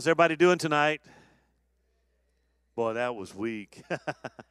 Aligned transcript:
How's 0.00 0.06
everybody 0.06 0.34
doing 0.34 0.56
tonight? 0.56 1.02
Boy, 2.74 2.94
that 2.94 3.14
was 3.14 3.34
weak. 3.34 3.82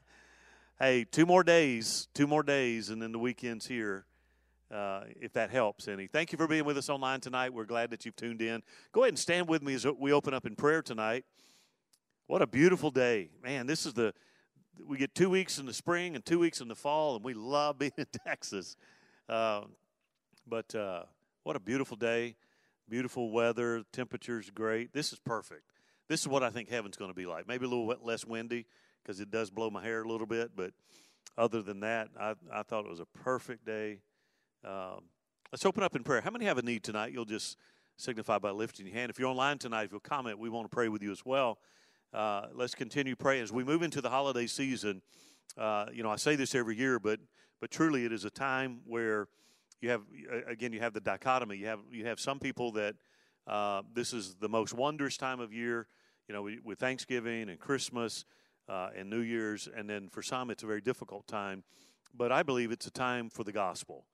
hey, 0.79 1.05
two 1.05 1.25
more 1.25 1.43
days, 1.43 2.07
two 2.13 2.27
more 2.27 2.43
days, 2.43 2.91
and 2.91 3.01
then 3.01 3.11
the 3.11 3.17
weekend's 3.17 3.65
here. 3.65 4.05
Uh, 4.69 5.05
if 5.19 5.33
that 5.33 5.49
helps 5.49 5.87
any. 5.87 6.05
Thank 6.05 6.31
you 6.31 6.37
for 6.37 6.45
being 6.45 6.65
with 6.65 6.77
us 6.77 6.87
online 6.87 7.19
tonight. 7.19 7.51
We're 7.51 7.65
glad 7.65 7.89
that 7.89 8.05
you've 8.05 8.15
tuned 8.15 8.43
in. 8.43 8.61
Go 8.91 9.01
ahead 9.01 9.13
and 9.13 9.17
stand 9.17 9.47
with 9.47 9.63
me 9.63 9.73
as 9.73 9.87
we 9.97 10.13
open 10.13 10.35
up 10.35 10.45
in 10.45 10.55
prayer 10.55 10.83
tonight. 10.83 11.25
What 12.27 12.43
a 12.43 12.47
beautiful 12.47 12.91
day. 12.91 13.31
Man, 13.43 13.65
this 13.65 13.87
is 13.87 13.95
the, 13.95 14.13
we 14.87 14.99
get 14.99 15.15
two 15.15 15.31
weeks 15.31 15.57
in 15.57 15.65
the 15.65 15.73
spring 15.73 16.13
and 16.13 16.23
two 16.23 16.37
weeks 16.37 16.61
in 16.61 16.67
the 16.67 16.75
fall, 16.75 17.15
and 17.15 17.25
we 17.25 17.33
love 17.33 17.79
being 17.79 17.91
in 17.97 18.05
Texas. 18.23 18.77
Uh, 19.27 19.61
but 20.45 20.75
uh, 20.75 21.05
what 21.41 21.55
a 21.55 21.59
beautiful 21.59 21.97
day. 21.97 22.35
Beautiful 22.89 23.29
weather, 23.29 23.83
temperature's 23.93 24.49
great. 24.49 24.93
This 24.93 25.13
is 25.13 25.19
perfect. 25.19 25.61
This 26.07 26.21
is 26.21 26.27
what 26.27 26.41
I 26.41 26.49
think 26.49 26.69
heaven's 26.69 26.97
going 26.97 27.11
to 27.11 27.15
be 27.15 27.27
like. 27.27 27.47
Maybe 27.47 27.65
a 27.65 27.69
little 27.69 27.95
less 28.01 28.25
windy 28.25 28.65
because 29.03 29.19
it 29.19 29.29
does 29.29 29.51
blow 29.51 29.69
my 29.69 29.83
hair 29.83 30.01
a 30.01 30.07
little 30.07 30.25
bit, 30.25 30.51
but 30.55 30.71
other 31.37 31.61
than 31.61 31.81
that, 31.81 32.09
I, 32.19 32.33
I 32.51 32.63
thought 32.63 32.85
it 32.85 32.89
was 32.89 32.99
a 32.99 33.05
perfect 33.05 33.63
day. 33.63 33.99
Um, 34.65 35.03
let's 35.51 35.67
open 35.67 35.83
up 35.83 35.95
in 35.95 36.03
prayer. 36.03 36.21
How 36.21 36.31
many 36.31 36.45
have 36.45 36.57
a 36.57 36.63
need 36.63 36.83
tonight? 36.83 37.13
You'll 37.13 37.25
just 37.25 37.57
signify 37.97 38.39
by 38.39 38.49
lifting 38.49 38.87
your 38.87 38.95
hand. 38.95 39.11
If 39.11 39.19
you're 39.19 39.29
online 39.29 39.59
tonight, 39.59 39.83
if 39.83 39.91
you'll 39.91 39.99
comment, 39.99 40.39
we 40.39 40.49
want 40.49 40.65
to 40.65 40.75
pray 40.75 40.89
with 40.89 41.03
you 41.03 41.11
as 41.11 41.23
well. 41.23 41.59
Uh, 42.11 42.47
let's 42.55 42.73
continue 42.73 43.15
praying 43.15 43.43
as 43.43 43.51
we 43.51 43.63
move 43.63 43.83
into 43.83 44.01
the 44.01 44.09
holiday 44.09 44.47
season. 44.47 45.03
Uh, 45.55 45.85
you 45.93 46.01
know, 46.01 46.09
I 46.09 46.15
say 46.15 46.35
this 46.35 46.55
every 46.55 46.75
year, 46.75 46.99
but 46.99 47.19
but 47.61 47.69
truly, 47.69 48.05
it 48.05 48.11
is 48.11 48.25
a 48.25 48.31
time 48.31 48.79
where 48.85 49.27
you 49.81 49.89
have 49.89 50.01
again 50.47 50.73
you 50.73 50.79
have 50.79 50.93
the 50.93 50.99
dichotomy. 50.99 51.57
You 51.57 51.67
have 51.67 51.79
you 51.91 52.05
have 52.05 52.19
some 52.19 52.39
people 52.39 52.71
that 52.73 52.95
uh, 53.47 53.81
this 53.93 54.13
is 54.13 54.35
the 54.39 54.49
most 54.49 54.73
wondrous 54.73 55.17
time 55.17 55.39
of 55.39 55.53
year. 55.53 55.87
You 56.27 56.35
know, 56.35 56.47
with 56.63 56.77
Thanksgiving 56.77 57.49
and 57.49 57.59
Christmas 57.59 58.23
uh, 58.67 58.89
and 58.95 59.09
New 59.09 59.21
Year's, 59.21 59.67
and 59.75 59.89
then 59.89 60.09
for 60.09 60.21
some 60.21 60.51
it's 60.51 60.63
a 60.63 60.67
very 60.67 60.81
difficult 60.81 61.27
time. 61.27 61.63
But 62.13 62.31
I 62.31 62.43
believe 62.43 62.71
it's 62.71 62.87
a 62.87 62.91
time 62.91 63.29
for 63.29 63.43
the 63.43 63.51
gospel, 63.51 64.05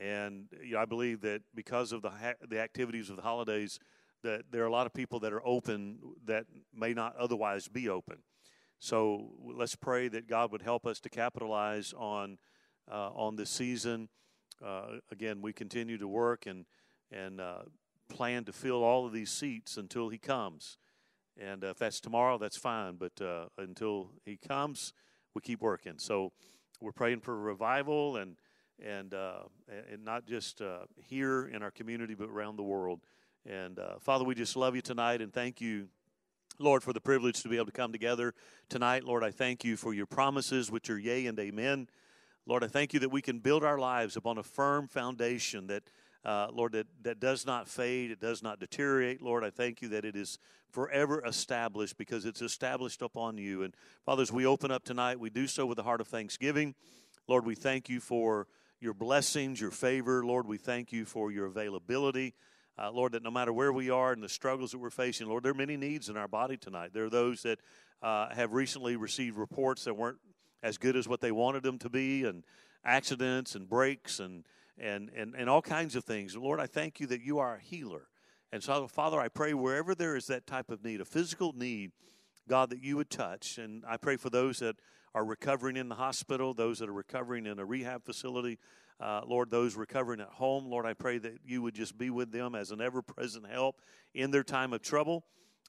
and 0.00 0.46
you 0.62 0.74
know, 0.74 0.80
I 0.80 0.84
believe 0.86 1.20
that 1.22 1.42
because 1.54 1.92
of 1.92 2.02
the 2.02 2.10
ha- 2.10 2.40
the 2.48 2.60
activities 2.60 3.10
of 3.10 3.16
the 3.16 3.22
holidays, 3.22 3.78
that 4.22 4.44
there 4.50 4.62
are 4.62 4.66
a 4.66 4.72
lot 4.72 4.86
of 4.86 4.94
people 4.94 5.20
that 5.20 5.32
are 5.32 5.46
open 5.46 5.98
that 6.24 6.46
may 6.74 6.94
not 6.94 7.16
otherwise 7.16 7.68
be 7.68 7.88
open. 7.88 8.18
So 8.78 9.32
let's 9.42 9.74
pray 9.74 10.08
that 10.08 10.28
God 10.28 10.52
would 10.52 10.62
help 10.62 10.86
us 10.86 11.00
to 11.00 11.10
capitalize 11.10 11.92
on 11.96 12.38
uh, 12.90 13.10
on 13.10 13.36
this 13.36 13.50
season 13.50 14.08
again, 15.10 15.40
we 15.42 15.52
continue 15.52 15.98
to 15.98 16.08
work 16.08 16.46
and 16.46 16.64
and 17.10 17.40
uh, 17.40 17.62
plan 18.08 18.44
to 18.44 18.52
fill 18.52 18.82
all 18.82 19.06
of 19.06 19.12
these 19.12 19.30
seats 19.30 19.76
until 19.76 20.08
he 20.08 20.18
comes. 20.18 20.78
And 21.40 21.64
uh, 21.64 21.68
if 21.68 21.78
that's 21.78 22.00
tomorrow, 22.00 22.38
that's 22.38 22.56
fine. 22.56 22.96
But 22.96 23.20
uh, 23.20 23.46
until 23.56 24.10
he 24.24 24.36
comes, 24.36 24.92
we 25.34 25.40
keep 25.40 25.60
working. 25.60 25.94
So 25.98 26.32
we're 26.80 26.92
praying 26.92 27.20
for 27.20 27.38
revival 27.38 28.16
and 28.16 28.36
and 28.84 29.14
uh, 29.14 29.40
and 29.90 30.04
not 30.04 30.26
just 30.26 30.60
uh, 30.60 30.80
here 30.96 31.46
in 31.46 31.62
our 31.62 31.70
community, 31.70 32.14
but 32.14 32.28
around 32.28 32.56
the 32.56 32.62
world. 32.62 33.00
And 33.46 33.78
Father, 34.00 34.24
we 34.24 34.34
just 34.34 34.56
love 34.56 34.76
you 34.76 34.82
tonight 34.82 35.22
and 35.22 35.32
thank 35.32 35.60
you. 35.60 35.88
Lord, 36.60 36.82
for 36.82 36.92
the 36.92 37.00
privilege 37.00 37.42
to 37.42 37.48
be 37.48 37.54
able 37.54 37.66
to 37.66 37.72
come 37.72 37.92
together 37.92 38.34
tonight. 38.68 39.04
Lord, 39.04 39.22
I 39.22 39.30
thank 39.30 39.64
you 39.64 39.76
for 39.76 39.94
your 39.94 40.06
promises, 40.06 40.72
which 40.72 40.90
are 40.90 40.98
yea 40.98 41.26
and 41.26 41.38
amen. 41.38 41.88
Lord, 42.48 42.64
I 42.64 42.66
thank 42.66 42.94
you 42.94 43.00
that 43.00 43.10
we 43.10 43.20
can 43.20 43.40
build 43.40 43.62
our 43.62 43.78
lives 43.78 44.16
upon 44.16 44.38
a 44.38 44.42
firm 44.42 44.88
foundation 44.88 45.66
that, 45.66 45.82
uh, 46.24 46.48
Lord, 46.50 46.72
that, 46.72 46.86
that 47.02 47.20
does 47.20 47.44
not 47.44 47.68
fade, 47.68 48.10
it 48.10 48.20
does 48.20 48.42
not 48.42 48.58
deteriorate. 48.58 49.20
Lord, 49.20 49.44
I 49.44 49.50
thank 49.50 49.82
you 49.82 49.88
that 49.88 50.06
it 50.06 50.16
is 50.16 50.38
forever 50.70 51.22
established 51.26 51.98
because 51.98 52.24
it's 52.24 52.40
established 52.40 53.02
upon 53.02 53.36
you. 53.36 53.64
And 53.64 53.76
Father, 54.06 54.22
as 54.22 54.32
we 54.32 54.46
open 54.46 54.70
up 54.70 54.82
tonight, 54.82 55.20
we 55.20 55.28
do 55.28 55.46
so 55.46 55.66
with 55.66 55.78
a 55.78 55.82
heart 55.82 56.00
of 56.00 56.08
thanksgiving. 56.08 56.74
Lord, 57.26 57.44
we 57.44 57.54
thank 57.54 57.90
you 57.90 58.00
for 58.00 58.46
your 58.80 58.94
blessings, 58.94 59.60
your 59.60 59.70
favor. 59.70 60.24
Lord, 60.24 60.46
we 60.46 60.56
thank 60.56 60.90
you 60.90 61.04
for 61.04 61.30
your 61.30 61.44
availability. 61.44 62.32
Uh, 62.78 62.90
Lord, 62.90 63.12
that 63.12 63.22
no 63.22 63.30
matter 63.30 63.52
where 63.52 63.74
we 63.74 63.90
are 63.90 64.12
and 64.12 64.22
the 64.22 64.28
struggles 64.28 64.70
that 64.70 64.78
we're 64.78 64.88
facing, 64.88 65.28
Lord, 65.28 65.42
there 65.42 65.52
are 65.52 65.54
many 65.54 65.76
needs 65.76 66.08
in 66.08 66.16
our 66.16 66.28
body 66.28 66.56
tonight. 66.56 66.94
There 66.94 67.04
are 67.04 67.10
those 67.10 67.42
that 67.42 67.58
uh, 68.00 68.34
have 68.34 68.54
recently 68.54 68.96
received 68.96 69.36
reports 69.36 69.84
that 69.84 69.92
weren't 69.92 70.18
as 70.62 70.78
good 70.78 70.96
as 70.96 71.08
what 71.08 71.20
they 71.20 71.32
wanted 71.32 71.62
them 71.62 71.78
to 71.78 71.88
be, 71.88 72.24
and 72.24 72.44
accidents 72.84 73.54
and 73.54 73.68
breaks 73.68 74.20
and 74.20 74.44
and 74.78 75.10
and, 75.16 75.34
and 75.36 75.50
all 75.50 75.62
kinds 75.62 75.96
of 75.96 76.04
things. 76.04 76.36
Lord, 76.36 76.60
I 76.60 76.66
thank 76.66 77.00
you 77.00 77.06
that 77.08 77.20
you 77.20 77.38
are 77.38 77.56
a 77.56 77.60
healer. 77.60 78.08
And 78.50 78.62
so, 78.62 78.86
Father, 78.86 79.20
I 79.20 79.28
pray 79.28 79.52
wherever 79.52 79.94
there 79.94 80.16
is 80.16 80.26
that 80.28 80.46
type 80.46 80.70
of 80.70 80.82
need, 80.82 81.00
a 81.00 81.04
physical 81.04 81.52
need, 81.52 81.92
God, 82.48 82.70
that 82.70 82.82
you 82.82 82.96
would 82.96 83.10
touch. 83.10 83.58
And 83.58 83.84
I 83.86 83.98
pray 83.98 84.16
for 84.16 84.30
those 84.30 84.60
that 84.60 84.76
are 85.14 85.24
recovering 85.24 85.76
in 85.76 85.88
the 85.90 85.96
hospital, 85.96 86.54
those 86.54 86.78
that 86.78 86.88
are 86.88 86.94
recovering 86.94 87.44
in 87.44 87.58
a 87.58 87.64
rehab 87.64 88.06
facility, 88.06 88.58
uh, 89.00 89.20
Lord, 89.26 89.50
those 89.50 89.76
recovering 89.76 90.20
at 90.20 90.28
home. 90.28 90.66
Lord, 90.66 90.86
I 90.86 90.94
pray 90.94 91.18
that 91.18 91.40
you 91.44 91.60
would 91.60 91.74
just 91.74 91.98
be 91.98 92.08
with 92.08 92.32
them 92.32 92.54
as 92.54 92.70
an 92.70 92.80
ever 92.80 93.02
present 93.02 93.46
help 93.46 93.82
in 94.14 94.30
their 94.30 94.44
time 94.44 94.72
of 94.72 94.80
trouble. 94.80 95.24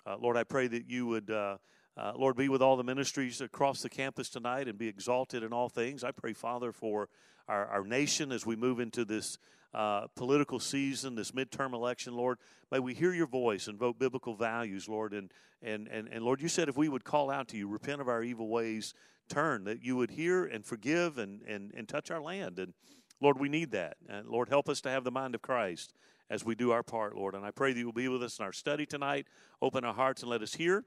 Uh, 0.05 0.15
Lord, 0.17 0.37
I 0.37 0.43
pray 0.43 0.67
that 0.67 0.89
you 0.89 1.05
would. 1.07 1.29
Uh, 1.29 1.57
uh, 1.97 2.13
Lord, 2.15 2.37
be 2.37 2.49
with 2.49 2.61
all 2.61 2.77
the 2.77 2.83
ministries 2.83 3.41
across 3.41 3.81
the 3.81 3.89
campus 3.89 4.29
tonight 4.29 4.67
and 4.67 4.77
be 4.77 4.87
exalted 4.87 5.43
in 5.43 5.51
all 5.51 5.69
things. 5.69 6.03
I 6.03 6.11
pray, 6.11 6.33
Father, 6.33 6.71
for 6.71 7.09
our, 7.47 7.65
our 7.67 7.83
nation 7.83 8.31
as 8.31 8.45
we 8.45 8.55
move 8.55 8.79
into 8.79 9.03
this 9.03 9.37
uh, 9.73 10.07
political 10.15 10.59
season, 10.59 11.15
this 11.15 11.31
midterm 11.31 11.73
election, 11.73 12.15
Lord. 12.15 12.37
May 12.71 12.79
we 12.79 12.93
hear 12.93 13.13
your 13.13 13.27
voice 13.27 13.67
and 13.67 13.77
vote 13.77 13.99
biblical 13.99 14.35
values, 14.35 14.87
Lord. 14.87 15.13
And, 15.13 15.31
and, 15.61 15.87
and, 15.87 16.07
and 16.07 16.23
Lord, 16.23 16.41
you 16.41 16.47
said 16.47 16.69
if 16.69 16.77
we 16.77 16.89
would 16.89 17.03
call 17.03 17.29
out 17.29 17.49
to 17.49 17.57
you, 17.57 17.67
repent 17.67 18.01
of 18.01 18.07
our 18.07 18.23
evil 18.23 18.47
ways, 18.47 18.93
turn, 19.27 19.65
that 19.65 19.83
you 19.83 19.95
would 19.95 20.11
hear 20.11 20.45
and 20.45 20.65
forgive 20.65 21.17
and, 21.17 21.41
and, 21.43 21.71
and 21.75 21.87
touch 21.87 22.09
our 22.09 22.21
land. 22.21 22.59
And 22.59 22.73
Lord, 23.21 23.39
we 23.39 23.49
need 23.49 23.71
that. 23.71 23.97
And 24.07 24.27
Lord, 24.27 24.49
help 24.49 24.69
us 24.69 24.81
to 24.81 24.89
have 24.89 25.03
the 25.03 25.11
mind 25.11 25.35
of 25.35 25.41
Christ 25.41 25.93
as 26.29 26.45
we 26.45 26.55
do 26.55 26.71
our 26.71 26.83
part, 26.83 27.15
Lord. 27.15 27.35
And 27.35 27.45
I 27.45 27.51
pray 27.51 27.73
that 27.73 27.79
you 27.79 27.85
will 27.85 27.93
be 27.93 28.07
with 28.07 28.23
us 28.23 28.39
in 28.39 28.45
our 28.45 28.53
study 28.53 28.85
tonight. 28.85 29.27
Open 29.61 29.83
our 29.83 29.93
hearts 29.93 30.21
and 30.21 30.31
let 30.31 30.41
us 30.41 30.53
hear 30.53 30.85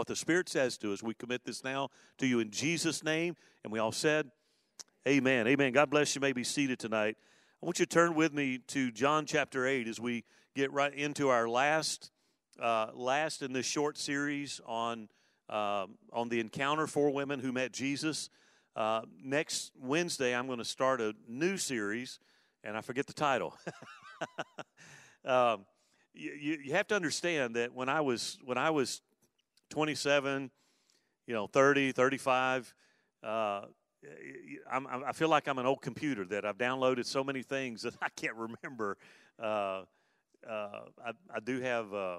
what 0.00 0.06
the 0.06 0.16
Spirit 0.16 0.48
says 0.48 0.78
to 0.78 0.94
us. 0.94 1.02
We 1.02 1.12
commit 1.12 1.44
this 1.44 1.62
now 1.62 1.90
to 2.16 2.26
you 2.26 2.40
in 2.40 2.50
Jesus' 2.50 3.04
name. 3.04 3.36
And 3.62 3.70
we 3.70 3.78
all 3.78 3.92
said, 3.92 4.30
Amen. 5.06 5.46
Amen. 5.46 5.74
God 5.74 5.90
bless 5.90 6.14
you. 6.14 6.22
may 6.22 6.32
be 6.32 6.42
seated 6.42 6.78
tonight. 6.78 7.18
I 7.62 7.66
want 7.66 7.78
you 7.78 7.84
to 7.84 7.94
turn 7.94 8.14
with 8.14 8.32
me 8.32 8.60
to 8.68 8.90
John 8.92 9.26
chapter 9.26 9.66
8 9.66 9.86
as 9.86 10.00
we 10.00 10.24
get 10.56 10.72
right 10.72 10.94
into 10.94 11.28
our 11.28 11.46
last, 11.50 12.12
uh, 12.58 12.86
last 12.94 13.42
in 13.42 13.52
this 13.52 13.66
short 13.66 13.98
series 13.98 14.58
on, 14.64 15.10
uh, 15.50 15.84
on 16.14 16.30
the 16.30 16.40
encounter 16.40 16.86
for 16.86 17.10
women 17.10 17.38
who 17.38 17.52
met 17.52 17.70
Jesus. 17.70 18.30
Uh, 18.74 19.02
next 19.22 19.70
Wednesday, 19.78 20.34
I'm 20.34 20.46
going 20.46 20.60
to 20.60 20.64
start 20.64 21.02
a 21.02 21.14
new 21.28 21.58
series, 21.58 22.20
and 22.64 22.74
I 22.74 22.80
forget 22.80 23.06
the 23.06 23.12
title. 23.12 23.54
um, 25.26 25.66
you, 26.14 26.58
you 26.64 26.72
have 26.72 26.86
to 26.86 26.96
understand 26.96 27.56
that 27.56 27.74
when 27.74 27.90
I 27.90 28.00
was 28.00 28.38
when 28.46 28.56
I 28.56 28.70
was 28.70 29.02
27, 29.70 30.50
you 31.26 31.34
know, 31.34 31.46
30, 31.46 31.92
35. 31.92 32.74
Uh, 33.22 33.62
I'm, 34.70 34.86
i 34.86 35.12
feel 35.12 35.28
like 35.28 35.46
I'm 35.46 35.58
an 35.58 35.66
old 35.66 35.82
computer 35.82 36.24
that 36.26 36.44
I've 36.44 36.58
downloaded 36.58 37.06
so 37.06 37.22
many 37.22 37.42
things 37.42 37.82
that 37.82 37.94
I 38.02 38.08
can't 38.08 38.34
remember. 38.36 38.96
Uh, 39.40 39.82
uh, 40.48 40.80
I, 41.04 41.12
I, 41.34 41.40
do 41.44 41.60
have, 41.60 41.92
uh, 41.92 42.18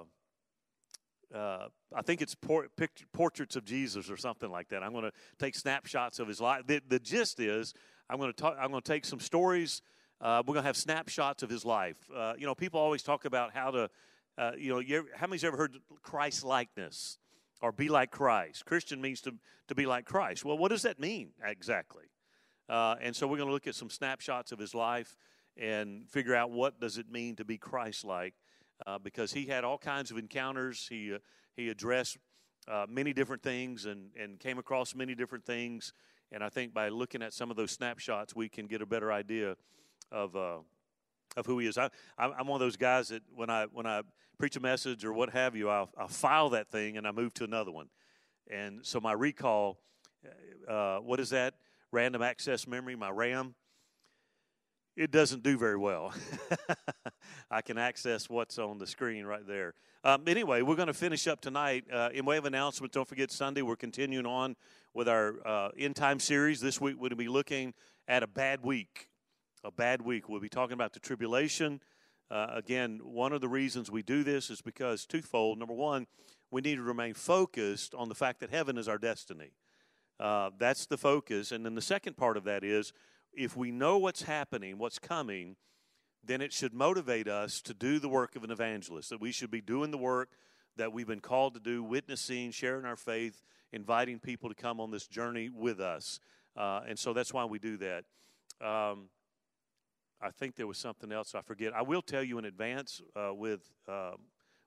uh, 1.34 1.68
I 1.94 2.02
think 2.02 2.22
it's 2.22 2.34
por- 2.34 2.68
picture, 2.76 3.04
portraits 3.12 3.56
of 3.56 3.64
Jesus 3.64 4.08
or 4.10 4.16
something 4.16 4.50
like 4.50 4.68
that. 4.68 4.82
I'm 4.82 4.92
going 4.92 5.04
to 5.04 5.12
take 5.38 5.56
snapshots 5.56 6.18
of 6.18 6.28
his 6.28 6.40
life. 6.40 6.66
The, 6.66 6.80
the 6.88 7.00
gist 7.00 7.40
is, 7.40 7.74
I'm 8.08 8.18
going 8.18 8.32
to 8.32 8.36
talk. 8.36 8.56
I'm 8.60 8.70
going 8.70 8.82
to 8.82 8.92
take 8.92 9.04
some 9.04 9.20
stories. 9.20 9.82
Uh, 10.20 10.42
we're 10.46 10.54
going 10.54 10.62
to 10.62 10.68
have 10.68 10.76
snapshots 10.76 11.42
of 11.42 11.50
his 11.50 11.64
life. 11.64 11.96
you 12.38 12.46
know, 12.46 12.54
people 12.54 12.78
always 12.78 13.02
talk 13.02 13.24
about 13.24 13.52
how 13.52 13.72
to, 13.72 13.90
you 14.56 14.72
know, 14.72 14.78
you 14.78 14.98
ever, 14.98 15.08
how 15.16 15.26
many's 15.26 15.42
ever 15.42 15.56
heard 15.56 15.76
Christ 16.02 16.44
likeness? 16.44 17.18
Or 17.62 17.72
be 17.72 17.88
like 17.88 18.10
Christ. 18.10 18.66
Christian 18.66 19.00
means 19.00 19.20
to, 19.22 19.32
to 19.68 19.74
be 19.74 19.86
like 19.86 20.04
Christ. 20.04 20.44
Well, 20.44 20.58
what 20.58 20.70
does 20.70 20.82
that 20.82 20.98
mean 20.98 21.30
exactly? 21.42 22.04
Uh, 22.68 22.96
and 23.00 23.16
so 23.16 23.26
we're 23.26 23.38
going 23.38 23.48
to 23.48 23.52
look 23.54 23.66
at 23.66 23.74
some 23.74 23.88
snapshots 23.88 24.52
of 24.52 24.58
his 24.58 24.74
life 24.74 25.16
and 25.56 26.08
figure 26.08 26.34
out 26.34 26.50
what 26.50 26.80
does 26.80 26.98
it 26.98 27.10
mean 27.10 27.36
to 27.36 27.44
be 27.44 27.56
Christ-like, 27.56 28.34
uh, 28.86 28.98
because 28.98 29.32
he 29.32 29.46
had 29.46 29.64
all 29.64 29.78
kinds 29.78 30.10
of 30.10 30.18
encounters. 30.18 30.86
He 30.88 31.14
uh, 31.14 31.18
he 31.54 31.68
addressed 31.68 32.16
uh, 32.66 32.86
many 32.88 33.12
different 33.12 33.42
things 33.42 33.86
and 33.86 34.10
and 34.18 34.40
came 34.40 34.58
across 34.58 34.94
many 34.94 35.14
different 35.14 35.44
things. 35.44 35.92
And 36.32 36.42
I 36.42 36.48
think 36.48 36.72
by 36.72 36.88
looking 36.88 37.22
at 37.22 37.34
some 37.34 37.50
of 37.50 37.56
those 37.56 37.70
snapshots, 37.70 38.34
we 38.34 38.48
can 38.48 38.66
get 38.66 38.80
a 38.80 38.86
better 38.86 39.12
idea 39.12 39.56
of 40.10 40.34
uh, 40.34 40.58
of 41.36 41.46
who 41.46 41.58
he 41.58 41.66
is. 41.66 41.78
I, 41.78 41.90
I'm 42.18 42.46
one 42.46 42.60
of 42.60 42.64
those 42.64 42.76
guys 42.76 43.08
that 43.08 43.22
when 43.34 43.50
I 43.50 43.66
when 43.72 43.86
I 43.86 44.02
preach 44.38 44.56
a 44.56 44.60
message 44.60 45.04
or 45.04 45.12
what 45.12 45.30
have 45.30 45.54
you, 45.54 45.68
I'll, 45.68 45.90
I'll 45.96 46.08
file 46.08 46.50
that 46.50 46.68
thing 46.68 46.96
and 46.96 47.06
I 47.06 47.12
move 47.12 47.32
to 47.34 47.44
another 47.44 47.70
one. 47.70 47.88
And 48.50 48.84
so 48.84 49.00
my 49.00 49.12
recall, 49.12 49.78
uh, 50.68 50.98
what 50.98 51.20
is 51.20 51.30
that? 51.30 51.54
Random 51.92 52.22
access 52.22 52.66
memory, 52.66 52.96
my 52.96 53.10
RAM. 53.10 53.54
it 54.96 55.10
doesn't 55.10 55.42
do 55.42 55.56
very 55.56 55.76
well. 55.76 56.12
I 57.50 57.62
can 57.62 57.78
access 57.78 58.28
what's 58.28 58.58
on 58.58 58.78
the 58.78 58.86
screen 58.86 59.24
right 59.26 59.46
there. 59.46 59.74
Um, 60.02 60.24
anyway, 60.26 60.62
we're 60.62 60.74
going 60.74 60.88
to 60.88 60.94
finish 60.94 61.28
up 61.28 61.40
tonight. 61.40 61.84
Uh, 61.92 62.08
in 62.12 62.24
way 62.24 62.36
of 62.36 62.44
announcements, 62.44 62.94
don't 62.94 63.08
forget 63.08 63.30
Sunday, 63.30 63.62
we're 63.62 63.76
continuing 63.76 64.26
on 64.26 64.56
with 64.92 65.08
our 65.08 65.34
uh, 65.46 65.68
end 65.78 65.96
time 65.96 66.18
series. 66.18 66.60
This 66.60 66.80
week, 66.80 66.94
we're 66.96 67.02
going 67.02 67.10
to 67.10 67.16
be 67.16 67.28
looking 67.28 67.74
at 68.08 68.22
a 68.22 68.26
bad 68.26 68.64
week. 68.64 69.08
A 69.64 69.70
bad 69.70 70.02
week. 70.02 70.28
We'll 70.28 70.40
be 70.40 70.48
talking 70.48 70.72
about 70.72 70.92
the 70.92 70.98
tribulation. 70.98 71.80
Uh, 72.28 72.48
again, 72.50 73.00
one 73.04 73.32
of 73.32 73.40
the 73.40 73.48
reasons 73.48 73.92
we 73.92 74.02
do 74.02 74.24
this 74.24 74.50
is 74.50 74.60
because 74.60 75.06
twofold. 75.06 75.56
Number 75.56 75.74
one, 75.74 76.08
we 76.50 76.60
need 76.60 76.76
to 76.76 76.82
remain 76.82 77.14
focused 77.14 77.94
on 77.94 78.08
the 78.08 78.14
fact 78.16 78.40
that 78.40 78.50
heaven 78.50 78.76
is 78.76 78.88
our 78.88 78.98
destiny. 78.98 79.52
Uh, 80.18 80.50
that's 80.58 80.86
the 80.86 80.98
focus. 80.98 81.52
And 81.52 81.64
then 81.64 81.76
the 81.76 81.82
second 81.82 82.16
part 82.16 82.36
of 82.36 82.42
that 82.42 82.64
is 82.64 82.92
if 83.32 83.56
we 83.56 83.70
know 83.70 83.98
what's 83.98 84.22
happening, 84.22 84.78
what's 84.78 84.98
coming, 84.98 85.54
then 86.24 86.40
it 86.40 86.52
should 86.52 86.74
motivate 86.74 87.28
us 87.28 87.62
to 87.62 87.72
do 87.72 88.00
the 88.00 88.08
work 88.08 88.34
of 88.34 88.42
an 88.42 88.50
evangelist, 88.50 89.10
that 89.10 89.20
we 89.20 89.30
should 89.30 89.50
be 89.52 89.60
doing 89.60 89.92
the 89.92 89.98
work 89.98 90.30
that 90.76 90.92
we've 90.92 91.06
been 91.06 91.20
called 91.20 91.54
to 91.54 91.60
do, 91.60 91.84
witnessing, 91.84 92.50
sharing 92.50 92.84
our 92.84 92.96
faith, 92.96 93.44
inviting 93.72 94.18
people 94.18 94.48
to 94.48 94.56
come 94.56 94.80
on 94.80 94.90
this 94.90 95.06
journey 95.06 95.50
with 95.54 95.78
us. 95.78 96.18
Uh, 96.56 96.80
and 96.88 96.98
so 96.98 97.12
that's 97.12 97.32
why 97.32 97.44
we 97.44 97.60
do 97.60 97.76
that. 97.76 98.04
Um, 98.60 99.08
I 100.22 100.30
think 100.30 100.54
there 100.54 100.66
was 100.66 100.78
something 100.78 101.10
else 101.10 101.34
I 101.34 101.40
forget. 101.40 101.74
I 101.74 101.82
will 101.82 102.02
tell 102.02 102.22
you 102.22 102.38
in 102.38 102.44
advance 102.44 103.02
uh, 103.16 103.34
with 103.34 103.68
uh, 103.88 104.12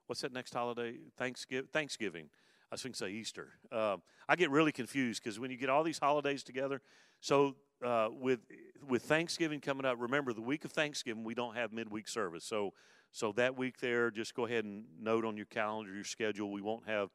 what's 0.06 0.20
that 0.20 0.32
next 0.32 0.52
holiday? 0.52 0.96
Thanksgiving. 1.16 1.68
Thanksgiving. 1.72 2.28
I 2.70 2.74
was 2.74 2.82
going 2.82 2.92
to 2.92 2.98
say 2.98 3.10
Easter. 3.10 3.52
Um, 3.72 4.02
I 4.28 4.36
get 4.36 4.50
really 4.50 4.72
confused 4.72 5.22
because 5.22 5.38
when 5.38 5.50
you 5.50 5.56
get 5.56 5.70
all 5.70 5.84
these 5.84 5.98
holidays 5.98 6.42
together, 6.42 6.82
so 7.20 7.54
uh, 7.84 8.08
with 8.10 8.40
with 8.86 9.02
Thanksgiving 9.02 9.60
coming 9.60 9.86
up, 9.86 9.96
remember 9.98 10.32
the 10.32 10.42
week 10.42 10.64
of 10.64 10.72
Thanksgiving 10.72 11.24
we 11.24 11.34
don't 11.34 11.56
have 11.56 11.72
midweek 11.72 12.08
service. 12.08 12.44
So 12.44 12.72
so 13.12 13.32
that 13.32 13.56
week 13.56 13.78
there, 13.80 14.10
just 14.10 14.34
go 14.34 14.44
ahead 14.44 14.64
and 14.64 14.84
note 15.00 15.24
on 15.24 15.36
your 15.36 15.46
calendar, 15.46 15.94
your 15.94 16.04
schedule. 16.04 16.52
We 16.52 16.60
won't 16.60 16.86
have 16.86 17.08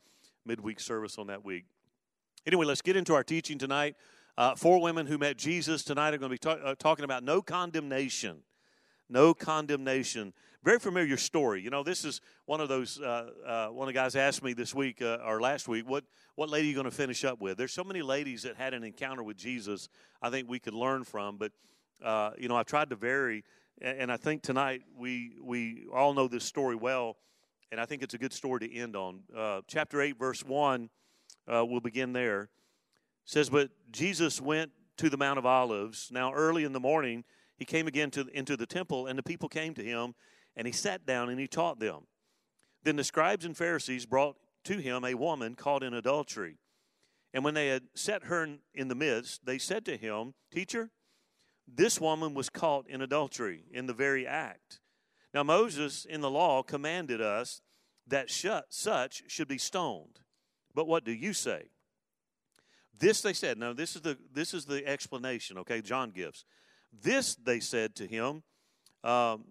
midweek 0.45 0.79
service 0.79 1.17
on 1.17 1.27
that 1.27 1.45
week. 1.45 1.65
Anyway, 2.47 2.65
let's 2.65 2.81
get 2.81 2.95
into 2.95 3.13
our 3.13 3.23
teaching 3.23 3.59
tonight. 3.59 3.95
Uh, 4.37 4.55
four 4.55 4.81
women 4.81 5.05
who 5.05 5.17
met 5.17 5.37
Jesus 5.37 5.83
tonight 5.83 6.13
are 6.13 6.17
going 6.17 6.29
to 6.29 6.33
be 6.33 6.37
talk, 6.37 6.59
uh, 6.63 6.75
talking 6.75 7.03
about 7.03 7.23
no 7.23 7.41
condemnation. 7.41 8.37
No 9.09 9.33
condemnation. 9.33 10.33
Very 10.63 10.79
familiar 10.79 11.17
story. 11.17 11.61
You 11.61 11.69
know, 11.69 11.83
this 11.83 12.05
is 12.05 12.21
one 12.45 12.61
of 12.61 12.69
those. 12.69 12.99
Uh, 12.99 13.31
uh 13.45 13.67
one 13.67 13.87
of 13.89 13.93
the 13.93 13.99
guys 13.99 14.15
asked 14.15 14.41
me 14.41 14.53
this 14.53 14.73
week 14.73 15.01
uh, 15.01 15.17
or 15.25 15.41
last 15.41 15.67
week, 15.67 15.89
"What 15.89 16.05
what 16.35 16.49
lady 16.49 16.67
are 16.67 16.69
you 16.69 16.75
going 16.75 16.85
to 16.85 16.91
finish 16.91 17.25
up 17.25 17.41
with?" 17.41 17.57
There's 17.57 17.73
so 17.73 17.83
many 17.83 18.01
ladies 18.01 18.43
that 18.43 18.55
had 18.55 18.73
an 18.73 18.83
encounter 18.83 19.21
with 19.21 19.35
Jesus. 19.35 19.89
I 20.21 20.29
think 20.29 20.49
we 20.49 20.59
could 20.59 20.75
learn 20.75 21.03
from, 21.03 21.37
but 21.37 21.51
uh, 22.01 22.31
you 22.37 22.47
know, 22.47 22.55
I've 22.55 22.67
tried 22.67 22.89
to 22.91 22.95
vary, 22.95 23.43
and 23.81 24.09
I 24.11 24.17
think 24.17 24.43
tonight 24.43 24.83
we 24.95 25.35
we 25.43 25.87
all 25.93 26.13
know 26.13 26.29
this 26.29 26.45
story 26.45 26.75
well, 26.75 27.17
and 27.71 27.81
I 27.81 27.85
think 27.85 28.01
it's 28.01 28.13
a 28.13 28.19
good 28.19 28.33
story 28.33 28.61
to 28.61 28.73
end 28.73 28.95
on. 28.95 29.23
chapter 29.67 29.99
eight, 29.99 30.17
verse 30.17 30.41
one. 30.45 30.89
we'll 31.47 31.81
begin 31.81 32.13
there 32.13 32.49
says, 33.31 33.49
But 33.49 33.69
Jesus 33.91 34.41
went 34.41 34.71
to 34.97 35.09
the 35.09 35.17
Mount 35.17 35.39
of 35.39 35.45
Olives. 35.45 36.09
Now, 36.11 36.33
early 36.33 36.65
in 36.65 36.73
the 36.73 36.81
morning, 36.81 37.23
he 37.55 37.63
came 37.63 37.87
again 37.87 38.11
to, 38.11 38.27
into 38.33 38.57
the 38.57 38.65
temple, 38.65 39.07
and 39.07 39.17
the 39.17 39.23
people 39.23 39.47
came 39.47 39.73
to 39.75 39.83
him, 39.83 40.15
and 40.57 40.67
he 40.67 40.73
sat 40.73 41.05
down 41.05 41.29
and 41.29 41.39
he 41.39 41.47
taught 41.47 41.79
them. 41.79 42.07
Then 42.83 42.97
the 42.97 43.05
scribes 43.05 43.45
and 43.45 43.55
Pharisees 43.55 44.05
brought 44.05 44.35
to 44.65 44.77
him 44.77 45.05
a 45.05 45.13
woman 45.13 45.55
caught 45.55 45.81
in 45.81 45.93
adultery. 45.93 46.57
And 47.33 47.45
when 47.45 47.53
they 47.53 47.67
had 47.67 47.83
set 47.95 48.25
her 48.25 48.47
in 48.73 48.89
the 48.89 48.95
midst, 48.95 49.45
they 49.45 49.57
said 49.57 49.85
to 49.85 49.95
him, 49.95 50.33
Teacher, 50.51 50.89
this 51.65 52.01
woman 52.01 52.33
was 52.33 52.49
caught 52.49 52.89
in 52.89 53.01
adultery 53.01 53.63
in 53.71 53.85
the 53.85 53.93
very 53.93 54.27
act. 54.27 54.81
Now, 55.33 55.43
Moses 55.43 56.03
in 56.03 56.19
the 56.19 56.29
law 56.29 56.63
commanded 56.63 57.21
us 57.21 57.61
that 58.05 58.29
such 58.29 59.23
should 59.27 59.47
be 59.47 59.57
stoned. 59.57 60.19
But 60.75 60.87
what 60.87 61.05
do 61.05 61.13
you 61.13 61.31
say? 61.31 61.70
This 63.01 63.21
they 63.21 63.33
said. 63.33 63.57
Now 63.57 63.73
this 63.73 63.95
is 63.95 64.03
the 64.03 64.17
this 64.31 64.53
is 64.53 64.65
the 64.65 64.87
explanation. 64.87 65.57
Okay, 65.57 65.81
John 65.81 66.11
gives. 66.11 66.45
This 66.93 67.35
they 67.35 67.59
said 67.59 67.95
to 67.95 68.05
him 68.07 68.43
um, 69.03 69.45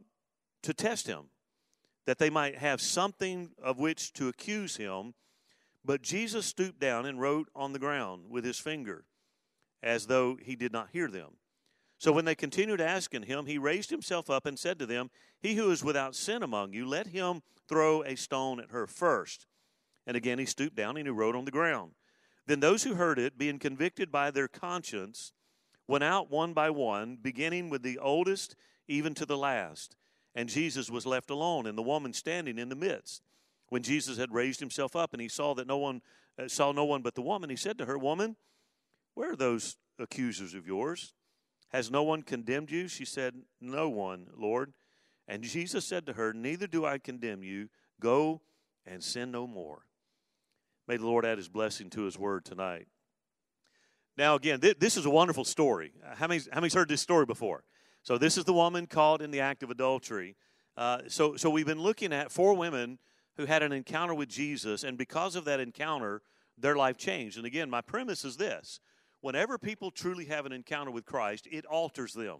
to 0.62 0.72
test 0.72 1.06
him, 1.06 1.24
that 2.06 2.18
they 2.18 2.30
might 2.30 2.56
have 2.58 2.80
something 2.80 3.50
of 3.62 3.78
which 3.78 4.12
to 4.14 4.28
accuse 4.28 4.76
him. 4.76 5.14
But 5.84 6.02
Jesus 6.02 6.46
stooped 6.46 6.78
down 6.78 7.06
and 7.06 7.20
wrote 7.20 7.48
on 7.54 7.72
the 7.72 7.78
ground 7.78 8.26
with 8.28 8.44
his 8.44 8.58
finger, 8.58 9.04
as 9.82 10.06
though 10.06 10.36
he 10.40 10.54
did 10.54 10.72
not 10.72 10.90
hear 10.92 11.08
them. 11.08 11.38
So 11.98 12.12
when 12.12 12.26
they 12.26 12.34
continued 12.34 12.80
asking 12.80 13.24
him, 13.24 13.46
he 13.46 13.58
raised 13.58 13.90
himself 13.90 14.30
up 14.30 14.46
and 14.46 14.58
said 14.58 14.78
to 14.78 14.86
them, 14.86 15.10
He 15.40 15.54
who 15.54 15.70
is 15.70 15.82
without 15.82 16.14
sin 16.14 16.42
among 16.42 16.72
you, 16.72 16.86
let 16.86 17.08
him 17.08 17.42
throw 17.68 18.02
a 18.04 18.16
stone 18.16 18.60
at 18.60 18.70
her 18.70 18.86
first. 18.86 19.46
And 20.06 20.16
again 20.16 20.38
he 20.38 20.46
stooped 20.46 20.76
down 20.76 20.96
and 20.96 21.06
he 21.06 21.10
wrote 21.10 21.34
on 21.34 21.46
the 21.46 21.50
ground. 21.50 21.92
Then 22.50 22.58
those 22.58 22.82
who 22.82 22.94
heard 22.94 23.20
it, 23.20 23.38
being 23.38 23.60
convicted 23.60 24.10
by 24.10 24.32
their 24.32 24.48
conscience, 24.48 25.32
went 25.86 26.02
out 26.02 26.32
one 26.32 26.52
by 26.52 26.68
one, 26.68 27.16
beginning 27.22 27.70
with 27.70 27.84
the 27.84 27.96
oldest 27.98 28.56
even 28.88 29.14
to 29.14 29.24
the 29.24 29.38
last. 29.38 29.94
And 30.34 30.48
Jesus 30.48 30.90
was 30.90 31.06
left 31.06 31.30
alone, 31.30 31.64
and 31.68 31.78
the 31.78 31.82
woman 31.82 32.12
standing 32.12 32.58
in 32.58 32.68
the 32.68 32.74
midst. 32.74 33.22
When 33.68 33.84
Jesus 33.84 34.18
had 34.18 34.34
raised 34.34 34.58
himself 34.58 34.96
up, 34.96 35.12
and 35.12 35.22
he 35.22 35.28
saw 35.28 35.54
that 35.54 35.68
no 35.68 35.78
one 35.78 36.02
uh, 36.42 36.48
saw 36.48 36.72
no 36.72 36.84
one 36.84 37.02
but 37.02 37.14
the 37.14 37.22
woman, 37.22 37.50
he 37.50 37.54
said 37.54 37.78
to 37.78 37.84
her, 37.84 37.96
"Woman, 37.96 38.34
where 39.14 39.30
are 39.30 39.36
those 39.36 39.76
accusers 40.00 40.52
of 40.52 40.66
yours? 40.66 41.14
Has 41.68 41.88
no 41.88 42.02
one 42.02 42.22
condemned 42.22 42.72
you?" 42.72 42.88
She 42.88 43.04
said, 43.04 43.36
"No 43.60 43.88
one, 43.88 44.26
Lord." 44.36 44.72
And 45.28 45.44
Jesus 45.44 45.84
said 45.84 46.04
to 46.06 46.14
her, 46.14 46.32
Neither 46.32 46.66
do 46.66 46.84
I 46.84 46.98
condemn 46.98 47.44
you. 47.44 47.68
Go 48.00 48.40
and 48.84 49.04
sin 49.04 49.30
no 49.30 49.46
more. 49.46 49.86
May 50.90 50.96
the 50.96 51.06
Lord 51.06 51.24
add 51.24 51.38
his 51.38 51.48
blessing 51.48 51.88
to 51.90 52.02
his 52.02 52.18
word 52.18 52.44
tonight. 52.44 52.88
Now, 54.16 54.34
again, 54.34 54.58
th- 54.58 54.80
this 54.80 54.96
is 54.96 55.06
a 55.06 55.10
wonderful 55.10 55.44
story. 55.44 55.92
Uh, 56.04 56.16
how 56.16 56.26
many, 56.26 56.40
how 56.50 56.58
many's 56.58 56.74
heard 56.74 56.88
this 56.88 57.00
story 57.00 57.26
before? 57.26 57.62
So, 58.02 58.18
this 58.18 58.36
is 58.36 58.42
the 58.42 58.52
woman 58.52 58.88
caught 58.88 59.22
in 59.22 59.30
the 59.30 59.38
act 59.38 59.62
of 59.62 59.70
adultery. 59.70 60.34
Uh, 60.76 61.02
so, 61.06 61.36
so, 61.36 61.48
we've 61.48 61.64
been 61.64 61.80
looking 61.80 62.12
at 62.12 62.32
four 62.32 62.54
women 62.54 62.98
who 63.36 63.44
had 63.44 63.62
an 63.62 63.70
encounter 63.70 64.14
with 64.14 64.28
Jesus, 64.28 64.82
and 64.82 64.98
because 64.98 65.36
of 65.36 65.44
that 65.44 65.60
encounter, 65.60 66.22
their 66.58 66.74
life 66.74 66.96
changed. 66.96 67.36
And 67.36 67.46
again, 67.46 67.70
my 67.70 67.82
premise 67.82 68.24
is 68.24 68.36
this 68.36 68.80
whenever 69.20 69.58
people 69.58 69.92
truly 69.92 70.24
have 70.24 70.44
an 70.44 70.50
encounter 70.52 70.90
with 70.90 71.06
Christ, 71.06 71.46
it 71.52 71.64
alters 71.66 72.14
them. 72.14 72.38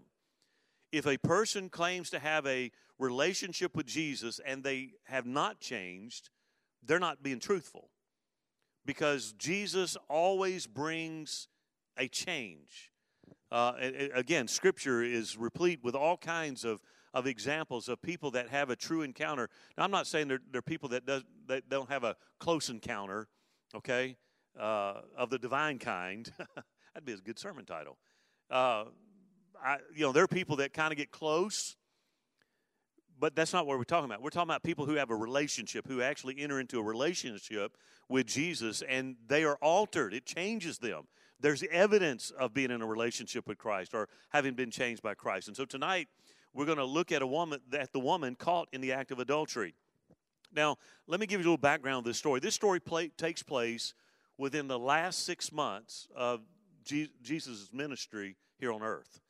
If 0.91 1.07
a 1.07 1.15
person 1.15 1.69
claims 1.69 2.09
to 2.09 2.19
have 2.19 2.45
a 2.45 2.69
relationship 2.99 3.77
with 3.77 3.85
Jesus 3.85 4.41
and 4.45 4.61
they 4.61 4.95
have 5.05 5.25
not 5.25 5.61
changed, 5.61 6.31
they're 6.83 6.99
not 6.99 7.23
being 7.23 7.39
truthful 7.39 7.90
because 8.85 9.33
Jesus 9.33 9.97
always 10.09 10.67
brings 10.67 11.47
a 11.97 12.07
change. 12.07 12.91
Uh, 13.51 13.73
again, 14.13 14.47
Scripture 14.47 15.03
is 15.03 15.37
replete 15.37 15.83
with 15.83 15.93
all 15.93 16.17
kinds 16.17 16.63
of, 16.63 16.79
of 17.13 17.27
examples 17.27 17.89
of 17.89 18.01
people 18.01 18.31
that 18.31 18.49
have 18.49 18.69
a 18.69 18.75
true 18.75 19.01
encounter. 19.01 19.49
Now, 19.77 19.83
I'm 19.83 19.91
not 19.91 20.07
saying 20.07 20.29
they're, 20.29 20.39
they're 20.51 20.61
people 20.61 20.89
that, 20.89 21.05
does, 21.05 21.23
that 21.47 21.69
don't 21.69 21.89
have 21.89 22.03
a 22.03 22.15
close 22.39 22.69
encounter, 22.69 23.27
okay, 23.75 24.15
uh, 24.57 25.01
of 25.17 25.29
the 25.29 25.37
divine 25.37 25.79
kind. 25.79 26.31
That'd 26.93 27.05
be 27.05 27.13
a 27.13 27.17
good 27.17 27.39
sermon 27.39 27.65
title. 27.65 27.97
Uh, 28.49 28.85
I, 29.63 29.77
you 29.93 30.01
know, 30.01 30.11
there 30.11 30.23
are 30.23 30.29
people 30.29 30.57
that 30.57 30.73
kind 30.73 30.91
of 30.91 30.97
get 30.97 31.11
close, 31.11 31.75
but 33.21 33.35
that's 33.35 33.53
not 33.53 33.67
what 33.67 33.77
we're 33.77 33.83
talking 33.83 34.05
about. 34.05 34.23
We're 34.23 34.31
talking 34.31 34.49
about 34.49 34.63
people 34.63 34.87
who 34.87 34.95
have 34.95 35.11
a 35.11 35.15
relationship, 35.15 35.87
who 35.87 36.01
actually 36.01 36.39
enter 36.39 36.59
into 36.59 36.79
a 36.79 36.83
relationship 36.83 37.77
with 38.09 38.25
Jesus, 38.25 38.81
and 38.81 39.15
they 39.27 39.43
are 39.43 39.57
altered. 39.61 40.11
It 40.11 40.25
changes 40.25 40.79
them. 40.79 41.03
There's 41.39 41.63
evidence 41.71 42.31
of 42.31 42.51
being 42.51 42.71
in 42.71 42.81
a 42.81 42.85
relationship 42.85 43.47
with 43.47 43.59
Christ 43.59 43.93
or 43.93 44.09
having 44.29 44.55
been 44.55 44.71
changed 44.71 45.03
by 45.03 45.13
Christ. 45.13 45.47
And 45.47 45.55
so 45.55 45.65
tonight, 45.65 46.07
we're 46.51 46.65
going 46.65 46.79
to 46.79 46.83
look 46.85 47.11
at 47.11 47.21
a 47.21 47.27
woman, 47.27 47.59
at 47.71 47.93
the 47.93 47.99
woman 47.99 48.35
caught 48.35 48.69
in 48.73 48.81
the 48.81 48.91
act 48.91 49.11
of 49.11 49.19
adultery. 49.19 49.75
Now, 50.51 50.77
let 51.05 51.19
me 51.19 51.27
give 51.27 51.39
you 51.39 51.45
a 51.45 51.49
little 51.49 51.57
background 51.57 51.99
of 51.99 52.05
this 52.05 52.17
story. 52.17 52.39
This 52.39 52.55
story 52.55 52.79
play, 52.79 53.09
takes 53.09 53.43
place 53.43 53.93
within 54.39 54.67
the 54.67 54.79
last 54.79 55.25
six 55.25 55.51
months 55.51 56.07
of 56.15 56.41
Jesus' 56.83 57.69
ministry 57.71 58.35
here 58.57 58.71
on 58.71 58.81
earth. 58.81 59.21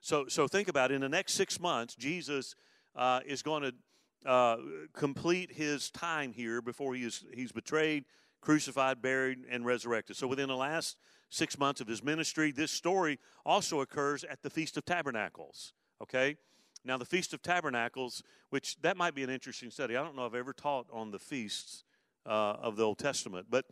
So, 0.00 0.26
so 0.28 0.46
think 0.46 0.68
about 0.68 0.92
it. 0.92 0.94
In 0.94 1.00
the 1.00 1.08
next 1.08 1.34
six 1.34 1.58
months, 1.58 1.96
Jesus 1.96 2.54
uh, 2.96 3.20
is 3.26 3.42
going 3.42 3.62
to 3.62 4.28
uh, 4.28 4.56
complete 4.92 5.52
his 5.52 5.90
time 5.90 6.32
here 6.32 6.62
before 6.62 6.94
he 6.94 7.04
is, 7.04 7.24
he's 7.32 7.52
betrayed, 7.52 8.04
crucified, 8.40 9.02
buried, 9.02 9.40
and 9.50 9.66
resurrected. 9.66 10.16
So 10.16 10.26
within 10.26 10.48
the 10.48 10.56
last 10.56 10.96
six 11.30 11.58
months 11.58 11.80
of 11.80 11.88
his 11.88 12.02
ministry, 12.02 12.50
this 12.50 12.70
story 12.70 13.18
also 13.44 13.80
occurs 13.80 14.24
at 14.24 14.42
the 14.42 14.50
Feast 14.50 14.76
of 14.76 14.84
Tabernacles. 14.84 15.72
Okay? 16.02 16.36
Now, 16.84 16.98
the 16.98 17.04
Feast 17.04 17.32
of 17.32 17.42
Tabernacles, 17.42 18.22
which 18.50 18.76
that 18.82 18.96
might 18.96 19.14
be 19.14 19.22
an 19.22 19.30
interesting 19.30 19.70
study. 19.70 19.96
I 19.96 20.02
don't 20.02 20.16
know 20.16 20.26
if 20.26 20.32
I've 20.32 20.38
ever 20.38 20.52
taught 20.52 20.86
on 20.92 21.10
the 21.10 21.18
feasts 21.18 21.84
uh, 22.26 22.56
of 22.60 22.76
the 22.76 22.84
Old 22.84 22.98
Testament, 22.98 23.46
but 23.50 23.66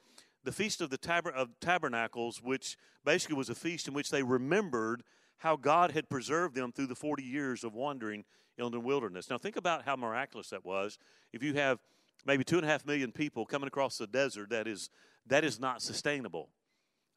the 0.45 0.52
Feast 0.52 0.81
of 0.81 0.91
the 0.91 0.99
Tab- 0.99 1.33
of 1.35 1.49
Tabernacles, 1.61 2.43
which 2.43 2.76
basically 3.05 3.37
was 3.37 3.50
a 3.50 3.55
feast 3.55 3.87
in 3.87 3.95
which 3.95 4.11
they 4.11 4.23
remembered 4.23 5.02
how 5.38 5.57
God 5.57 5.93
had 5.93 6.09
preserved 6.09 6.55
them 6.55 6.73
through 6.73 6.87
the 6.87 6.95
40 6.95 7.23
years 7.23 7.64
of 7.64 7.75
wandering 7.75 8.25
in 8.59 8.71
the 8.71 8.80
wilderness. 8.80 9.30
Now, 9.30 9.38
think 9.38 9.56
about 9.56 9.85
how 9.85 9.97
miraculous 9.97 10.50
that 10.50 10.64
was. 10.64 10.99
If 11.32 11.42
you 11.42 11.54
have 11.54 11.78
maybe 12.25 12.44
two 12.44 12.56
and 12.56 12.64
a 12.64 12.68
half 12.68 12.87
million 12.87 13.12
people 13.12 13.47
coming 13.47 13.66
across 13.66 13.99
the 13.99 14.06
desert, 14.06 14.50
that 14.50 14.66
is, 14.66 14.90
that 15.26 15.44
is 15.44 15.59
not 15.59 15.82
sustainable. 15.82 16.49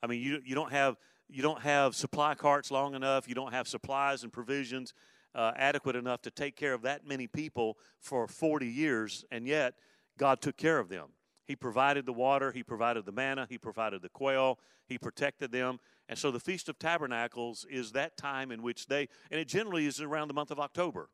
I 0.01 0.07
mean, 0.07 0.21
you, 0.21 0.41
you, 0.45 0.55
don't 0.55 0.71
have, 0.71 0.97
you 1.29 1.41
don't 1.41 1.61
have 1.61 1.95
supply 1.95 2.35
carts 2.35 2.71
long 2.71 2.95
enough, 2.95 3.27
you 3.27 3.35
don't 3.35 3.53
have 3.53 3.67
supplies 3.67 4.23
and 4.23 4.31
provisions 4.31 4.93
uh, 5.33 5.51
adequate 5.55 5.95
enough 5.95 6.21
to 6.21 6.31
take 6.31 6.55
care 6.55 6.73
of 6.73 6.81
that 6.83 7.05
many 7.05 7.27
people 7.27 7.77
for 7.99 8.27
40 8.27 8.67
years, 8.67 9.25
and 9.31 9.45
yet 9.47 9.75
God 10.17 10.41
took 10.41 10.57
care 10.57 10.79
of 10.79 10.89
them. 10.89 11.09
He 11.45 11.55
provided 11.55 12.05
the 12.05 12.13
water, 12.13 12.51
He 12.51 12.63
provided 12.63 13.05
the 13.05 13.11
manna, 13.11 13.45
He 13.49 13.57
provided 13.57 14.01
the 14.01 14.09
quail, 14.09 14.59
He 14.87 14.97
protected 14.97 15.51
them. 15.51 15.79
And 16.07 16.17
so 16.17 16.31
the 16.31 16.39
Feast 16.39 16.69
of 16.69 16.79
Tabernacles 16.79 17.65
is 17.69 17.91
that 17.91 18.17
time 18.17 18.51
in 18.51 18.61
which 18.61 18.87
they, 18.87 19.09
and 19.29 19.39
it 19.39 19.47
generally 19.47 19.85
is 19.85 19.99
around 20.01 20.27
the 20.27 20.33
month 20.33 20.51
of 20.51 20.59
October. 20.59 21.09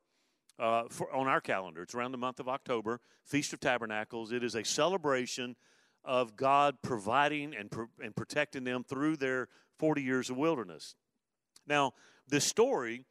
Uh, 0.61 0.83
for, 0.89 1.11
on 1.11 1.27
our 1.27 1.41
calendar, 1.41 1.81
it's 1.81 1.95
around 1.95 2.11
the 2.11 2.19
month 2.19 2.39
of 2.39 2.47
October, 2.47 3.01
Feast 3.23 3.51
of 3.51 3.59
Tabernacles. 3.59 4.31
It 4.31 4.43
is 4.43 4.53
a 4.53 4.63
celebration 4.63 5.55
of 6.05 6.35
God 6.35 6.77
providing 6.83 7.55
and, 7.55 7.73
and 7.99 8.15
protecting 8.15 8.63
them 8.63 8.83
through 8.83 9.17
their 9.17 9.47
40 9.79 10.03
years 10.03 10.29
of 10.29 10.37
wilderness. 10.37 10.93
Now, 11.65 11.93
this 12.27 12.45
story 12.45 13.05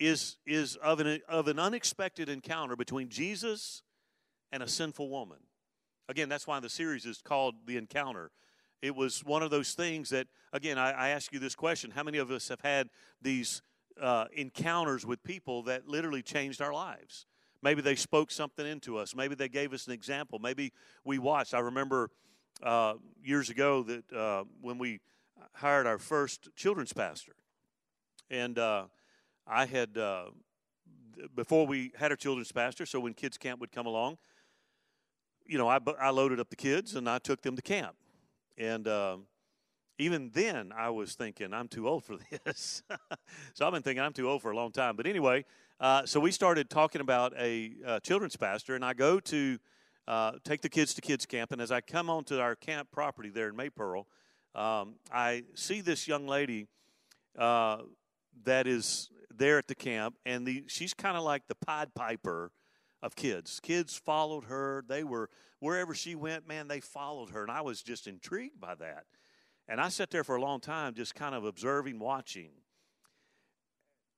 is, 0.00 0.38
is 0.46 0.76
of, 0.76 1.00
an, 1.00 1.20
of 1.28 1.48
an 1.48 1.58
unexpected 1.58 2.30
encounter 2.30 2.76
between 2.76 3.10
Jesus 3.10 3.82
and 4.50 4.62
a 4.62 4.68
sinful 4.68 5.10
woman. 5.10 5.40
Again, 6.08 6.30
that's 6.30 6.46
why 6.46 6.60
the 6.60 6.70
series 6.70 7.04
is 7.04 7.20
called 7.20 7.56
The 7.66 7.76
Encounter. 7.76 8.30
It 8.80 8.96
was 8.96 9.22
one 9.22 9.42
of 9.42 9.50
those 9.50 9.74
things 9.74 10.08
that, 10.10 10.28
again, 10.50 10.78
I, 10.78 10.92
I 10.92 11.08
ask 11.10 11.30
you 11.30 11.40
this 11.40 11.54
question 11.54 11.90
how 11.90 12.04
many 12.04 12.16
of 12.16 12.30
us 12.30 12.48
have 12.48 12.62
had 12.62 12.88
these 13.20 13.60
uh, 14.00 14.26
encounters 14.32 15.06
with 15.06 15.22
people 15.22 15.62
that 15.64 15.88
literally 15.88 16.22
changed 16.22 16.60
our 16.60 16.72
lives? 16.72 17.26
Maybe 17.62 17.82
they 17.82 17.96
spoke 17.96 18.30
something 18.30 18.66
into 18.66 18.98
us. 18.98 19.14
Maybe 19.14 19.34
they 19.34 19.48
gave 19.48 19.72
us 19.72 19.86
an 19.86 19.92
example. 19.92 20.38
Maybe 20.38 20.72
we 21.04 21.18
watched. 21.18 21.54
I 21.54 21.60
remember 21.60 22.10
uh, 22.62 22.94
years 23.22 23.50
ago 23.50 23.82
that 23.82 24.12
uh, 24.12 24.44
when 24.60 24.78
we 24.78 25.00
hired 25.54 25.86
our 25.86 25.98
first 25.98 26.48
children's 26.54 26.92
pastor, 26.92 27.34
and 28.30 28.58
uh, 28.58 28.84
I 29.46 29.66
had 29.66 29.96
uh, 29.96 30.26
before 31.34 31.66
we 31.66 31.92
had 31.96 32.10
our 32.10 32.16
children's 32.16 32.52
pastor. 32.52 32.86
So 32.86 33.00
when 33.00 33.14
kids 33.14 33.38
camp 33.38 33.60
would 33.60 33.72
come 33.72 33.86
along, 33.86 34.18
you 35.46 35.58
know, 35.58 35.68
I, 35.68 35.78
I 36.00 36.10
loaded 36.10 36.40
up 36.40 36.50
the 36.50 36.56
kids 36.56 36.94
and 36.94 37.08
I 37.08 37.18
took 37.18 37.42
them 37.42 37.56
to 37.56 37.62
camp. 37.62 37.96
And 38.58 38.88
uh, 38.88 39.18
even 39.98 40.30
then, 40.34 40.72
I 40.76 40.90
was 40.90 41.14
thinking, 41.14 41.52
I'm 41.52 41.68
too 41.68 41.88
old 41.88 42.04
for 42.04 42.16
this. 42.44 42.82
so 43.54 43.66
I've 43.66 43.72
been 43.72 43.82
thinking 43.82 44.02
I'm 44.02 44.12
too 44.12 44.28
old 44.28 44.42
for 44.42 44.50
a 44.50 44.56
long 44.56 44.72
time. 44.72 44.96
But 44.96 45.06
anyway, 45.06 45.44
uh, 45.80 46.06
so 46.06 46.20
we 46.20 46.30
started 46.30 46.70
talking 46.70 47.00
about 47.00 47.32
a 47.38 47.72
uh, 47.86 48.00
children's 48.00 48.36
pastor, 48.36 48.74
and 48.74 48.84
I 48.84 48.94
go 48.94 49.20
to 49.20 49.58
uh, 50.08 50.32
take 50.44 50.62
the 50.62 50.68
kids 50.68 50.94
to 50.94 51.00
kids 51.00 51.26
camp. 51.26 51.52
And 51.52 51.60
as 51.60 51.72
I 51.72 51.80
come 51.80 52.10
onto 52.10 52.38
our 52.38 52.54
camp 52.54 52.90
property 52.90 53.30
there 53.30 53.48
in 53.48 53.56
Maypearl, 53.56 54.04
um, 54.54 54.94
I 55.12 55.44
see 55.54 55.80
this 55.80 56.08
young 56.08 56.26
lady 56.26 56.66
uh, 57.38 57.78
that 58.44 58.66
is 58.66 59.10
there 59.34 59.58
at 59.58 59.68
the 59.68 59.74
camp, 59.74 60.16
and 60.24 60.46
the, 60.46 60.64
she's 60.66 60.94
kind 60.94 61.16
of 61.16 61.24
like 61.24 61.46
the 61.46 61.54
Pied 61.54 61.94
Piper 61.94 62.52
of 63.02 63.14
kids. 63.16 63.60
Kids 63.60 63.96
followed 63.96 64.44
her. 64.44 64.84
They 64.88 65.04
were, 65.04 65.28
wherever 65.60 65.94
she 65.94 66.14
went, 66.14 66.48
man, 66.48 66.68
they 66.68 66.80
followed 66.80 67.30
her. 67.30 67.42
And 67.42 67.50
I 67.50 67.60
was 67.60 67.82
just 67.82 68.06
intrigued 68.06 68.60
by 68.60 68.74
that. 68.76 69.04
And 69.68 69.80
I 69.80 69.88
sat 69.88 70.10
there 70.10 70.24
for 70.24 70.36
a 70.36 70.40
long 70.40 70.60
time 70.60 70.94
just 70.94 71.14
kind 71.14 71.34
of 71.34 71.44
observing, 71.44 71.98
watching. 71.98 72.50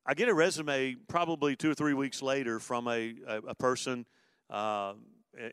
I 0.04 0.14
get 0.14 0.28
a 0.28 0.34
resume 0.34 0.96
probably 1.08 1.56
two 1.56 1.70
or 1.70 1.74
three 1.74 1.94
weeks 1.94 2.22
later 2.22 2.58
from 2.60 2.88
a, 2.88 3.14
a, 3.26 3.38
a 3.48 3.54
person 3.54 4.06
uh, 4.50 4.94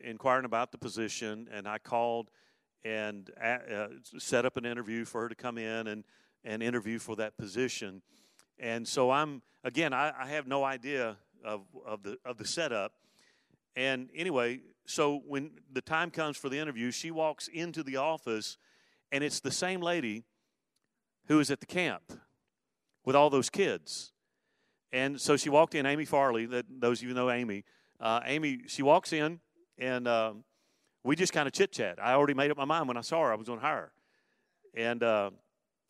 inquiring 0.04 0.44
about 0.44 0.72
the 0.72 0.78
position, 0.78 1.48
and 1.52 1.68
I 1.68 1.78
called 1.78 2.30
and 2.84 3.30
uh, 3.42 3.88
set 4.18 4.46
up 4.46 4.56
an 4.56 4.64
interview 4.64 5.04
for 5.04 5.22
her 5.22 5.28
to 5.28 5.34
come 5.34 5.58
in 5.58 5.88
and, 5.88 6.04
and 6.44 6.62
interview 6.62 6.98
for 6.98 7.16
that 7.16 7.36
position. 7.36 8.00
And 8.58 8.86
so 8.86 9.10
I'm, 9.10 9.42
again, 9.64 9.92
I, 9.92 10.12
I 10.18 10.26
have 10.28 10.46
no 10.46 10.64
idea 10.64 11.16
of, 11.44 11.62
of, 11.84 12.02
the, 12.02 12.16
of 12.24 12.38
the 12.38 12.46
setup. 12.46 12.92
And 13.74 14.08
anyway, 14.14 14.60
so 14.86 15.20
when 15.26 15.50
the 15.72 15.80
time 15.82 16.10
comes 16.10 16.36
for 16.36 16.48
the 16.48 16.58
interview, 16.58 16.90
she 16.90 17.10
walks 17.10 17.48
into 17.48 17.82
the 17.82 17.96
office, 17.96 18.56
and 19.12 19.22
it's 19.22 19.40
the 19.40 19.50
same 19.50 19.80
lady 19.80 20.24
who 21.26 21.36
was 21.38 21.50
at 21.50 21.60
the 21.60 21.66
camp 21.66 22.12
with 23.04 23.16
all 23.16 23.30
those 23.30 23.50
kids. 23.50 24.12
And 24.92 25.20
so 25.20 25.36
she 25.36 25.50
walked 25.50 25.74
in, 25.74 25.86
Amy 25.86 26.04
Farley, 26.04 26.46
that 26.46 26.66
those 26.68 27.02
of 27.02 27.08
you 27.08 27.14
know 27.14 27.30
Amy. 27.30 27.64
Uh, 28.00 28.20
Amy, 28.24 28.60
she 28.66 28.82
walks 28.82 29.12
in, 29.12 29.40
and 29.78 30.06
uh, 30.06 30.32
we 31.02 31.16
just 31.16 31.32
kind 31.32 31.46
of 31.46 31.52
chit 31.52 31.72
chat. 31.72 31.98
I 32.02 32.12
already 32.12 32.34
made 32.34 32.50
up 32.50 32.56
my 32.56 32.64
mind 32.64 32.88
when 32.88 32.96
I 32.96 33.00
saw 33.00 33.22
her, 33.22 33.32
I 33.32 33.36
was 33.36 33.46
going 33.46 33.60
to 33.60 33.64
hire 33.64 33.76
her. 33.76 33.92
And 34.74 35.02
uh, 35.02 35.30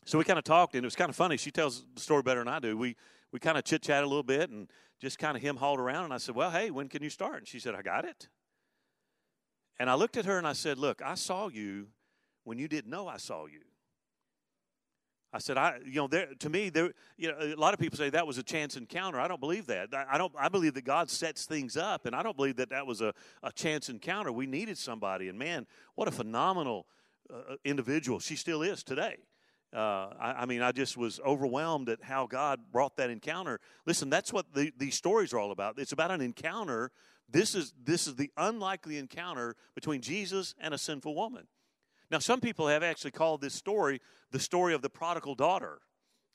so 0.05 0.19
we 0.19 0.25
kind 0.25 0.39
of 0.39 0.45
talked, 0.45 0.75
and 0.75 0.85
it 0.85 0.87
was 0.87 0.97
kind 0.97 1.11
of 1.11 1.17
funny. 1.17 1.37
She 1.37 1.51
tells 1.51 1.85
the 1.95 2.01
story 2.01 2.23
better 2.23 2.41
than 2.41 2.49
I 2.49 2.61
do. 2.61 2.77
We 2.77 2.97
we 3.33 3.41
kind 3.41 3.59
of 3.59 3.65
chit 3.65 3.83
chat 3.83 4.05
a 4.05 4.07
little 4.07 4.23
bit, 4.23 4.51
and 4.51 4.69
just 5.01 5.19
kind 5.19 5.37
of 5.37 5.43
him 5.43 5.57
hauled 5.57 5.81
around. 5.81 6.05
And 6.05 6.15
I 6.15 6.19
said, 6.19 6.35
Well, 6.35 6.51
hey, 6.51 6.71
when 6.71 6.89
can 6.89 7.03
you 7.03 7.11
start? 7.11 7.39
And 7.39 7.49
she 7.49 7.59
said, 7.59 7.75
I 7.75 7.83
got 7.83 8.05
it. 8.05 8.29
And 9.79 9.91
I 9.91 9.95
looked 9.95 10.17
at 10.17 10.25
her 10.25 10.39
and 10.39 10.47
I 10.47 10.53
said, 10.53 10.79
Look, 10.79 11.03
I 11.03 11.15
saw 11.15 11.49
you 11.49 11.89
when 12.47 12.59
you 12.59 12.69
didn't 12.69 12.91
know 12.91 13.09
I 13.09 13.17
saw 13.17 13.47
you. 13.47 13.61
I 15.33 15.39
said, 15.39 15.59
I, 15.59 15.79
you 15.85 15.97
know, 15.97 16.07
there, 16.07 16.29
to 16.39 16.49
me, 16.49 16.71
there, 16.71 16.93
you 17.19 17.29
know, 17.29 17.37
a 17.39 17.57
lot 17.57 17.75
of 17.75 17.81
people 17.81 17.99
say 17.99 18.09
that 18.09 18.27
was 18.27 18.39
a 18.39 18.43
chance 18.43 18.77
encounter. 18.77 19.21
I 19.21 19.29
don't 19.29 19.41
believe 19.41 19.67
that. 19.67 19.89
I 19.93 20.17
don't. 20.17 20.33
I 20.39 20.49
believe 20.49 20.75
that 20.75 20.85
God 20.85 21.11
sets 21.11 21.45
things 21.45 21.77
up, 21.77 22.07
and 22.07 22.15
I 22.15 22.23
don't 22.23 22.37
believe 22.37 22.57
that 22.57 22.71
that 22.71 22.87
was 22.87 23.01
a, 23.01 23.13
a 23.43 23.53
chance 23.53 23.89
encounter. 23.89 24.33
We 24.33 24.47
needed 24.47 24.79
somebody, 24.79 25.29
and 25.29 25.39
man, 25.39 25.67
what 25.97 26.09
a 26.09 26.13
phenomenal 26.13 26.87
uh, 27.29 27.57
individual 27.65 28.21
she 28.21 28.37
still 28.37 28.63
is 28.63 28.83
today. 28.83 29.17
Uh, 29.75 30.15
I, 30.19 30.35
I, 30.39 30.47
mean, 30.47 30.63
I 30.63 30.73
just 30.73 30.97
was 30.97 31.21
overwhelmed 31.27 31.89
at 31.89 32.03
how 32.03 32.27
God 32.27 32.61
brought 32.73 32.97
that 32.97 33.11
encounter. 33.11 33.61
Listen, 33.85 34.09
that's 34.09 34.33
what 34.33 34.55
the, 34.55 34.73
these 34.79 34.95
stories 34.95 35.35
are 35.35 35.39
all 35.39 35.51
about. 35.51 35.79
It's 35.79 35.93
about 35.93 36.13
an 36.13 36.21
encounter. 36.21 36.93
This 37.29 37.55
is 37.57 37.75
this 37.85 38.07
is 38.07 38.15
the 38.15 38.31
unlikely 38.37 38.97
encounter 38.97 39.57
between 39.75 40.01
Jesus 40.01 40.55
and 40.61 40.73
a 40.73 40.79
sinful 40.79 41.15
woman. 41.15 41.49
Now, 42.11 42.19
some 42.19 42.41
people 42.41 42.69
have 42.69 42.83
actually 42.83 43.11
called 43.11 43.41
this 43.41 43.55
story 43.55 44.01
the 44.33 44.41
story 44.41 44.75
of 44.75 44.83
the 44.83 44.91
prodigal 44.91 45.35
daughter. 45.35 45.81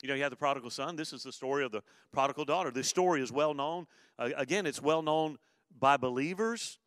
You 0.02 0.08
know, 0.08 0.14
you 0.14 0.22
have 0.22 0.30
the 0.30 0.36
prodigal 0.36 0.70
son. 0.70 0.96
This 0.96 1.12
is 1.12 1.22
the 1.22 1.32
story 1.32 1.64
of 1.64 1.72
the 1.72 1.82
prodigal 2.12 2.44
daughter. 2.44 2.70
This 2.70 2.88
story 2.88 3.22
is 3.22 3.30
well 3.30 3.54
known. 3.54 3.86
Uh, 4.18 4.30
again, 4.36 4.66
it's 4.66 4.82
well 4.82 5.02
known 5.02 5.38
by 5.78 5.96
believers, 5.96 6.78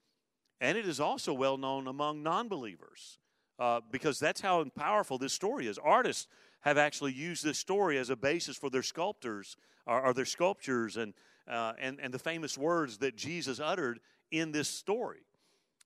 and 0.59 0.77
it 0.77 0.87
is 0.87 0.99
also 0.99 1.33
well 1.33 1.57
known 1.57 1.87
among 1.87 2.23
non 2.23 2.47
believers 2.47 3.19
uh, 3.59 3.81
because 3.91 4.19
that's 4.19 4.41
how 4.41 4.63
powerful 4.75 5.17
this 5.17 5.33
story 5.33 5.67
is. 5.67 5.77
Artists 5.77 6.27
have 6.61 6.77
actually 6.77 7.13
used 7.13 7.43
this 7.43 7.57
story 7.57 7.97
as 7.97 8.09
a 8.09 8.15
basis 8.15 8.57
for 8.57 8.69
their 8.69 8.83
sculptors 8.83 9.55
or, 9.85 10.07
or 10.07 10.13
their 10.13 10.25
sculptures 10.25 10.97
and, 10.97 11.13
uh, 11.49 11.73
and, 11.79 11.99
and 12.01 12.13
the 12.13 12.19
famous 12.19 12.57
words 12.57 12.97
that 12.97 13.15
Jesus 13.15 13.59
uttered 13.59 13.99
in 14.31 14.51
this 14.51 14.67
story. 14.67 15.21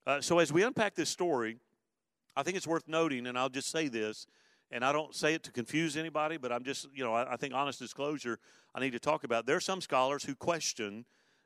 Uh, 0.06 0.20
so, 0.20 0.38
as 0.38 0.52
we 0.52 0.62
unpack 0.62 0.94
this 0.94 1.10
story, 1.10 1.58
I 2.36 2.42
think 2.42 2.56
it's 2.56 2.66
worth 2.66 2.86
noting, 2.88 3.26
and 3.26 3.38
I'll 3.38 3.48
just 3.48 3.70
say 3.70 3.88
this, 3.88 4.26
and 4.70 4.84
I 4.84 4.92
don't 4.92 5.14
say 5.14 5.34
it 5.34 5.42
to 5.44 5.52
confuse 5.52 5.96
anybody, 5.96 6.36
but 6.36 6.52
I'm 6.52 6.64
just, 6.64 6.88
you 6.94 7.02
know, 7.02 7.12
I, 7.12 7.34
I 7.34 7.36
think 7.36 7.54
honest 7.54 7.78
disclosure 7.78 8.38
I 8.74 8.80
need 8.80 8.92
to 8.92 9.00
talk 9.00 9.24
about. 9.24 9.46
There 9.46 9.56
are 9.56 9.60
some 9.60 9.80
scholars 9.80 10.24
who 10.24 10.34
question 10.34 11.04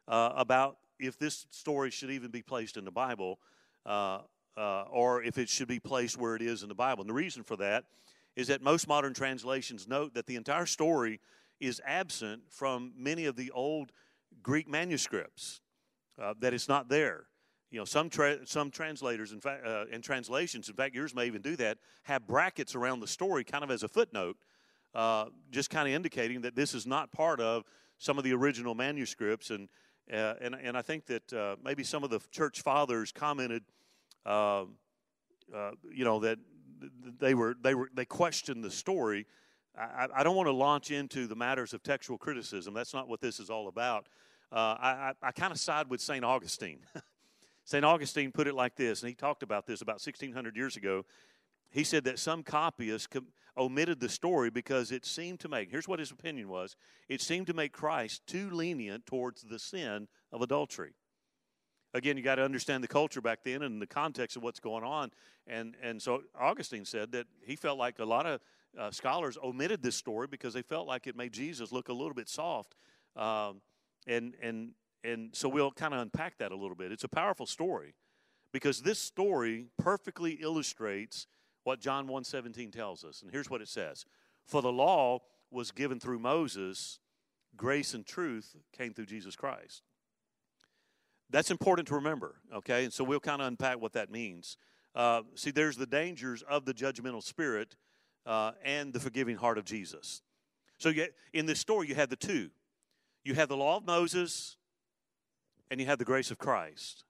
uh, 0.09 0.33
about 0.37 0.77
if 1.01 1.19
this 1.19 1.47
story 1.51 1.91
should 1.91 2.11
even 2.11 2.31
be 2.31 2.43
placed 2.43 2.77
in 2.77 2.85
the 2.85 2.91
Bible. 2.91 3.39
Uh, 3.87 4.19
uh, 4.57 4.83
or 4.91 5.23
if 5.23 5.39
it 5.39 5.49
should 5.49 5.69
be 5.69 5.81
placed 5.81 6.17
where 6.17 6.37
it 6.37 6.43
is 6.43 6.63
in 6.63 6.69
the 6.69 6.75
Bible. 6.75 7.03
And 7.03 7.11
the 7.11 7.15
reason 7.15 7.43
for 7.43 7.57
that 7.57 7.85
is 8.37 8.49
that 8.49 8.63
most 8.63 8.89
modern 8.89 9.15
translations 9.15 9.89
note 9.89 10.15
that 10.15 10.27
the 10.27 10.37
entire 10.37 10.67
story 10.67 11.21
is 11.61 11.81
absent 11.87 12.43
from 12.51 12.93
many 12.97 13.27
of 13.27 13.37
the 13.37 13.51
old 13.53 13.93
Greek 14.43 14.69
manuscripts, 14.69 15.61
uh, 16.21 16.35
that 16.41 16.53
it's 16.53 16.69
not 16.69 16.89
there. 16.89 17.25
You 17.75 17.81
know, 17.81 17.85
some 17.85 18.09
tra- 18.09 18.47
some 18.47 18.71
translators, 18.71 19.33
in 19.33 19.41
fact, 19.41 19.67
uh, 19.67 19.87
and 19.91 20.01
translations, 20.01 20.69
in 20.69 20.77
fact, 20.77 20.95
yours 20.95 21.13
may 21.13 21.27
even 21.27 21.43
do 21.43 21.57
that, 21.57 21.79
have 22.05 22.25
brackets 22.25 22.77
around 22.77 23.01
the 23.01 23.09
story, 23.09 23.43
kind 23.43 23.65
of 23.65 23.71
as 23.73 23.83
a 23.83 23.89
footnote, 23.89 24.37
uh, 24.95 25.25
just 25.51 25.71
kind 25.71 25.89
of 25.89 25.93
indicating 25.93 26.43
that 26.43 26.55
this 26.55 26.73
is 26.73 26.87
not 26.87 27.11
part 27.11 27.41
of 27.41 27.65
some 27.99 28.17
of 28.17 28.23
the 28.23 28.33
original 28.33 28.77
manuscripts. 28.77 29.51
And 29.51 29.69
uh, 30.09 30.35
and 30.41 30.55
and 30.55 30.77
I 30.77 30.83
think 30.83 31.07
that 31.07 31.33
uh, 31.33 31.57
maybe 31.65 31.83
some 31.83 32.05
of 32.05 32.11
the 32.11 32.21
church 32.31 32.61
fathers 32.61 33.11
commented 33.11 33.65
uh, 34.25 34.67
uh, 35.53 35.73
you 35.93 36.05
know 36.05 36.21
that 36.21 36.39
they 37.19 37.35
were 37.35 37.57
they 37.61 37.75
were 37.75 37.91
they 37.93 38.05
questioned 38.05 38.63
the 38.63 38.71
story. 38.71 39.27
I, 39.77 40.07
I, 40.15 40.23
don't 40.23 40.37
want 40.37 40.47
to 40.47 40.53
launch 40.53 40.93
into 40.93 41.27
the 41.27 41.35
matters 41.35 41.75
of 41.75 41.83
textual 41.83 42.19
criticism. 42.19 42.73
That's 42.73 42.95
not 42.95 43.09
what 43.09 43.21
this 43.21 43.41
is 43.41 43.51
all 43.51 43.67
about. 43.67 44.07
Uh, 44.53 44.77
I, 44.79 44.89
I, 44.89 45.13
I 45.21 45.33
kind 45.33 45.51
of 45.51 45.59
side 45.59 45.91
with 45.91 46.01
St. 46.01 46.25
Augustine. 46.25 46.79
St. 47.65 47.85
Augustine 47.85 48.31
put 48.31 48.47
it 48.47 48.55
like 48.55 48.77
this, 48.77 49.03
and 49.03 49.09
he 49.09 49.15
talked 49.15 49.43
about 49.43 49.67
this 49.67 49.81
about 49.81 49.95
1600 49.95 50.57
years 50.57 50.77
ago. 50.77 51.05
he 51.71 51.83
said 51.83 52.05
that 52.05 52.19
some 52.19 52.43
copyists 52.43 53.09
com- 53.09 53.27
omitted 53.57 54.01
the 54.01 54.09
story 54.09 54.51
because 54.51 54.93
it 54.93 55.05
seemed 55.05 55.41
to 55.41 55.49
make, 55.49 55.71
here's 55.71 55.89
what 55.89 55.99
his 55.99 56.11
opinion 56.11 56.49
was 56.49 56.77
it 57.09 57.21
seemed 57.21 57.47
to 57.47 57.55
make 57.55 57.73
Christ 57.73 58.27
too 58.27 58.51
lenient 58.51 59.07
towards 59.07 59.43
the 59.43 59.59
sin 59.59 60.09
of 60.33 60.43
adultery. 60.43 60.93
Again, 61.95 62.17
you 62.17 62.23
got 62.25 62.37
to 62.37 62.45
understand 62.45 62.83
the 62.83 62.89
culture 62.89 63.21
back 63.21 63.45
then 63.45 63.63
and 63.63 63.81
the 63.81 63.87
context 63.87 64.37
of 64.37 64.43
what's 64.43 64.59
going 64.59 64.83
on. 64.83 65.13
And, 65.47 65.77
and 65.81 66.03
so 66.03 66.23
Augustine 66.39 66.85
said 66.85 67.13
that 67.13 67.27
he 67.45 67.55
felt 67.55 67.79
like 67.79 68.01
a 68.01 68.05
lot 68.05 68.27
of 68.27 68.41
uh, 68.77 68.91
scholars 68.91 69.39
omitted 69.43 69.81
this 69.81 69.95
story 69.95 70.27
because 70.27 70.55
they 70.55 70.63
felt 70.63 70.89
like 70.89 71.07
it 71.07 71.17
made 71.17 71.33
Jesus 71.33 71.71
look 71.71 71.89
a 71.89 71.93
little 71.93 72.15
bit 72.15 72.29
soft. 72.29 72.75
Um, 73.15 73.61
and, 74.09 74.35
and, 74.43 74.73
and 75.05 75.37
so 75.37 75.49
we'll 75.49 75.71
kind 75.71 75.95
of 75.95 76.01
unpack 76.01 76.39
that 76.39 76.51
a 76.51 76.57
little 76.57 76.75
bit. 76.75 76.91
It's 76.91 77.05
a 77.05 77.09
powerful 77.09 77.47
story 77.47 77.95
because 78.53 78.81
this 78.83 78.99
story 78.99 79.67
perfectly 79.79 80.33
illustrates 80.33 81.27
what 81.65 81.81
John 81.81 82.09
1:17 82.09 82.73
tells 82.73 83.05
us. 83.05 83.23
And 83.23 83.31
here's 83.31 83.51
what 83.51 83.61
it 83.61 83.69
says. 83.69 84.07
For 84.47 84.63
the 84.63 84.73
law 84.73 85.21
was 85.51 85.71
given 85.71 86.01
through 86.01 86.19
Moses, 86.19 86.99
grace 87.57 87.95
and 87.95 88.07
truth 88.07 88.57
came 88.73 88.93
through 88.95 89.07
Jesus 89.07 89.37
Christ. 89.37 89.83
That's 91.31 91.51
important 91.51 91.89
to 91.89 91.95
remember, 91.95 92.37
okay? 92.53 92.85
And 92.85 92.93
so 92.93 93.03
we'll 93.05 93.21
kind 93.21 93.41
of 93.41 93.49
unpack 93.49 93.81
what 93.81 93.93
that 93.95 94.11
means. 94.11 94.57
Uh, 94.95 95.23
see, 95.35 95.51
there's 95.51 95.77
the 95.77 95.87
dangers 95.87 96.43
of 96.43 96.65
the 96.65 96.75
judgmental 96.75 97.23
spirit 97.23 97.77
uh, 98.27 98.53
and 98.63 98.93
the 98.93 99.01
forgiving 99.01 99.37
heart 99.37 99.59
of 99.59 99.65
Jesus. 99.65 100.23
So 100.79 100.91
you, 100.91 101.09
in 101.33 101.47
this 101.47 101.61
story, 101.61 101.89
you 101.89 101.95
have 101.95 102.11
the 102.11 102.17
two. 102.17 102.51
You 103.25 103.35
have 103.35 103.49
the 103.49 103.57
law 103.57 103.79
of 103.79 103.87
Moses, 103.87 104.59
and 105.71 105.81
you 105.81 105.87
have 105.87 105.99
the 105.99 106.05
grace 106.05 106.31
of 106.31 106.39
Christ. 106.39 107.05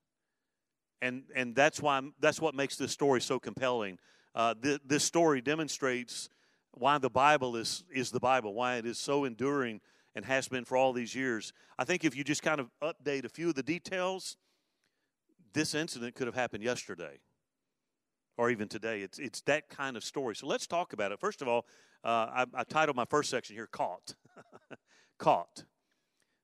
And, 1.02 1.24
and 1.34 1.54
that's, 1.54 1.80
why, 1.80 2.00
that's 2.20 2.40
what 2.40 2.54
makes 2.54 2.76
this 2.76 2.92
story 2.92 3.20
so 3.20 3.38
compelling. 3.38 3.98
Uh, 4.34 4.54
th- 4.54 4.80
this 4.86 5.04
story 5.04 5.40
demonstrates 5.40 6.28
why 6.72 6.98
the 6.98 7.10
Bible 7.10 7.56
is, 7.56 7.84
is 7.92 8.10
the 8.10 8.20
Bible, 8.20 8.54
why 8.54 8.76
it 8.76 8.86
is 8.86 8.98
so 8.98 9.24
enduring 9.24 9.80
and 10.14 10.24
has 10.24 10.48
been 10.48 10.64
for 10.64 10.76
all 10.76 10.92
these 10.92 11.14
years. 11.14 11.52
I 11.78 11.84
think 11.84 12.04
if 12.04 12.16
you 12.16 12.24
just 12.24 12.42
kind 12.42 12.60
of 12.60 12.70
update 12.82 13.24
a 13.24 13.28
few 13.28 13.48
of 13.48 13.54
the 13.54 13.62
details, 13.62 14.36
this 15.52 15.74
incident 15.74 16.14
could 16.14 16.26
have 16.26 16.34
happened 16.34 16.64
yesterday 16.64 17.20
or 18.36 18.50
even 18.50 18.68
today. 18.68 19.02
It's, 19.02 19.18
it's 19.18 19.40
that 19.42 19.68
kind 19.68 19.96
of 19.96 20.04
story. 20.04 20.34
So 20.36 20.46
let's 20.46 20.66
talk 20.66 20.92
about 20.92 21.12
it. 21.12 21.20
First 21.20 21.42
of 21.42 21.48
all, 21.48 21.66
uh, 22.04 22.08
I, 22.08 22.46
I 22.54 22.64
titled 22.64 22.96
my 22.96 23.04
first 23.04 23.30
section 23.30 23.56
here 23.56 23.68
Caught. 23.70 24.14
Caught. 25.18 25.64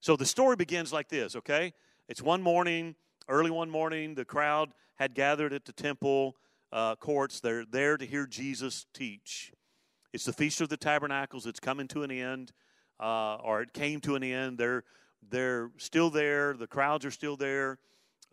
So 0.01 0.17
the 0.17 0.27
story 0.27 0.57
begins 0.57 0.93
like 0.93 1.09
this, 1.09 1.37
okay? 1.37 1.73
It's 2.11 2.21
one 2.21 2.43
morning, 2.43 2.97
early 3.29 3.53
one 3.53 3.71
morning, 3.71 4.17
the 4.17 4.25
crowd 4.25 4.73
had 4.97 5.15
gathered 5.15 5.53
at 5.53 5.65
the 5.65 5.73
temple 5.73 6.35
uh, 6.73 6.97
courts. 6.97 7.39
They're 7.39 7.65
there 7.65 7.97
to 7.97 8.05
hear 8.05 8.27
Jesus 8.27 8.85
teach. 8.93 9.53
It's 10.13 10.25
the 10.25 10.33
Feast 10.33 10.61
of 10.61 10.69
the 10.71 10.77
Tabernacles. 10.77 11.47
It's 11.47 11.61
coming 11.61 11.87
to 11.87 12.03
an 12.03 12.11
end, 12.11 12.51
uh, 12.99 13.37
or 13.37 13.63
it 13.63 13.73
came 13.73 14.01
to 14.01 14.17
an 14.17 14.25
end. 14.25 14.59
They're, 14.59 14.83
they're 15.31 15.71
still 15.77 16.11
there. 16.11 16.55
The 16.55 16.67
crowds 16.67 17.05
are 17.05 17.13
still 17.13 17.37
there. 17.37 17.79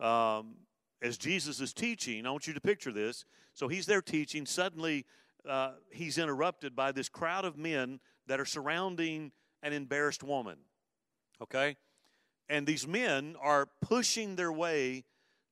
Um, 0.00 0.56
as 1.00 1.16
Jesus 1.16 1.60
is 1.60 1.72
teaching, 1.72 2.26
I 2.26 2.32
want 2.32 2.48
you 2.48 2.54
to 2.54 2.60
picture 2.60 2.90
this. 2.90 3.24
So 3.54 3.68
he's 3.68 3.86
there 3.86 4.02
teaching. 4.02 4.44
Suddenly, 4.44 5.06
uh, 5.48 5.74
he's 5.92 6.18
interrupted 6.18 6.74
by 6.74 6.90
this 6.90 7.08
crowd 7.08 7.44
of 7.44 7.56
men 7.56 8.00
that 8.26 8.40
are 8.40 8.44
surrounding 8.44 9.30
an 9.62 9.72
embarrassed 9.72 10.24
woman. 10.24 10.56
Okay? 11.40 11.76
And 12.48 12.66
these 12.66 12.86
men 12.86 13.36
are 13.40 13.68
pushing 13.80 14.36
their 14.36 14.52
way 14.52 15.04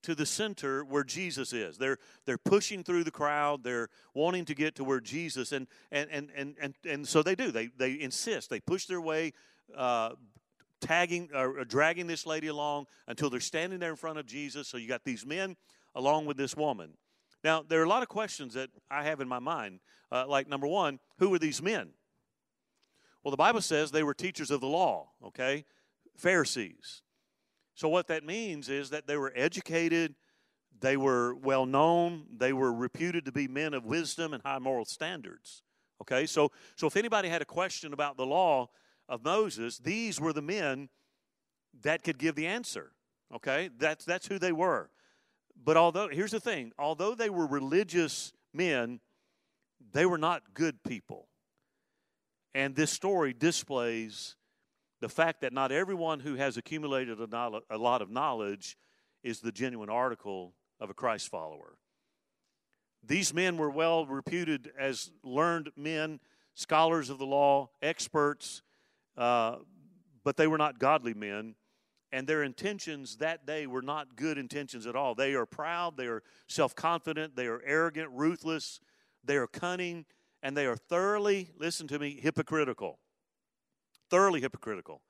to 0.07 0.15
the 0.15 0.25
center 0.25 0.85
where 0.85 1.03
Jesus 1.03 1.53
is. 1.53 1.79
They're 1.79 1.99
they're 2.27 2.39
pushing 2.39 2.85
through 2.85 3.03
the 3.03 3.11
crowd. 3.11 3.65
They're 3.65 3.89
wanting 4.15 4.45
to 4.45 4.55
get 4.55 4.77
to 4.77 4.85
where 4.85 5.01
Jesus 5.01 5.51
and 5.51 5.67
and 5.91 6.09
and 6.11 6.31
and 6.37 6.55
and, 6.61 6.75
and 6.89 7.09
so 7.09 7.25
they 7.25 7.35
do. 7.35 7.51
They 7.51 7.67
they 7.77 8.01
insist. 8.01 8.49
They 8.49 8.61
push 8.61 8.87
their 8.87 9.01
way, 9.01 9.33
uh, 9.77 10.11
tagging 10.81 11.31
or 11.35 11.65
dragging 11.65 12.07
this 12.07 12.25
lady 12.25 12.47
along 12.47 12.87
until 13.09 13.31
they're 13.31 13.41
standing 13.41 13.81
there 13.81 13.91
in 13.91 13.97
front 13.97 14.19
of 14.19 14.27
Jesus. 14.27 14.69
So 14.69 14.77
you 14.77 14.87
got 14.87 15.05
these 15.05 15.27
men 15.27 15.57
along 15.95 16.27
with 16.27 16.37
this 16.37 16.57
woman. 16.57 16.93
Now 17.43 17.65
there 17.67 17.81
are 17.81 17.85
a 17.85 17.89
lot 17.89 18.03
of 18.03 18.09
questions 18.09 18.55
that 18.55 18.71
I 18.89 19.03
have 19.03 19.21
in 19.21 19.27
my 19.27 19.41
mind. 19.41 19.81
Uh, 20.13 20.25
like 20.29 20.49
number 20.49 20.69
one, 20.69 21.01
who 21.19 21.35
are 21.35 21.39
these 21.41 21.61
men? 21.61 21.89
Well, 23.25 23.33
the 23.33 23.37
Bible 23.37 23.61
says 23.61 23.91
they 23.91 24.05
were 24.05 24.15
teachers 24.15 24.53
of 24.53 24.61
the 24.61 24.69
law. 24.69 25.09
Okay, 25.25 25.65
Pharisees. 26.17 27.03
So, 27.75 27.89
what 27.89 28.09
that 28.09 28.25
means 28.25 28.69
is 28.69 28.91
that 28.91 29.07
they 29.07 29.17
were 29.17 29.33
educated, 29.37 30.15
they 30.81 30.97
were 30.97 31.35
well 31.35 31.67
known, 31.67 32.27
they 32.35 32.53
were 32.53 32.73
reputed 32.73 33.25
to 33.27 33.33
be 33.33 33.49
men 33.49 33.75
of 33.75 33.85
wisdom 33.85 34.33
and 34.33 34.43
high 34.43 34.59
moral 34.59 34.85
standards. 34.85 35.63
Okay, 36.03 36.27
so, 36.27 36.53
so 36.77 36.87
if 36.87 36.97
anybody 36.97 37.29
had 37.29 37.43
a 37.43 37.47
question 37.47 37.93
about 37.93 38.17
the 38.17 38.27
law 38.27 38.69
of 39.09 39.25
Moses, 39.25 39.79
these 39.79 40.21
were 40.21 40.33
the 40.33 40.43
men 40.43 40.89
that 41.83 42.03
could 42.03 42.19
give 42.19 42.35
the 42.35 42.47
answer. 42.47 42.93
Okay, 43.35 43.71
that's, 43.79 44.05
that's 44.05 44.27
who 44.27 44.39
they 44.39 44.53
were. 44.53 44.91
But 45.63 45.77
although, 45.77 46.09
here's 46.09 46.31
the 46.33 46.41
thing 46.41 46.73
although 46.79 47.15
they 47.15 47.31
were 47.31 47.47
religious 47.47 48.33
men, 48.53 49.01
they 49.93 50.07
were 50.07 50.19
not 50.19 50.55
good 50.55 50.83
people. 50.83 51.29
And 52.55 52.75
this 52.75 52.91
story 52.91 53.35
displays 53.35 54.37
the 55.01 55.09
fact 55.09 55.43
that 55.43 55.53
not 55.53 55.73
everyone 55.73 56.21
who 56.21 56.37
has 56.37 56.57
accumulated 56.57 57.19
a, 57.21 57.79
lot 57.79 58.03
of 58.03 58.11
knowledge 58.11 58.77
is 59.23 59.41
the 59.41 59.53
genuine 59.53 59.91
article 59.91 60.55
of 60.81 60.91
a 60.91 60.95
Christ 60.95 61.29
follower. 61.29 61.77
These 63.05 63.35
men 63.35 63.57
were 63.57 63.71
well 63.71 64.07
reputed 64.07 64.73
as 64.79 65.11
learned 65.23 65.71
men, 65.77 66.21
scholars 66.55 67.11
of 67.11 67.19
the 67.19 67.27
law, 67.27 67.71
experts, 67.83 68.63
uh, 69.17 69.57
but 70.25 70.37
they 70.37 70.47
were 70.47 70.59
not 70.59 70.79
godly 70.79 71.15
men. 71.15 71.55
And 72.13 72.27
their 72.27 72.43
intentions 72.43 73.17
that 73.17 73.47
day 73.47 73.67
were 73.67 73.83
not 73.83 74.17
good 74.17 74.39
intentions 74.39 74.87
at 74.87 74.97
all. 74.97 75.15
They 75.15 75.35
are 75.35 75.45
proud, 75.45 75.97
they 75.97 76.07
are 76.07 76.23
self 76.49 76.75
confident, 76.75 77.37
they 77.37 77.47
are 77.47 77.61
arrogant, 77.65 78.11
ruthless, 78.13 78.81
they 79.25 79.37
are 79.37 79.47
cunning, 79.47 80.07
and 80.43 80.57
they 80.57 80.67
are 80.67 80.77
thoroughly, 80.77 81.51
listen 81.59 81.87
to 81.89 81.99
me, 81.99 82.19
hypocritical 82.21 82.99
thoroughly 84.11 84.41
hypocritical. 84.41 85.03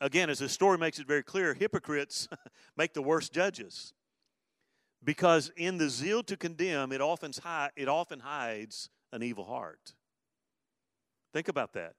Again, 0.00 0.30
as 0.30 0.38
the 0.38 0.48
story 0.48 0.78
makes 0.78 0.98
it 0.98 1.06
very 1.06 1.22
clear, 1.22 1.54
hypocrites 1.54 2.28
make 2.76 2.94
the 2.94 3.02
worst 3.02 3.32
judges. 3.32 3.92
Because 5.02 5.50
in 5.56 5.78
the 5.78 5.88
zeal 5.88 6.22
to 6.24 6.36
condemn, 6.36 6.92
it 6.92 7.00
often, 7.00 7.32
it 7.76 7.88
often 7.88 8.20
hides 8.20 8.90
an 9.12 9.22
evil 9.22 9.44
heart. 9.44 9.94
Think 11.32 11.48
about 11.48 11.72
that. 11.74 11.94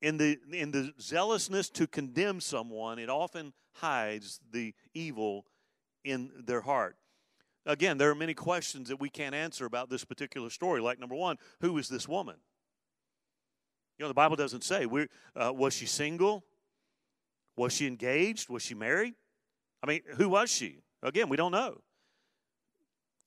In 0.00 0.16
the, 0.16 0.38
in 0.52 0.72
the 0.72 0.92
zealousness 1.00 1.70
to 1.70 1.86
condemn 1.86 2.40
someone, 2.40 2.98
it 2.98 3.08
often 3.08 3.52
hides 3.74 4.40
the 4.50 4.74
evil 4.94 5.46
in 6.04 6.30
their 6.44 6.62
heart. 6.62 6.96
Again, 7.64 7.98
there 7.98 8.10
are 8.10 8.14
many 8.14 8.34
questions 8.34 8.88
that 8.88 9.00
we 9.00 9.08
can't 9.08 9.34
answer 9.34 9.64
about 9.64 9.88
this 9.88 10.04
particular 10.04 10.50
story. 10.50 10.80
Like, 10.80 10.98
number 10.98 11.14
one, 11.14 11.36
who 11.60 11.78
is 11.78 11.88
this 11.88 12.08
woman? 12.08 12.36
You 13.98 14.04
know, 14.04 14.08
the 14.08 14.14
Bible 14.14 14.36
doesn't 14.36 14.64
say. 14.64 14.86
We, 14.86 15.06
uh, 15.36 15.52
was 15.54 15.74
she 15.74 15.86
single? 15.86 16.44
Was 17.56 17.72
she 17.72 17.86
engaged? 17.86 18.48
Was 18.48 18.62
she 18.62 18.74
married? 18.74 19.14
I 19.82 19.86
mean, 19.86 20.00
who 20.16 20.28
was 20.28 20.50
she? 20.50 20.78
Again, 21.02 21.28
we 21.28 21.36
don't 21.36 21.52
know. 21.52 21.82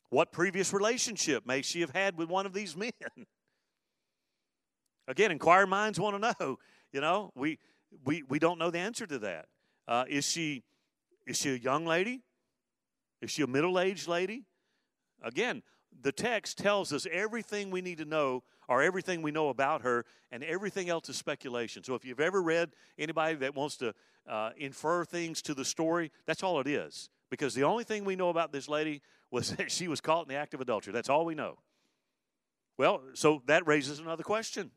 What 0.09 0.31
previous 0.31 0.73
relationship 0.73 1.45
may 1.45 1.61
she 1.61 1.81
have 1.81 1.91
had 1.91 2.17
with 2.17 2.29
one 2.29 2.45
of 2.45 2.53
these 2.53 2.75
men? 2.77 2.91
Again, 5.07 5.31
inquiring 5.31 5.69
minds 5.69 5.99
want 5.99 6.21
to 6.21 6.33
know. 6.39 6.57
You 6.91 7.01
know, 7.01 7.31
we 7.35 7.59
we 8.03 8.23
we 8.23 8.39
don't 8.39 8.57
know 8.57 8.71
the 8.71 8.79
answer 8.79 9.05
to 9.05 9.19
that. 9.19 9.47
Uh, 9.87 10.05
is 10.07 10.25
she 10.25 10.63
is 11.27 11.37
she 11.37 11.49
a 11.49 11.57
young 11.57 11.85
lady? 11.85 12.21
Is 13.21 13.31
she 13.31 13.41
a 13.41 13.47
middle 13.47 13.79
aged 13.79 14.07
lady? 14.07 14.45
Again, 15.21 15.63
the 16.01 16.11
text 16.11 16.57
tells 16.57 16.93
us 16.93 17.07
everything 17.11 17.71
we 17.71 17.81
need 17.81 17.97
to 17.97 18.05
know 18.05 18.43
or 18.67 18.81
everything 18.81 19.21
we 19.21 19.31
know 19.31 19.49
about 19.49 19.81
her, 19.81 20.05
and 20.31 20.43
everything 20.43 20.89
else 20.89 21.09
is 21.09 21.17
speculation. 21.17 21.83
So 21.83 21.95
if 21.95 22.05
you've 22.05 22.19
ever 22.19 22.41
read 22.41 22.71
anybody 22.97 23.35
that 23.35 23.55
wants 23.55 23.77
to 23.77 23.93
uh, 24.27 24.51
infer 24.57 25.05
things 25.05 25.41
to 25.43 25.53
the 25.53 25.65
story, 25.65 26.11
that's 26.25 26.43
all 26.43 26.59
it 26.59 26.67
is. 26.67 27.09
Because 27.29 27.53
the 27.53 27.63
only 27.63 27.83
thing 27.83 28.05
we 28.05 28.15
know 28.15 28.29
about 28.29 28.51
this 28.51 28.67
lady 28.67 29.01
was 29.31 29.51
that 29.55 29.71
she 29.71 29.87
was 29.87 30.01
caught 30.01 30.23
in 30.23 30.29
the 30.29 30.35
act 30.35 30.53
of 30.53 30.61
adultery. 30.61 30.93
That's 30.93 31.09
all 31.09 31.25
we 31.25 31.35
know. 31.35 31.57
Well, 32.77 33.01
so 33.13 33.41
that 33.45 33.65
raises 33.67 33.99
another 33.99 34.23
question 34.23 34.71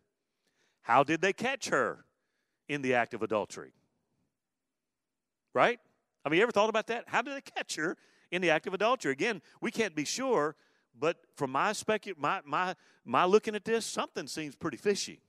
How 0.83 1.03
did 1.03 1.21
they 1.21 1.33
catch 1.33 1.69
her 1.69 2.05
in 2.69 2.83
the 2.83 2.95
act 2.95 3.15
of 3.15 3.23
adultery? 3.23 3.73
Right? 5.55 5.81
I 6.25 6.29
mean, 6.29 6.39
you 6.39 6.43
ever 6.43 6.53
thought 6.53 6.69
about 6.69 6.89
that? 6.89 7.05
How 7.07 7.23
did 7.23 7.35
they 7.35 7.41
catch 7.41 7.77
her 7.77 7.97
in 8.31 8.43
the 8.43 8.51
act 8.51 8.67
of 8.67 8.75
adultery? 8.75 9.13
Again, 9.13 9.41
we 9.61 9.71
can't 9.71 9.95
be 9.95 10.05
sure 10.05 10.57
but 10.99 11.17
from 11.37 11.51
my 11.51 11.71
specu- 11.71 12.19
my, 12.19 12.41
my, 12.45 12.75
my 13.05 13.25
looking 13.25 13.55
at 13.55 13.65
this, 13.65 13.87
something 13.87 14.27
seems 14.27 14.57
pretty 14.57 14.77
fishy. 14.77 15.21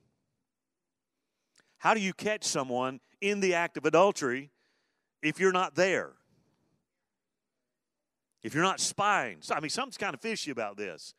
How 1.78 1.94
do 1.94 2.00
you 2.00 2.12
catch 2.12 2.44
someone 2.44 3.00
in 3.20 3.40
the 3.40 3.54
act 3.54 3.76
of 3.76 3.86
adultery 3.86 4.50
if 5.22 5.40
you're 5.40 5.52
not 5.52 5.74
there? 5.74 6.12
If 8.42 8.54
you're 8.54 8.64
not 8.64 8.80
spying? 8.80 9.38
I 9.50 9.60
mean, 9.60 9.70
something's 9.70 9.98
kind 9.98 10.14
of 10.14 10.20
fishy 10.20 10.50
about 10.50 10.76
this. 10.76 11.14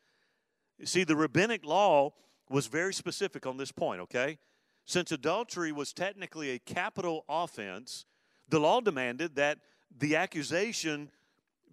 You 0.78 0.86
see, 0.86 1.04
the 1.04 1.16
rabbinic 1.16 1.64
law 1.64 2.12
was 2.50 2.66
very 2.66 2.92
specific 2.92 3.46
on 3.46 3.56
this 3.56 3.72
point, 3.72 4.00
okay? 4.02 4.38
Since 4.84 5.12
adultery 5.12 5.72
was 5.72 5.92
technically 5.92 6.50
a 6.50 6.58
capital 6.58 7.24
offense, 7.28 8.04
the 8.48 8.58
law 8.58 8.80
demanded 8.80 9.36
that 9.36 9.58
the 9.96 10.16
accusation 10.16 11.10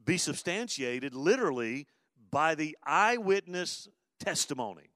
be 0.05 0.17
substantiated 0.17 1.13
literally 1.13 1.87
by 2.31 2.55
the 2.55 2.77
eyewitness 2.85 3.87
testimony. 4.19 4.89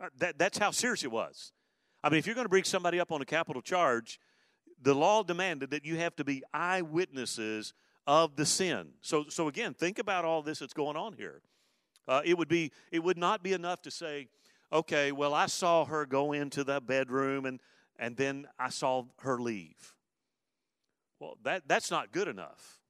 Uh, 0.00 0.08
that, 0.18 0.38
that's 0.38 0.58
how 0.58 0.70
serious 0.70 1.04
it 1.04 1.10
was. 1.10 1.52
I 2.04 2.10
mean, 2.10 2.18
if 2.18 2.26
you're 2.26 2.34
going 2.34 2.44
to 2.44 2.50
bring 2.50 2.64
somebody 2.64 3.00
up 3.00 3.10
on 3.10 3.20
a 3.22 3.24
capital 3.24 3.62
charge, 3.62 4.20
the 4.80 4.94
law 4.94 5.22
demanded 5.22 5.70
that 5.70 5.84
you 5.84 5.96
have 5.96 6.14
to 6.16 6.24
be 6.24 6.42
eyewitnesses 6.52 7.72
of 8.06 8.36
the 8.36 8.46
sin. 8.46 8.90
So, 9.00 9.24
so 9.28 9.48
again, 9.48 9.74
think 9.74 9.98
about 9.98 10.24
all 10.24 10.42
this 10.42 10.60
that's 10.60 10.74
going 10.74 10.96
on 10.96 11.14
here. 11.14 11.42
Uh, 12.06 12.22
it 12.24 12.38
would 12.38 12.48
be, 12.48 12.72
it 12.92 13.02
would 13.02 13.18
not 13.18 13.42
be 13.42 13.52
enough 13.52 13.82
to 13.82 13.90
say, 13.90 14.28
okay, 14.72 15.10
well, 15.12 15.34
I 15.34 15.46
saw 15.46 15.84
her 15.86 16.06
go 16.06 16.32
into 16.32 16.62
the 16.62 16.80
bedroom 16.80 17.46
and 17.46 17.60
and 17.98 18.16
then 18.16 18.46
I 18.58 18.68
saw 18.68 19.04
her 19.20 19.38
leave. 19.38 19.94
Well, 21.18 21.38
that 21.44 21.62
that's 21.66 21.90
not 21.90 22.12
good 22.12 22.28
enough. 22.28 22.80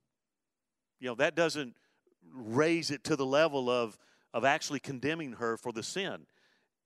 You 0.99 1.09
know, 1.09 1.15
that 1.17 1.35
doesn't 1.35 1.77
raise 2.33 2.91
it 2.91 3.05
to 3.05 3.17
the 3.17 3.27
level 3.27 3.71
of 3.71 3.99
of 4.37 4.45
actually 4.45 4.79
condemning 4.79 5.33
her 5.33 5.57
for 5.57 5.73
the 5.73 5.83
sin. 5.83 6.27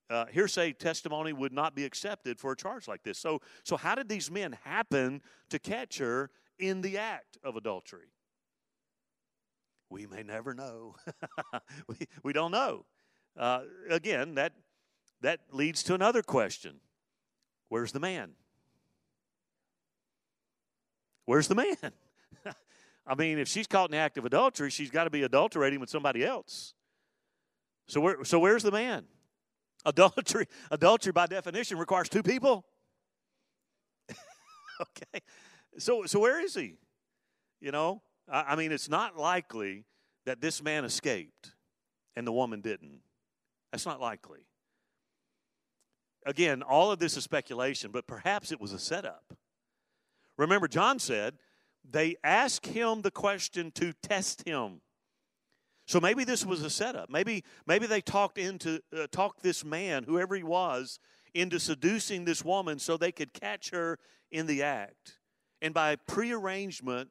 Uh, 0.09 0.25
hearsay 0.27 0.73
testimony 0.73 1.33
would 1.33 1.53
not 1.53 1.75
be 1.75 1.85
accepted 1.85 2.39
for 2.39 2.53
a 2.53 2.57
charge 2.57 2.87
like 2.87 3.03
this. 3.03 3.19
So, 3.19 3.41
so 3.65 3.77
how 3.77 3.97
did 3.97 4.09
these 4.09 4.31
men 4.31 4.57
happen 4.65 5.21
to 5.51 5.59
catch 5.59 5.99
her 5.99 6.31
in 6.61 6.81
the 6.81 6.99
act 6.99 7.39
of 7.43 7.57
adultery? 7.57 8.13
We 9.89 10.07
may 10.07 10.23
never 10.23 10.55
know. 10.55 10.95
we, 11.89 11.97
we 12.23 12.33
don't 12.33 12.53
know. 12.53 12.87
Uh, 13.37 13.63
again, 13.89 14.37
that, 14.37 14.53
that 15.21 15.41
leads 15.51 15.83
to 15.85 15.95
another 15.95 16.23
question 16.23 16.77
Where's 17.69 17.91
the 17.91 18.01
man? 18.01 18.33
Where's 21.25 21.49
the 21.49 21.57
man? 21.57 21.93
I 23.11 23.17
mean, 23.17 23.41
if 23.41 23.49
she's 23.49 23.67
caught 23.67 23.91
in 23.91 23.91
the 23.91 23.99
act 23.99 24.19
of 24.19 24.25
adultery, 24.25 24.71
she's 24.71 24.89
got 24.89 25.05
to 25.05 25.11
be 25.11 25.25
adulterating 25.25 25.81
with 25.81 25.91
somebody 25.91 26.25
else. 26.25 26.75
So, 27.89 28.01
where, 28.01 28.23
so 28.23 28.39
where's 28.39 28.63
the 28.63 28.71
man? 28.71 29.05
Adultery, 29.87 30.47
adultery 30.71 31.11
by 31.11 31.27
definition 31.27 31.79
requires 31.79 32.11
two 32.11 32.23
people. 32.23 32.67
okay, 34.81 35.25
so 35.79 36.05
so 36.05 36.21
where 36.21 36.39
is 36.39 36.55
he? 36.55 36.75
You 37.63 37.73
know, 37.73 38.03
I, 38.31 38.43
I 38.49 38.57
mean, 38.57 38.73
it's 38.73 38.91
not 38.91 39.17
likely 39.17 39.87
that 40.27 40.43
this 40.43 40.63
man 40.63 40.85
escaped 40.85 41.55
and 42.15 42.27
the 42.27 42.33
woman 42.33 42.61
didn't. 42.61 43.01
That's 43.73 43.87
not 43.87 44.03
likely. 44.03 44.41
Again, 46.27 46.63
all 46.63 46.93
of 46.93 46.99
this 46.99 47.17
is 47.17 47.25
speculation, 47.25 47.91
but 47.91 48.07
perhaps 48.07 48.53
it 48.53 48.61
was 48.61 48.75
a 48.75 48.79
setup. 48.79 49.33
Remember, 50.37 50.69
John 50.69 50.99
said 50.99 51.39
they 51.89 52.17
ask 52.23 52.65
him 52.67 53.03
the 53.03 53.11
question 53.11 53.71
to 53.73 53.93
test 54.03 54.47
him. 54.47 54.81
So 55.87 56.01
maybe 56.01 56.25
this 56.25 56.47
was 56.47 56.63
a 56.63 56.71
setup. 56.71 57.11
Maybe 57.11 57.45
maybe 57.67 57.87
they 57.87 58.01
talked 58.01 58.39
into 58.39 58.81
uh, 58.97 59.07
talked 59.11 59.43
this 59.43 59.65
man, 59.65 60.05
whoever 60.05 60.37
he 60.37 60.45
was, 60.45 61.01
into 61.35 61.59
seducing 61.59 62.25
this 62.25 62.45
woman 62.45 62.79
so 62.79 62.97
they 62.97 63.13
could 63.13 63.33
catch 63.33 63.71
her 63.71 63.99
in 64.31 64.47
the 64.47 64.63
act. 64.63 65.19
And 65.61 65.75
by 65.75 65.97
prearrangement, 65.97 67.11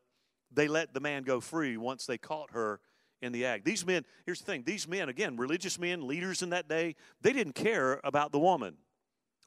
they 0.51 0.67
let 0.67 0.93
the 0.93 0.99
man 0.99 1.23
go 1.23 1.39
free 1.39 1.77
once 1.77 2.05
they 2.05 2.17
caught 2.17 2.51
her 2.51 2.79
in 3.21 3.31
the 3.31 3.45
act. 3.45 3.65
These 3.65 3.85
men, 3.85 4.05
here's 4.25 4.39
the 4.39 4.45
thing, 4.45 4.63
these 4.65 4.87
men, 4.87 5.09
again, 5.09 5.37
religious 5.37 5.77
men, 5.77 6.07
leaders 6.07 6.41
in 6.41 6.51
that 6.51 6.67
day, 6.67 6.95
they 7.21 7.33
didn't 7.33 7.53
care 7.53 7.99
about 8.03 8.31
the 8.31 8.39
woman 8.39 8.77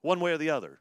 one 0.03 0.21
way 0.21 0.33
or 0.33 0.39
the 0.39 0.51
other. 0.51 0.81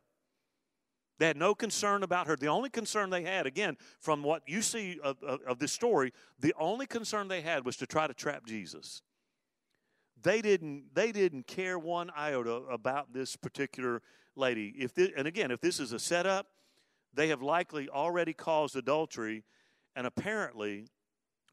They 1.22 1.28
had 1.28 1.38
no 1.38 1.54
concern 1.54 2.02
about 2.02 2.26
her. 2.26 2.36
The 2.36 2.48
only 2.48 2.72
concern 2.72 3.12
they 3.12 3.22
had, 3.22 3.46
again, 3.46 3.78
from 4.00 4.24
what 4.24 4.42
you 4.48 4.64
see 4.64 5.00
of, 5.04 5.22
of, 5.22 5.40
of, 5.44 5.60
this 5.60 5.72
story, 5.72 6.14
the 6.40 6.52
only 6.58 6.88
concern 6.88 7.28
they 7.28 7.42
had 7.42 7.64
was 7.64 7.78
to 7.78 7.86
try 7.86 8.08
to 8.08 8.14
trap 8.16 8.44
Jesus. 8.44 9.04
They 10.24 10.42
didn't, 10.42 10.86
they 10.96 11.12
didn't 11.12 11.46
care 11.46 11.78
one 11.78 12.10
iota 12.18 12.64
about 12.72 13.14
this 13.14 13.36
particular 13.36 14.02
lady. 14.36 14.74
If 14.76 14.96
this, 14.96 15.12
and 15.16 15.28
again, 15.28 15.52
if 15.52 15.62
this 15.62 15.80
is 15.80 15.94
a 15.94 16.00
setup, 16.00 16.48
they 17.14 17.28
have 17.28 17.44
likely 17.44 17.88
already 17.88 18.34
caused 18.34 18.76
adultery 18.76 19.44
and 19.96 20.08
apparently 20.08 20.88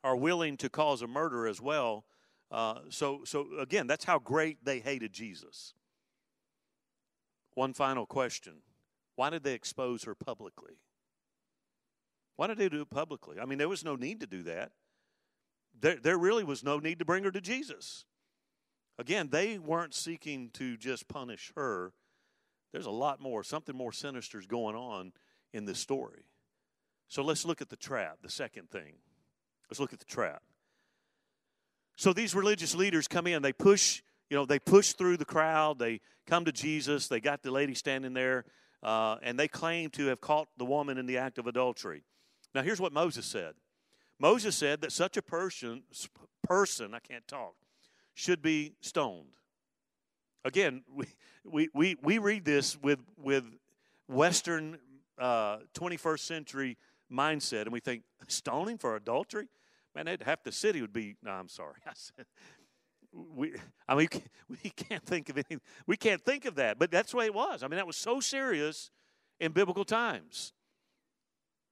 are 0.02 0.16
willing 0.16 0.56
to 0.56 0.70
cause 0.70 1.02
a 1.02 1.06
murder 1.06 1.46
as 1.46 1.60
well. 1.60 2.06
Uh, 2.50 2.76
so, 2.88 3.20
so 3.26 3.46
again, 3.60 3.86
that's 3.86 4.06
how 4.06 4.18
great 4.18 4.64
they 4.64 4.78
hated 4.78 5.12
Jesus. 5.12 5.74
One 7.52 7.74
final 7.74 8.06
question 8.06 8.62
Why 9.18 9.30
did 9.30 9.42
they 9.42 9.54
expose 9.54 10.04
her 10.04 10.14
publicly? 10.14 10.74
Why 12.36 12.46
did 12.46 12.56
they 12.56 12.68
do 12.68 12.82
it 12.82 12.90
publicly? 12.90 13.40
I 13.40 13.46
mean, 13.46 13.58
there 13.58 13.68
was 13.68 13.84
no 13.84 13.96
need 13.96 14.20
to 14.20 14.28
do 14.28 14.44
that. 14.44 14.70
There, 15.80 15.96
there 15.96 16.16
really 16.16 16.44
was 16.44 16.62
no 16.62 16.78
need 16.78 17.00
to 17.00 17.04
bring 17.04 17.24
her 17.24 17.32
to 17.32 17.40
Jesus. 17.40 18.04
Again, 18.96 19.28
they 19.32 19.58
weren't 19.58 19.92
seeking 19.92 20.50
to 20.50 20.76
just 20.76 21.08
punish 21.08 21.50
her. 21.56 21.92
There's 22.70 22.86
a 22.86 22.92
lot 22.92 23.20
more, 23.20 23.42
something 23.42 23.76
more 23.76 23.90
sinister 23.90 24.38
is 24.38 24.46
going 24.46 24.76
on 24.76 25.10
in 25.52 25.64
this 25.64 25.80
story. 25.80 26.26
So 27.08 27.24
let's 27.24 27.44
look 27.44 27.60
at 27.60 27.70
the 27.70 27.76
trap, 27.76 28.18
the 28.22 28.30
second 28.30 28.70
thing. 28.70 28.98
Let's 29.68 29.80
look 29.80 29.92
at 29.92 29.98
the 29.98 30.04
trap. 30.04 30.42
So 31.96 32.12
these 32.12 32.36
religious 32.36 32.72
leaders 32.72 33.08
come 33.08 33.26
in, 33.26 33.42
they 33.42 33.52
push 33.52 34.00
you 34.30 34.36
know, 34.36 34.44
they 34.44 34.58
push 34.58 34.92
through 34.92 35.16
the 35.16 35.24
crowd. 35.24 35.78
They 35.78 36.00
come 36.26 36.44
to 36.44 36.52
Jesus. 36.52 37.08
They 37.08 37.20
got 37.20 37.42
the 37.42 37.50
lady 37.50 37.74
standing 37.74 38.12
there, 38.12 38.44
uh, 38.82 39.16
and 39.22 39.38
they 39.38 39.48
claim 39.48 39.90
to 39.90 40.06
have 40.06 40.20
caught 40.20 40.48
the 40.56 40.64
woman 40.64 40.98
in 40.98 41.06
the 41.06 41.18
act 41.18 41.38
of 41.38 41.46
adultery. 41.46 42.02
Now, 42.54 42.62
here's 42.62 42.80
what 42.80 42.92
Moses 42.92 43.26
said 43.26 43.54
Moses 44.18 44.56
said 44.56 44.80
that 44.80 44.92
such 44.92 45.16
a 45.16 45.22
person, 45.22 45.82
person, 46.42 46.94
I 46.94 46.98
can't 46.98 47.26
talk, 47.26 47.54
should 48.14 48.42
be 48.42 48.74
stoned. 48.80 49.36
Again, 50.44 50.82
we, 50.92 51.06
we, 51.44 51.68
we, 51.74 51.96
we 52.02 52.18
read 52.18 52.44
this 52.44 52.76
with, 52.80 53.00
with 53.16 53.44
Western 54.08 54.78
uh, 55.18 55.58
21st 55.74 56.20
century 56.20 56.76
mindset, 57.12 57.62
and 57.62 57.72
we 57.72 57.80
think, 57.80 58.02
stoning 58.28 58.78
for 58.78 58.96
adultery? 58.96 59.48
Man, 59.94 60.18
half 60.24 60.42
the 60.42 60.52
city 60.52 60.80
would 60.80 60.92
be, 60.92 61.16
no, 61.22 61.30
I'm 61.30 61.48
sorry. 61.48 61.74
We, 63.12 63.54
I 63.88 63.94
mean, 63.94 64.08
we 64.48 64.70
can't 64.70 65.04
think 65.04 65.28
of 65.28 65.36
anything. 65.36 65.60
We 65.86 65.96
can't 65.96 66.22
think 66.22 66.44
of 66.44 66.56
that, 66.56 66.78
but 66.78 66.90
that's 66.90 67.12
the 67.12 67.18
way 67.18 67.26
it 67.26 67.34
was. 67.34 67.62
I 67.62 67.68
mean, 67.68 67.76
that 67.76 67.86
was 67.86 67.96
so 67.96 68.20
serious 68.20 68.90
in 69.40 69.52
biblical 69.52 69.84
times. 69.84 70.52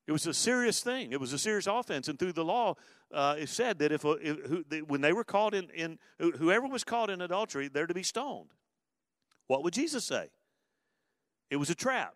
It 0.06 0.12
was 0.12 0.26
a 0.26 0.34
serious 0.34 0.82
thing. 0.82 1.12
It 1.12 1.20
was 1.20 1.32
a 1.32 1.38
serious 1.38 1.66
offense, 1.66 2.06
and 2.08 2.18
through 2.18 2.32
the 2.32 2.44
law, 2.44 2.76
uh, 3.12 3.36
it 3.38 3.48
said 3.48 3.80
that 3.80 3.90
if, 3.90 4.04
if 4.04 4.46
who, 4.46 4.64
when 4.86 5.00
they 5.00 5.12
were 5.12 5.24
caught 5.24 5.52
in, 5.52 5.68
in 5.70 5.98
whoever 6.18 6.68
was 6.68 6.84
caught 6.84 7.10
in 7.10 7.20
adultery, 7.20 7.68
they're 7.68 7.88
to 7.88 7.94
be 7.94 8.04
stoned. 8.04 8.50
What 9.48 9.64
would 9.64 9.74
Jesus 9.74 10.04
say? 10.04 10.28
It 11.50 11.56
was 11.56 11.70
a 11.70 11.74
trap. 11.74 12.14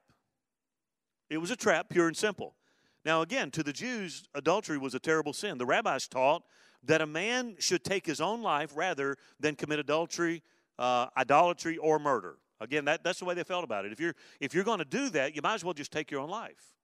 It 1.29 1.39
was 1.39 1.51
a 1.51 1.57
trap, 1.57 1.89
pure 1.89 2.07
and 2.07 2.17
simple. 2.17 2.55
Now, 3.05 3.23
again, 3.23 3.51
to 3.53 3.63
the 3.63 3.73
Jews, 3.73 4.25
adultery 4.35 4.79
was 4.79 4.95
a 4.95 4.99
terrible 4.99 5.33
sin. 5.33 5.59
The 5.59 5.67
rabbis 5.67 6.07
taught 6.07 6.43
that 6.85 7.01
a 7.01 7.07
man 7.07 7.57
should 7.59 7.85
take 7.85 8.07
his 8.07 8.21
own 8.21 8.43
life 8.43 8.73
rather 8.75 9.17
than 9.39 9.55
commit 9.55 9.79
adultery, 9.79 10.43
uh, 10.79 11.07
idolatry, 11.17 11.77
or 11.77 11.99
murder. 11.99 12.39
Again, 12.61 12.85
that, 12.87 13.03
that's 13.03 13.19
the 13.19 13.25
way 13.25 13.35
they 13.35 13.43
felt 13.43 13.65
about 13.65 13.85
it. 13.85 13.93
If 13.93 14.01
you're, 14.01 14.15
if 14.39 14.55
you're 14.55 14.65
going 14.65 14.79
to 14.79 14.85
do 14.85 15.09
that, 15.11 15.35
you 15.35 15.43
might 15.43 15.55
as 15.55 15.65
well 15.65 15.75
just 15.75 15.93
take 15.93 16.11
your 16.11 16.21
own 16.21 16.31
life. 16.31 16.75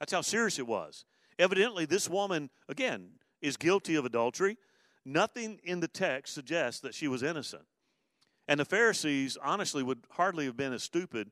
That's 0.00 0.12
how 0.12 0.20
serious 0.20 0.58
it 0.58 0.66
was. 0.66 1.04
Evidently, 1.38 1.86
this 1.86 2.08
woman, 2.08 2.50
again, 2.68 3.10
is 3.40 3.56
guilty 3.56 3.94
of 3.94 4.04
adultery. 4.04 4.56
Nothing 5.04 5.60
in 5.64 5.80
the 5.80 5.88
text 5.88 6.34
suggests 6.34 6.80
that 6.80 6.94
she 6.94 7.08
was 7.08 7.22
innocent. 7.22 7.64
And 8.48 8.58
the 8.58 8.64
Pharisees, 8.64 9.38
honestly, 9.42 9.82
would 9.82 10.04
hardly 10.10 10.46
have 10.46 10.56
been 10.56 10.72
as 10.72 10.82
stupid 10.82 11.30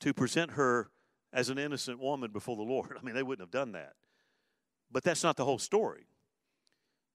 to 0.00 0.14
present 0.14 0.52
her 0.52 0.90
as 1.32 1.48
an 1.48 1.58
innocent 1.58 1.98
woman 1.98 2.30
before 2.30 2.56
the 2.56 2.62
Lord. 2.62 2.96
I 3.00 3.04
mean, 3.04 3.14
they 3.14 3.22
wouldn't 3.22 3.46
have 3.46 3.50
done 3.50 3.72
that. 3.72 3.94
But 4.90 5.02
that's 5.02 5.24
not 5.24 5.36
the 5.36 5.44
whole 5.44 5.58
story. 5.58 6.06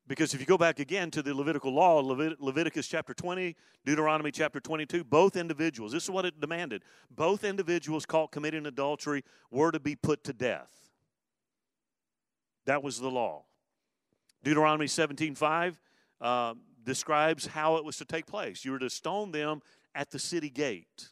Because 0.09 0.33
if 0.33 0.39
you 0.39 0.47
go 0.47 0.57
back 0.57 0.79
again 0.79 1.11
to 1.11 1.21
the 1.21 1.35
Levitical 1.35 1.71
law, 1.71 2.01
Levit- 2.01 2.41
Leviticus 2.41 2.87
chapter 2.87 3.13
20, 3.13 3.55
Deuteronomy 3.85 4.31
chapter 4.31 4.59
22, 4.59 5.03
both 5.03 5.35
individuals, 5.35 5.91
this 5.91 6.03
is 6.03 6.09
what 6.09 6.25
it 6.25 6.41
demanded. 6.41 6.81
Both 7.11 7.43
individuals 7.43 8.07
caught 8.07 8.31
committing 8.31 8.65
adultery 8.65 9.23
were 9.51 9.71
to 9.71 9.79
be 9.79 9.95
put 9.95 10.23
to 10.23 10.33
death. 10.33 10.89
That 12.65 12.81
was 12.81 12.99
the 12.99 13.11
law. 13.11 13.43
Deuteronomy 14.43 14.87
17 14.87 15.35
5 15.35 15.79
uh, 16.21 16.55
describes 16.83 17.45
how 17.45 17.75
it 17.75 17.85
was 17.85 17.97
to 17.97 18.05
take 18.05 18.25
place. 18.25 18.65
You 18.65 18.71
were 18.71 18.79
to 18.79 18.89
stone 18.89 19.31
them 19.31 19.61
at 19.93 20.09
the 20.09 20.17
city 20.17 20.49
gate. 20.49 21.09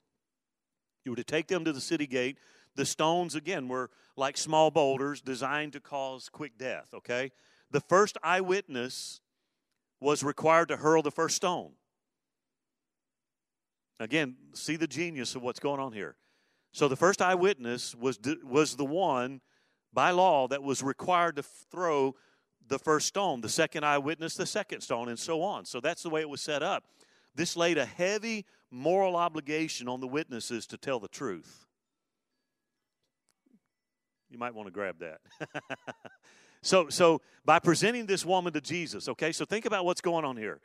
You 1.06 1.12
were 1.12 1.18
to 1.18 1.24
take 1.24 1.48
them 1.48 1.64
to 1.66 1.72
the 1.72 1.82
city 1.82 2.08
gate. 2.08 2.40
The 2.74 2.86
stones, 2.86 3.36
again, 3.36 3.68
were 3.68 3.92
like 4.16 4.38
small 4.38 4.72
boulders 4.72 5.22
designed 5.22 5.74
to 5.74 5.80
cause 5.80 6.30
quick 6.30 6.58
death, 6.58 6.96
okay? 6.96 7.32
The 7.72 7.82
first 7.82 8.18
eyewitness 8.24 9.22
was 10.00 10.24
required 10.24 10.70
to 10.70 10.78
hurl 10.78 11.02
the 11.02 11.12
first 11.12 11.36
stone. 11.36 11.72
Again, 14.00 14.36
see 14.54 14.76
the 14.76 14.88
genius 14.88 15.36
of 15.36 15.42
what's 15.42 15.60
going 15.60 15.80
on 15.80 15.92
here. 15.92 16.16
So 16.72 16.88
the 16.88 16.96
first 16.96 17.22
eyewitness 17.22 17.96
was 17.96 18.20
was 18.44 18.76
the 18.76 18.86
one 18.86 19.42
by 19.92 20.12
law 20.12 20.48
that 20.48 20.62
was 20.62 20.84
required 20.84 21.38
to 21.38 21.44
throw 21.44 22.16
the 22.68 22.78
first 22.78 23.08
stone, 23.08 23.42
the 23.42 23.50
second 23.50 23.84
eyewitness 23.84 24.36
the 24.36 24.46
second 24.46 24.82
stone 24.82 25.10
and 25.10 25.18
so 25.18 25.42
on. 25.42 25.66
So 25.66 25.80
that's 25.80 26.04
the 26.04 26.10
way 26.10 26.22
it 26.22 26.30
was 26.30 26.42
set 26.42 26.62
up. 26.62 26.84
This 27.34 27.56
laid 27.56 27.78
a 27.78 27.86
heavy 27.86 28.46
moral 28.70 29.16
obligation 29.16 29.88
on 29.88 30.00
the 30.00 30.08
witnesses 30.08 30.68
to 30.68 30.78
tell 30.78 31.00
the 31.00 31.08
truth. 31.08 31.66
You 34.30 34.38
might 34.38 34.54
want 34.54 34.68
to 34.68 34.72
grab 34.72 35.00
that. 35.00 35.22
so, 36.62 36.90
so 36.90 37.22
by 37.46 37.60
presenting 37.60 38.06
this 38.06 38.26
woman 38.26 38.54
to 38.54 38.62
Jesus, 38.62 39.08
okay, 39.08 39.32
so 39.32 39.46
think 39.46 39.66
about 39.66 39.86
what's 39.86 40.02
going 40.02 40.26
on 40.26 40.38
here. 40.38 40.60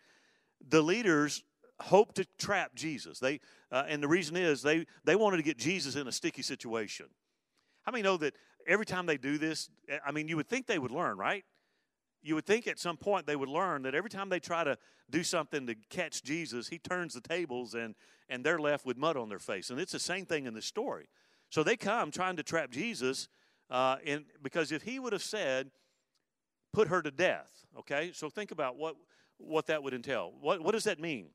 The 0.69 0.83
leaders 0.83 1.45
hope 1.81 2.15
to 2.15 2.25
trap 2.39 2.75
Jesus. 2.75 3.19
They, 3.19 3.41
uh, 3.71 3.85
and 3.89 4.03
the 4.03 4.09
reason 4.09 4.37
is 4.37 4.63
they, 4.63 4.87
they 5.05 5.17
wanted 5.17 5.39
to 5.39 5.43
get 5.43 5.59
Jesus 5.59 5.97
in 5.97 6.07
a 6.07 6.13
sticky 6.13 6.43
situation. 6.43 7.07
How 7.83 7.93
many 7.93 8.03
know 8.03 8.17
that 8.19 8.35
every 8.67 8.87
time 8.87 9.07
they 9.07 9.17
do 9.17 9.39
this, 9.39 9.69
I 10.07 10.13
mean, 10.13 10.29
you 10.29 10.37
would 10.37 10.49
think 10.49 10.67
they 10.67 10.79
would 10.79 10.93
learn, 10.93 11.19
right? 11.19 11.45
You 12.23 12.37
would 12.37 12.47
think 12.47 12.69
at 12.69 12.79
some 12.79 12.97
point 12.97 13.27
they 13.27 13.35
would 13.35 13.49
learn 13.49 13.83
that 13.83 13.95
every 13.95 14.11
time 14.11 14.29
they 14.29 14.39
try 14.39 14.63
to 14.63 14.79
do 15.11 15.25
something 15.25 15.67
to 15.67 15.75
catch 15.91 16.23
Jesus, 16.23 16.69
he 16.69 16.79
turns 16.79 17.15
the 17.15 17.21
tables 17.21 17.75
and, 17.75 17.97
and 18.29 18.45
they're 18.45 18.61
left 18.61 18.87
with 18.87 18.97
mud 18.97 19.17
on 19.17 19.29
their 19.29 19.41
face. 19.41 19.71
And 19.71 19.81
it's 19.81 19.93
the 19.93 19.99
same 19.99 20.25
thing 20.25 20.47
in 20.47 20.55
the 20.55 20.63
story. 20.63 21.09
So 21.51 21.63
they 21.63 21.77
come 21.77 22.11
trying 22.11 22.37
to 22.37 22.43
trap 22.43 22.71
Jesus, 22.71 23.29
uh, 23.69 23.97
in, 24.05 24.25
because 24.43 24.71
if 24.71 24.83
he 24.83 24.99
would 24.99 25.13
have 25.13 25.23
said, 25.23 25.71
put 26.73 26.89
her 26.89 27.03
to 27.03 27.11
death, 27.11 27.51
okay? 27.79 28.11
So 28.15 28.31
think 28.31 28.51
about 28.51 28.77
what, 28.77 28.97
what 29.39 29.67
that 29.67 29.83
would 29.83 29.95
entail. 29.95 30.33
What, 30.41 30.63
what 30.63 30.73
does 30.73 30.85
that 30.85 31.01
mean? 31.01 31.29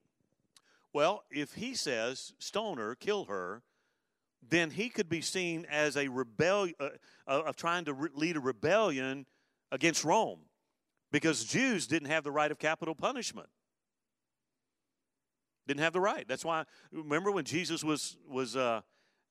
Well, 0.93 1.23
if 1.29 1.53
he 1.53 1.75
says, 1.75 2.33
stone 2.39 2.77
her, 2.77 2.95
kill 2.95 3.25
her, 3.25 3.61
then 4.47 4.71
he 4.71 4.89
could 4.89 5.09
be 5.09 5.21
seen 5.21 5.65
as 5.69 5.97
a 5.97 6.07
rebellion, 6.07 6.75
uh, 6.79 6.89
uh, 7.27 7.43
of 7.45 7.55
trying 7.55 7.85
to 7.85 7.93
re- 7.93 8.09
lead 8.13 8.37
a 8.37 8.39
rebellion 8.39 9.25
against 9.71 10.03
Rome 10.03 10.39
because 11.11 11.43
Jews 11.43 11.87
didn't 11.87 12.09
have 12.09 12.23
the 12.23 12.31
right 12.31 12.51
of 12.51 12.59
capital 12.59 12.95
punishment. 12.95 13.49
Didn't 15.67 15.81
have 15.81 15.93
the 15.93 15.99
right. 15.99 16.25
That's 16.27 16.45
why, 16.45 16.63
remember 16.91 17.31
when 17.31 17.43
Jesus 17.43 17.83
was, 17.83 18.17
was 18.29 18.55
uh, 18.55 18.81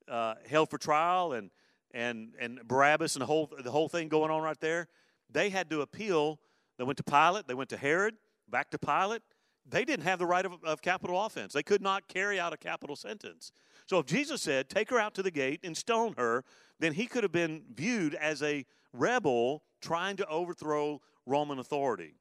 uh, 0.09 0.35
held 0.49 0.69
for 0.69 0.77
trial 0.77 1.33
and, 1.33 1.51
and, 1.93 2.35
and 2.39 2.61
Barabbas 2.67 3.15
and 3.17 3.23
the 3.23 3.27
whole, 3.27 3.51
the 3.63 3.71
whole 3.71 3.89
thing 3.89 4.09
going 4.09 4.31
on 4.31 4.43
right 4.43 4.61
there? 4.61 4.89
They 5.31 5.51
had 5.51 5.71
to 5.71 5.81
appeal. 5.81 6.41
They 6.79 6.85
went 6.85 6.99
to 6.99 7.05
Pilate, 7.05 7.49
they 7.49 7.55
went 7.55 7.71
to 7.71 7.77
Herod, 7.77 8.17
back 8.49 8.71
to 8.71 8.79
Pilate. 8.79 9.23
They 9.69 9.85
didn't 9.85 10.05
have 10.05 10.19
the 10.19 10.27
right 10.27 10.47
of, 10.47 10.63
of 10.65 10.81
capital 10.81 11.25
offense. 11.25 11.53
They 11.53 11.63
could 11.63 11.83
not 11.83 12.07
carry 12.07 12.39
out 12.39 12.53
a 12.53 12.57
capital 12.57 12.95
sentence. 12.95 13.51
So 13.87 13.99
if 13.99 14.07
Jesus 14.07 14.43
said, 14.43 14.69
Take 14.69 14.91
her 14.91 14.99
out 14.99 15.15
to 15.15 15.23
the 15.23 15.31
gate 15.31 15.61
and 15.65 15.77
stone 15.77 16.15
her, 16.17 16.45
then 16.79 16.93
he 16.93 17.07
could 17.07 17.25
have 17.25 17.33
been 17.33 17.63
viewed 17.75 18.15
as 18.15 18.43
a 18.43 18.65
rebel 18.93 19.63
trying 19.81 20.17
to 20.17 20.27
overthrow 20.29 21.01
Roman 21.25 21.59
authority. 21.59 22.15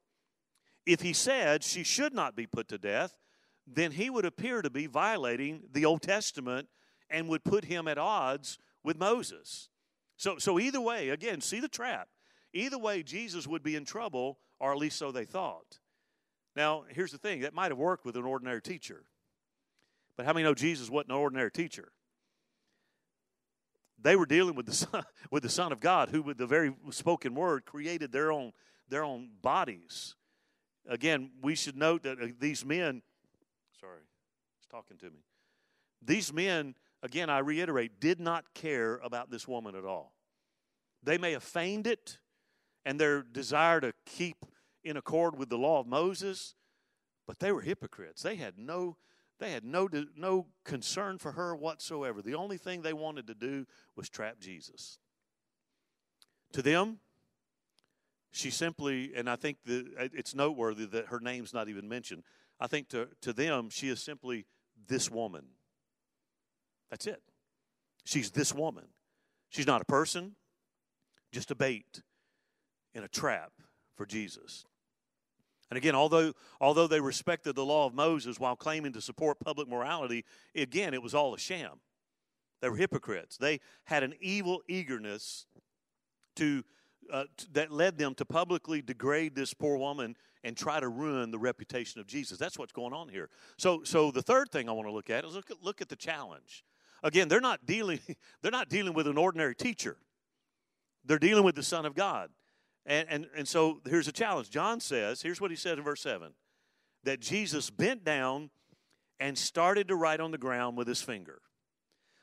If 0.86 1.02
he 1.02 1.14
said 1.14 1.64
she 1.64 1.84
should 1.84 2.14
not 2.14 2.36
be 2.36 2.48
put 2.48 2.68
to 2.70 2.78
death, 2.78 3.18
then 3.68 3.92
he 3.92 4.10
would 4.10 4.26
appear 4.26 4.62
to 4.62 4.70
be 4.70 4.86
violating 4.88 5.64
the 5.72 5.86
Old 5.86 6.02
Testament 6.02 6.68
and 7.10 7.28
would 7.30 7.44
put 7.44 7.66
him 7.66 7.88
at 7.88 7.98
odds 7.98 8.58
with 8.84 8.98
Moses. 8.98 9.70
So, 10.18 10.38
so 10.38 10.60
either 10.60 10.82
way, 10.82 11.10
again, 11.10 11.42
see 11.42 11.60
the 11.60 11.68
trap. 11.68 12.08
Either 12.56 12.78
way, 12.78 13.04
Jesus 13.04 13.46
would 13.46 13.62
be 13.62 13.76
in 13.76 13.84
trouble, 13.84 14.40
or 14.62 14.72
at 14.72 14.78
least 14.78 14.98
so 14.98 15.12
they 15.12 15.26
thought. 15.26 15.80
Now, 16.56 16.86
here's 16.88 17.12
the 17.12 17.18
thing 17.18 17.42
that 17.42 17.54
might 17.54 17.70
have 17.70 17.78
worked 17.78 18.06
with 18.06 18.16
an 18.16 18.24
ordinary 18.24 18.62
teacher. 18.62 19.04
But 20.16 20.26
how 20.26 20.32
many 20.32 20.46
know 20.46 20.54
Jesus 20.54 20.90
wasn't 20.90 21.12
an 21.12 21.18
ordinary 21.18 21.52
teacher? 21.52 21.92
They 24.02 24.16
were 24.16 24.26
dealing 24.26 24.56
with 24.56 24.68
the 24.68 24.74
Son, 24.74 25.04
with 25.32 25.44
the 25.44 25.50
Son 25.50 25.74
of 25.74 25.82
God, 25.82 26.10
who, 26.10 26.22
with 26.22 26.38
the 26.38 26.48
very 26.48 26.74
spoken 26.92 27.36
word, 27.36 27.66
created 27.66 28.14
their 28.14 28.32
own, 28.32 28.54
their 28.88 29.04
own 29.04 29.32
bodies. 29.42 30.16
Again, 30.88 31.32
we 31.42 31.56
should 31.56 31.76
note 31.76 32.04
that 32.04 32.22
uh, 32.22 32.28
these 32.40 32.64
men, 32.64 33.02
sorry, 33.82 34.00
he's 34.58 34.68
talking 34.68 34.98
to 35.00 35.08
me. 35.08 35.26
These 36.02 36.32
men, 36.32 36.76
again, 37.04 37.30
I 37.30 37.40
reiterate, 37.40 38.00
did 38.00 38.22
not 38.22 38.54
care 38.54 38.96
about 39.04 39.30
this 39.30 39.46
woman 39.46 39.76
at 39.76 39.84
all. 39.84 40.14
They 41.04 41.18
may 41.18 41.34
have 41.34 41.44
feigned 41.44 41.86
it 41.86 42.20
and 42.86 43.00
their 43.00 43.24
desire 43.24 43.82
to 43.82 43.94
keep 44.06 44.46
in 44.84 44.96
accord 44.96 45.38
with 45.38 45.50
the 45.50 45.58
law 45.58 45.80
of 45.80 45.88
Moses, 45.88 46.56
but 47.28 47.40
they 47.40 47.52
were 47.52 47.62
hypocrites. 47.62 48.22
They 48.22 48.36
had 48.36 48.58
no 48.58 48.98
they 49.38 49.52
had 49.52 49.66
no, 49.66 49.90
no 50.16 50.48
concern 50.64 51.18
for 51.18 51.34
her 51.34 51.56
whatsoever. 51.56 52.22
The 52.22 52.36
only 52.36 52.58
thing 52.58 52.82
they 52.82 52.94
wanted 52.94 53.28
to 53.28 53.36
do 53.36 53.66
was 53.96 54.10
trap 54.10 54.40
Jesus. 54.40 54.98
To 56.54 56.62
them, 56.62 57.00
she 58.32 58.50
simply, 58.50 59.12
and 59.14 59.30
I 59.30 59.36
think 59.36 59.58
that 59.66 60.12
it's 60.14 60.34
noteworthy 60.34 60.86
that 60.86 61.08
her 61.08 61.20
name's 61.20 61.54
not 61.54 61.68
even 61.68 61.90
mentioned. 61.90 62.24
I 62.62 62.68
think 62.68 62.88
to, 62.90 63.10
to 63.22 63.34
them, 63.34 63.70
she 63.70 63.90
is 63.90 64.02
simply 64.02 64.46
this 64.88 65.12
woman. 65.12 65.46
That's 66.90 67.06
it. 67.06 67.22
She's 68.06 68.32
this 68.32 68.54
woman. 68.54 68.86
She's 69.50 69.68
not 69.68 69.82
a 69.82 69.86
person, 69.86 70.36
just 71.34 71.52
a 71.52 71.56
bait 71.56 72.02
in 72.96 73.04
a 73.04 73.08
trap 73.08 73.52
for 73.96 74.06
Jesus. 74.06 74.66
And 75.70 75.78
again, 75.78 75.96
although, 75.96 76.34
although 76.62 76.88
they 76.88 77.00
respected 77.00 77.56
the 77.56 77.66
law 77.66 77.86
of 77.86 77.94
Moses 77.94 78.40
while 78.40 78.56
claiming 78.56 78.94
to 78.94 79.02
support 79.02 79.40
public 79.40 79.68
morality, 79.68 80.26
again, 80.56 80.94
it 80.94 81.02
was 81.04 81.14
all 81.14 81.34
a 81.34 81.38
sham. 81.40 81.80
They 82.62 82.70
were 82.70 82.78
hypocrites. 82.78 83.38
They 83.38 83.60
had 83.84 84.04
an 84.04 84.14
evil 84.20 84.62
eagerness 84.68 85.46
to, 86.38 86.64
uh, 87.12 87.26
that 87.54 87.72
led 87.72 87.98
them 87.98 88.16
to 88.16 88.26
publicly 88.26 88.82
degrade 88.82 89.36
this 89.36 89.54
poor 89.54 89.78
woman 89.78 90.16
and 90.44 90.56
try 90.56 90.80
to 90.80 90.88
ruin 90.88 91.32
the 91.32 91.40
reputation 91.40 92.00
of 92.00 92.08
Jesus. 92.08 92.38
That's 92.38 92.58
what's 92.58 92.72
going 92.72 92.94
on 92.94 93.10
here. 93.10 93.30
So, 93.58 93.84
so 93.84 94.12
the 94.12 94.22
third 94.22 94.52
thing 94.52 94.70
I 94.70 94.72
want 94.72 94.88
to 94.88 94.94
look 94.94 95.10
at 95.10 95.26
is 95.26 95.36
look 95.36 95.52
at, 95.52 95.64
look 95.64 95.82
at 95.82 95.90
the 95.90 95.96
challenge. 95.96 96.64
Again, 97.04 97.28
they're 97.28 97.42
not 97.42 97.66
dealing 97.66 98.00
they're 98.42 98.52
not 98.52 98.70
dealing 98.70 98.94
with 98.94 99.08
an 99.08 99.18
ordinary 99.18 99.56
teacher. 99.56 99.98
They're 101.04 101.20
dealing 101.20 101.44
with 101.44 101.56
the 101.56 101.64
Son 101.64 101.86
of 101.86 101.96
God. 101.96 102.30
And, 102.86 103.08
and, 103.10 103.28
and 103.36 103.48
so 103.48 103.82
here's 103.88 104.08
a 104.08 104.12
challenge. 104.12 104.50
John 104.50 104.80
says, 104.80 105.22
here's 105.22 105.42
what 105.42 105.50
he 105.52 105.58
said 105.58 105.78
in 105.78 105.84
verse 105.84 106.02
7 106.02 106.34
that 107.04 107.20
Jesus 107.20 107.70
bent 107.70 108.04
down 108.04 108.50
and 109.20 109.38
started 109.38 109.88
to 109.88 109.96
write 109.96 110.20
on 110.20 110.32
the 110.32 110.38
ground 110.38 110.76
with 110.78 110.88
his 110.88 111.02
finger. 111.02 111.40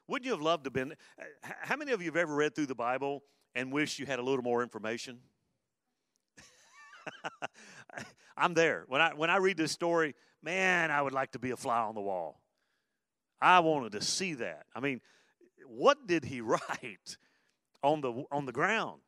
Wouldn't 0.09 0.27
you 0.27 0.33
have 0.33 0.43
loved 0.43 0.65
to 0.65 0.69
have 0.69 0.75
been? 0.75 0.95
How 1.43 1.77
many 1.77 1.93
of 1.93 2.03
you 2.03 2.07
have 2.07 2.17
ever 2.17 2.35
read 2.35 2.55
through 2.55 2.67
the 2.67 2.75
Bible 2.75 3.23
and 3.55 3.73
wish 3.73 3.99
you 3.99 4.07
had 4.07 4.19
a 4.19 4.23
little 4.23 4.43
more 4.43 4.63
information? 4.63 5.21
I'm 8.37 8.55
there. 8.55 8.85
When 8.89 9.01
I 9.01 9.15
when 9.15 9.31
I 9.31 9.37
read 9.37 9.57
this 9.57 9.73
story, 9.73 10.15
man, 10.43 10.91
I 10.91 11.01
would 11.01 11.13
like 11.13 11.33
to 11.33 11.39
be 11.39 11.51
a 11.51 11.57
fly 11.57 11.81
on 11.81 11.95
the 11.95 12.01
wall. 12.01 12.41
I 13.41 13.61
wanted 13.61 13.93
to 13.93 14.01
see 14.01 14.35
that. 14.35 14.67
I 14.75 14.81
mean, 14.81 15.01
what 15.67 16.07
did 16.07 16.25
he 16.25 16.41
write 16.43 17.17
on 17.83 18.01
the 18.01 18.25
on 18.31 18.47
the 18.47 18.53
ground? 18.53 19.01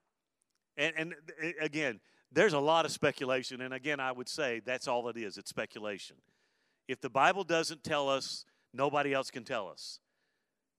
And, 0.77 0.95
and 0.97 1.15
again, 1.61 2.01
there's 2.33 2.53
a 2.53 2.59
lot 2.59 2.85
of 2.85 2.91
speculation. 2.91 3.61
And 3.61 3.73
again, 3.73 4.01
I 4.01 4.13
would 4.13 4.29
say 4.29 4.61
that's 4.65 4.89
all 4.89 5.09
it 5.09 5.17
is 5.17 5.39
it's 5.39 5.51
speculation. 5.51 6.17
If 6.89 7.01
the 7.01 7.11
Bible 7.11 7.45
doesn't 7.45 7.85
tell 7.85 8.09
us, 8.09 8.45
nobody 8.73 9.15
else 9.15 9.31
can 9.31 9.45
tell 9.45 9.69
us. 9.69 10.01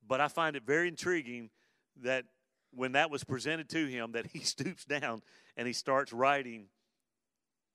But 0.08 0.22
I 0.22 0.28
find 0.28 0.56
it 0.56 0.64
very 0.66 0.88
intriguing 0.88 1.50
that 2.04 2.26
when 2.72 2.92
that 2.92 3.10
was 3.10 3.24
presented 3.24 3.70
to 3.70 3.86
him, 3.88 4.12
that 4.12 4.28
he 4.34 4.40
stoops 4.40 4.86
down 4.86 5.22
and 5.58 5.68
he 5.68 5.74
starts 5.74 6.14
writing 6.14 6.68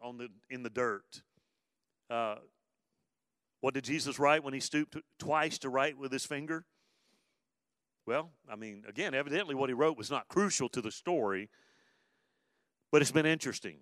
on 0.01 0.19
the 0.19 0.29
in 0.49 0.63
the 0.63 0.71
dirt. 0.71 1.23
Uh, 2.09 2.37
what 3.61 3.75
did 3.75 3.85
Jesus 3.85 4.19
write 4.19 4.43
when 4.43 4.55
he 4.55 4.61
stooped 4.61 4.97
twice 5.19 5.59
to 5.59 5.69
write 5.69 5.99
with 5.99 6.13
his 6.13 6.25
finger? 6.25 6.65
Well, 8.07 8.31
I 8.51 8.57
mean, 8.57 8.85
again, 8.89 9.15
evidently 9.15 9.55
what 9.55 9.69
he 9.69 9.75
wrote 9.75 9.99
was 9.99 10.11
not 10.11 10.29
crucial 10.29 10.69
to 10.71 10.81
the 10.81 10.91
story, 10.91 11.51
but 12.91 13.03
it's 13.03 13.13
been 13.13 13.27
interesting. 13.27 13.79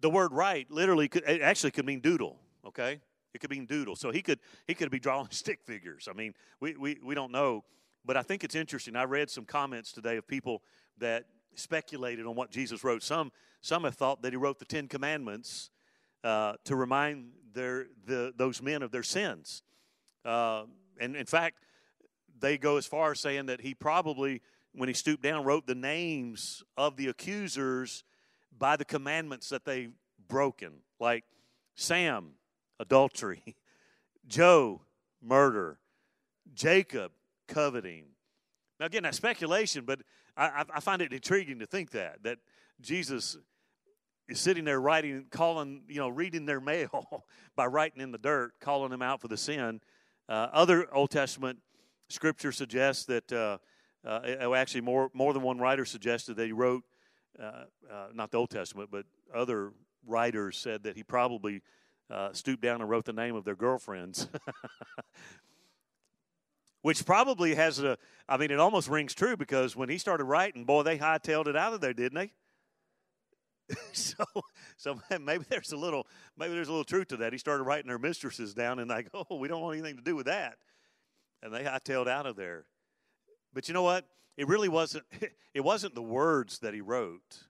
The 0.00 0.10
word 0.10 0.32
write 0.32 0.70
literally 0.70 1.08
could 1.08 1.24
it 1.26 1.42
actually 1.42 1.70
could 1.70 1.86
mean 1.86 2.00
doodle, 2.00 2.38
okay? 2.66 3.00
It 3.34 3.40
could 3.40 3.50
mean 3.50 3.66
doodle. 3.66 3.96
So 3.96 4.10
he 4.10 4.22
could 4.22 4.40
he 4.66 4.74
could 4.74 4.90
be 4.90 4.98
drawing 4.98 5.28
stick 5.30 5.60
figures. 5.64 6.08
I 6.10 6.14
mean, 6.14 6.34
we, 6.60 6.76
we, 6.76 6.98
we 7.04 7.14
don't 7.14 7.32
know. 7.32 7.64
But 8.04 8.16
I 8.16 8.22
think 8.22 8.42
it's 8.42 8.56
interesting. 8.56 8.96
I 8.96 9.04
read 9.04 9.30
some 9.30 9.44
comments 9.44 9.92
today 9.92 10.16
of 10.16 10.26
people 10.26 10.62
that 10.98 11.26
speculated 11.54 12.26
on 12.26 12.34
what 12.34 12.50
Jesus 12.50 12.82
wrote. 12.82 13.02
Some 13.02 13.30
some 13.60 13.84
have 13.84 13.94
thought 13.94 14.22
that 14.22 14.32
he 14.32 14.36
wrote 14.36 14.58
the 14.58 14.64
Ten 14.64 14.88
Commandments 14.88 15.70
uh, 16.24 16.54
to 16.64 16.74
remind 16.74 17.30
their 17.54 17.86
the 18.06 18.32
those 18.36 18.60
men 18.60 18.82
of 18.82 18.90
their 18.90 19.02
sins. 19.04 19.62
Uh, 20.24 20.64
and 21.00 21.16
in 21.16 21.26
fact, 21.26 21.58
they 22.40 22.58
go 22.58 22.76
as 22.76 22.86
far 22.86 23.12
as 23.12 23.20
saying 23.20 23.46
that 23.46 23.60
he 23.60 23.74
probably, 23.74 24.42
when 24.72 24.88
he 24.88 24.94
stooped 24.94 25.22
down, 25.22 25.44
wrote 25.44 25.66
the 25.66 25.74
names 25.74 26.62
of 26.76 26.96
the 26.96 27.08
accusers 27.08 28.04
by 28.58 28.76
the 28.76 28.84
commandments 28.84 29.48
that 29.48 29.64
they've 29.64 29.92
broken, 30.28 30.72
like 31.00 31.24
Sam, 31.74 32.32
adultery, 32.78 33.56
Joe, 34.26 34.82
murder, 35.22 35.78
Jacob 36.54 37.12
coveting. 37.48 38.04
Now, 38.78 38.86
again, 38.86 39.02
that's 39.02 39.16
speculation, 39.16 39.84
but 39.84 40.00
I, 40.36 40.64
I 40.74 40.80
find 40.80 41.02
it 41.02 41.12
intriguing 41.12 41.58
to 41.58 41.66
think 41.66 41.90
that, 41.90 42.22
that 42.22 42.38
Jesus 42.80 43.36
is 44.28 44.40
sitting 44.40 44.64
there 44.64 44.80
writing, 44.80 45.26
calling, 45.30 45.82
you 45.88 45.96
know, 45.96 46.08
reading 46.08 46.46
their 46.46 46.60
mail 46.72 47.24
by 47.56 47.66
writing 47.66 48.00
in 48.00 48.12
the 48.12 48.18
dirt, 48.18 48.54
calling 48.60 48.90
them 48.90 49.02
out 49.02 49.20
for 49.20 49.28
the 49.28 49.36
sin. 49.36 49.80
Uh, 50.28 50.48
other 50.52 50.92
Old 50.94 51.10
Testament 51.10 51.58
scripture 52.08 52.52
suggests 52.52 53.04
that, 53.06 53.32
uh, 53.32 53.58
uh, 54.06 54.54
actually, 54.54 54.80
more, 54.80 55.10
more 55.12 55.32
than 55.32 55.42
one 55.42 55.58
writer 55.58 55.84
suggested 55.84 56.36
that 56.36 56.46
he 56.46 56.52
wrote, 56.52 56.84
uh, 57.40 57.64
uh, 57.90 58.06
not 58.14 58.30
the 58.30 58.38
Old 58.38 58.50
Testament, 58.50 58.90
but 58.90 59.04
other 59.34 59.72
writers 60.06 60.56
said 60.58 60.82
that 60.84 60.96
he 60.96 61.02
probably 61.02 61.62
uh, 62.10 62.32
stooped 62.32 62.62
down 62.62 62.80
and 62.80 62.90
wrote 62.90 63.04
the 63.04 63.12
name 63.12 63.34
of 63.34 63.44
their 63.44 63.54
girlfriends. 63.56 64.28
Which 66.82 67.06
probably 67.06 67.54
has 67.54 67.78
a, 67.78 67.96
I 68.28 68.36
mean, 68.36 68.50
it 68.50 68.58
almost 68.58 68.88
rings 68.88 69.14
true 69.14 69.36
because 69.36 69.76
when 69.76 69.88
he 69.88 69.98
started 69.98 70.24
writing, 70.24 70.64
boy, 70.64 70.82
they 70.82 70.98
hightailed 70.98 71.46
it 71.46 71.56
out 71.56 71.72
of 71.72 71.80
there, 71.80 71.92
didn't 71.92 72.16
they? 72.16 72.32
so, 73.92 74.24
so 74.76 75.00
maybe 75.20 75.44
there's 75.48 75.72
a 75.72 75.76
little, 75.76 76.06
maybe 76.36 76.54
there's 76.54 76.68
a 76.68 76.72
little 76.72 76.84
truth 76.84 77.08
to 77.08 77.16
that. 77.18 77.32
He 77.32 77.38
started 77.38 77.64
writing 77.64 77.88
their 77.88 77.98
mistresses 77.98 78.54
down, 78.54 78.78
and 78.78 78.90
like, 78.90 79.08
oh, 79.14 79.36
we 79.36 79.48
don't 79.48 79.62
want 79.62 79.78
anything 79.78 79.96
to 79.96 80.02
do 80.02 80.16
with 80.16 80.26
that, 80.26 80.56
and 81.42 81.54
they 81.54 81.62
hightailed 81.62 82.08
out 82.08 82.26
of 82.26 82.36
there. 82.36 82.64
But 83.52 83.68
you 83.68 83.74
know 83.74 83.82
what? 83.82 84.06
It 84.36 84.48
really 84.48 84.68
wasn't. 84.68 85.04
It 85.54 85.62
wasn't 85.62 85.94
the 85.94 86.02
words 86.02 86.60
that 86.60 86.72
he 86.72 86.80
wrote 86.80 87.44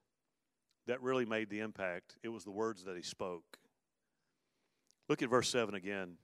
that 0.89 1.01
really 1.01 1.25
made 1.25 1.49
the 1.51 1.61
impact. 1.61 2.17
It 2.25 2.31
was 2.31 2.43
the 2.43 2.51
words 2.51 2.83
that 2.83 2.97
he 2.97 3.03
spoke. 3.03 3.59
Look 5.09 5.23
at 5.23 5.31
verse 5.31 5.49
seven 5.49 5.77
again. 5.77 6.17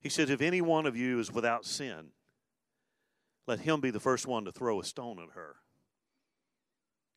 He 0.00 0.08
said, 0.08 0.30
"If 0.30 0.40
any 0.40 0.62
one 0.62 0.86
of 0.86 0.96
you 0.96 1.20
is 1.20 1.30
without 1.30 1.66
sin, 1.66 2.12
let 3.46 3.60
him 3.60 3.82
be 3.82 3.90
the 3.90 4.00
first 4.00 4.26
one 4.26 4.46
to 4.46 4.52
throw 4.52 4.80
a 4.80 4.84
stone 4.84 5.18
at 5.18 5.34
her." 5.34 5.56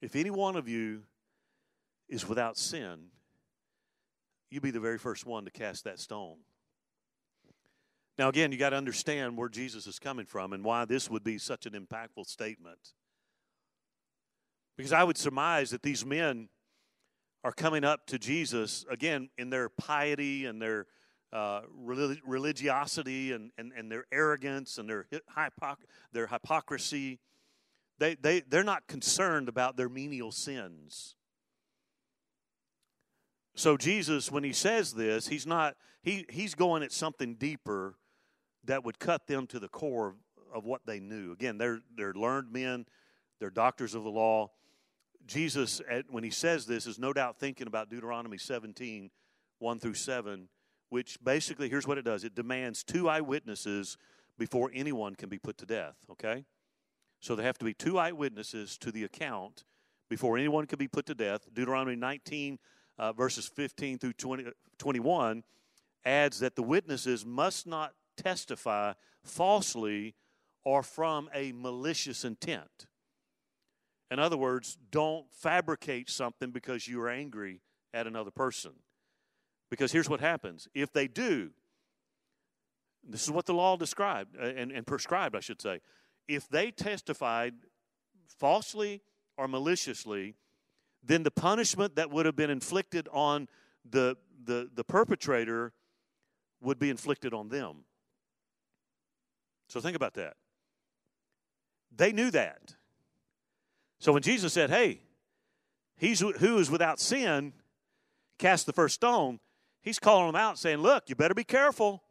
If 0.01 0.13
any 0.13 0.29
one 0.29 0.57
of 0.57 0.67
you 0.67 1.03
is 2.09 2.27
without 2.27 2.57
sin, 2.57 3.11
you 4.49 4.59
be 4.59 4.71
the 4.71 4.81
very 4.81 4.97
first 4.97 5.25
one 5.25 5.45
to 5.45 5.51
cast 5.51 5.85
that 5.85 5.99
stone. 5.99 6.37
Now, 8.17 8.29
again, 8.29 8.51
you 8.51 8.57
got 8.57 8.71
to 8.71 8.77
understand 8.77 9.37
where 9.37 9.49
Jesus 9.49 9.85
is 9.85 9.99
coming 9.99 10.25
from 10.25 10.53
and 10.53 10.63
why 10.63 10.85
this 10.85 11.09
would 11.09 11.23
be 11.23 11.37
such 11.37 11.65
an 11.65 11.73
impactful 11.73 12.25
statement. 12.25 12.93
Because 14.75 14.93
I 14.93 15.03
would 15.03 15.17
surmise 15.17 15.69
that 15.69 15.83
these 15.83 16.05
men 16.05 16.49
are 17.43 17.51
coming 17.51 17.83
up 17.83 18.07
to 18.07 18.17
Jesus, 18.17 18.85
again, 18.89 19.29
in 19.37 19.49
their 19.49 19.69
piety 19.69 20.45
and 20.45 20.61
their 20.61 20.87
uh, 21.31 21.61
religiosity 21.75 23.33
and, 23.33 23.51
and, 23.57 23.71
and 23.77 23.91
their 23.91 24.05
arrogance 24.11 24.77
and 24.77 24.89
their, 24.89 25.07
their 26.11 26.27
hypocrisy. 26.27 27.19
They, 27.99 28.15
they, 28.15 28.41
they're 28.41 28.63
not 28.63 28.87
concerned 28.87 29.49
about 29.49 29.77
their 29.77 29.89
menial 29.89 30.31
sins. 30.31 31.15
So 33.55 33.75
Jesus, 33.75 34.31
when 34.31 34.43
he 34.43 34.53
says 34.53 34.93
this, 34.93 35.27
he's 35.27 35.47
not 35.47 35.75
he 36.03 36.25
he's 36.29 36.53
going 36.53 36.83
at 36.83 36.91
something 36.91 37.35
deeper 37.35 37.95
that 38.67 38.85
would 38.85 38.99
cut 38.99 39.27
them 39.27 39.47
to 39.47 39.59
the 39.59 39.67
core 39.67 40.09
of, 40.09 40.15
of 40.53 40.65
what 40.65 40.85
they 40.85 40.99
knew. 40.99 41.31
Again, 41.31 41.57
they're 41.57 41.79
they're 41.95 42.13
learned 42.13 42.51
men, 42.51 42.85
they're 43.39 43.49
doctors 43.49 43.95
of 43.95 44.03
the 44.03 44.09
law. 44.09 44.51
Jesus, 45.25 45.81
when 46.09 46.23
he 46.23 46.29
says 46.29 46.65
this, 46.65 46.87
is 46.87 46.97
no 46.97 47.11
doubt 47.11 47.37
thinking 47.37 47.67
about 47.67 47.89
Deuteronomy 47.89 48.37
17, 48.37 49.11
1 49.59 49.79
through 49.79 49.93
7, 49.93 50.47
which 50.89 51.17
basically, 51.21 51.67
here's 51.67 51.85
what 51.85 51.97
it 51.97 52.05
does 52.05 52.23
it 52.23 52.33
demands 52.33 52.83
two 52.83 53.09
eyewitnesses 53.09 53.97
before 54.37 54.71
anyone 54.73 55.15
can 55.15 55.29
be 55.29 55.37
put 55.37 55.57
to 55.57 55.65
death, 55.65 55.95
okay? 56.11 56.45
So 57.19 57.35
there 57.35 57.45
have 57.45 57.57
to 57.57 57.65
be 57.65 57.73
two 57.73 57.97
eyewitnesses 57.97 58.77
to 58.77 58.91
the 58.91 59.03
account 59.03 59.65
before 60.09 60.37
anyone 60.37 60.65
can 60.65 60.77
be 60.77 60.87
put 60.87 61.05
to 61.07 61.15
death. 61.15 61.47
Deuteronomy 61.53 61.95
19, 61.95 62.59
uh, 62.97 63.11
verses 63.13 63.47
15 63.47 63.97
through 63.97 64.13
20, 64.13 64.45
21 64.77 65.43
adds 66.05 66.39
that 66.39 66.55
the 66.55 66.63
witnesses 66.63 67.25
must 67.25 67.67
not 67.67 67.93
testify 68.17 68.93
falsely 69.23 70.15
or 70.65 70.83
from 70.83 71.29
a 71.33 71.53
malicious 71.53 72.25
intent. 72.25 72.87
In 74.11 74.19
other 74.19 74.37
words, 74.37 74.77
don't 74.91 75.31
fabricate 75.31 76.09
something 76.09 76.51
because 76.51 76.87
you're 76.87 77.09
angry 77.09 77.61
at 77.93 78.07
another 78.07 78.31
person. 78.31 78.71
Because 79.69 79.91
here's 79.91 80.09
what 80.09 80.21
happens 80.21 80.67
if 80.73 80.91
they 80.93 81.07
do, 81.07 81.51
this 83.07 83.23
is 83.23 83.31
what 83.31 83.45
the 83.45 83.53
law 83.53 83.75
described 83.77 84.35
uh, 84.37 84.45
and, 84.45 84.71
and 84.71 84.85
prescribed, 84.85 85.35
I 85.35 85.39
should 85.39 85.61
say. 85.61 85.79
If 86.27 86.47
they 86.49 86.71
testified 86.71 87.53
falsely 88.27 89.01
or 89.37 89.47
maliciously, 89.47 90.35
then 91.03 91.23
the 91.23 91.31
punishment 91.31 91.95
that 91.95 92.11
would 92.11 92.25
have 92.25 92.35
been 92.35 92.49
inflicted 92.49 93.07
on 93.11 93.47
the, 93.89 94.17
the, 94.43 94.69
the 94.73 94.83
perpetrator 94.83 95.73
would 96.61 96.79
be 96.79 96.89
inflicted 96.89 97.33
on 97.33 97.49
them. 97.49 97.85
So 99.67 99.79
think 99.79 99.95
about 99.95 100.13
that. 100.15 100.35
They 101.95 102.11
knew 102.11 102.31
that. 102.31 102.75
So 103.99 104.13
when 104.13 104.21
Jesus 104.21 104.53
said, 104.53 104.69
Hey, 104.69 105.01
he's 105.97 106.19
who 106.19 106.57
is 106.57 106.69
without 106.69 106.99
sin, 106.99 107.53
cast 108.37 108.65
the 108.65 108.73
first 108.73 108.95
stone, 108.95 109.39
he's 109.81 109.99
calling 109.99 110.27
them 110.27 110.35
out 110.35 110.57
saying, 110.57 110.79
Look, 110.79 111.09
you 111.09 111.15
better 111.15 111.33
be 111.33 111.43
careful. 111.43 112.03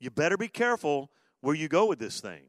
You 0.00 0.10
better 0.10 0.36
be 0.36 0.48
careful 0.48 1.10
where 1.40 1.54
you 1.54 1.68
go 1.68 1.86
with 1.86 2.00
this 2.00 2.20
thing. 2.20 2.42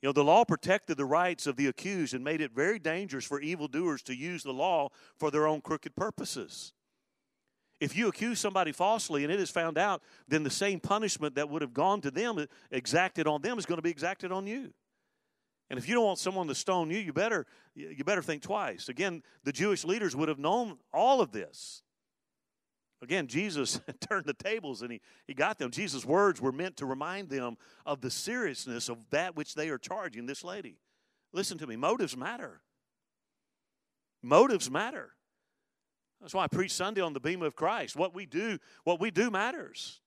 You 0.00 0.08
know, 0.08 0.12
the 0.12 0.24
law 0.24 0.44
protected 0.44 0.96
the 0.96 1.04
rights 1.04 1.46
of 1.46 1.56
the 1.56 1.66
accused 1.66 2.14
and 2.14 2.24
made 2.24 2.40
it 2.40 2.52
very 2.52 2.78
dangerous 2.78 3.26
for 3.26 3.40
evildoers 3.40 4.02
to 4.04 4.14
use 4.14 4.42
the 4.42 4.52
law 4.52 4.88
for 5.18 5.30
their 5.30 5.46
own 5.46 5.60
crooked 5.60 5.94
purposes. 5.94 6.72
If 7.80 7.96
you 7.96 8.08
accuse 8.08 8.38
somebody 8.38 8.72
falsely 8.72 9.24
and 9.24 9.32
it 9.32 9.40
is 9.40 9.50
found 9.50 9.78
out, 9.78 10.02
then 10.28 10.42
the 10.42 10.50
same 10.50 10.80
punishment 10.80 11.34
that 11.36 11.48
would 11.48 11.62
have 11.62 11.72
gone 11.72 12.02
to 12.02 12.10
them, 12.10 12.38
uh, 12.38 12.46
exacted 12.70 13.26
on 13.26 13.40
them, 13.40 13.58
is 13.58 13.66
going 13.66 13.78
to 13.78 13.82
be 13.82 13.90
exacted 13.90 14.30
on 14.30 14.46
you. 14.46 14.72
And 15.70 15.78
if 15.78 15.88
you 15.88 15.94
don't 15.94 16.04
want 16.04 16.18
someone 16.18 16.48
to 16.48 16.54
stone 16.54 16.90
you, 16.90 16.98
you 16.98 17.12
better 17.12 17.46
you 17.74 18.04
better 18.04 18.22
think 18.22 18.42
twice. 18.42 18.88
Again, 18.88 19.22
the 19.44 19.52
Jewish 19.52 19.84
leaders 19.84 20.14
would 20.14 20.28
have 20.28 20.38
known 20.38 20.78
all 20.92 21.20
of 21.20 21.32
this. 21.32 21.82
Again, 23.02 23.28
Jesus 23.28 23.80
turned 24.00 24.26
the 24.26 24.34
tables 24.34 24.82
and 24.82 24.92
he, 24.92 25.00
he 25.26 25.32
got 25.32 25.58
them. 25.58 25.70
Jesus' 25.70 26.04
words 26.04 26.40
were 26.40 26.52
meant 26.52 26.76
to 26.78 26.86
remind 26.86 27.30
them 27.30 27.56
of 27.86 28.00
the 28.00 28.10
seriousness 28.10 28.88
of 28.88 28.98
that 29.10 29.36
which 29.36 29.54
they 29.54 29.70
are 29.70 29.78
charging 29.78 30.26
this 30.26 30.44
lady. 30.44 30.76
Listen 31.32 31.56
to 31.58 31.66
me, 31.66 31.76
motives 31.76 32.16
matter. 32.16 32.60
Motives 34.22 34.70
matter. 34.70 35.12
That's 36.20 36.34
why 36.34 36.44
I 36.44 36.48
preach 36.48 36.72
Sunday 36.72 37.00
on 37.00 37.12
the 37.12 37.20
bema 37.20 37.46
of 37.46 37.56
Christ. 37.56 37.96
What 37.96 38.14
we 38.14 38.26
do, 38.26 38.58
what 38.84 39.00
we 39.00 39.10
do 39.10 39.30
matters. 39.30 40.00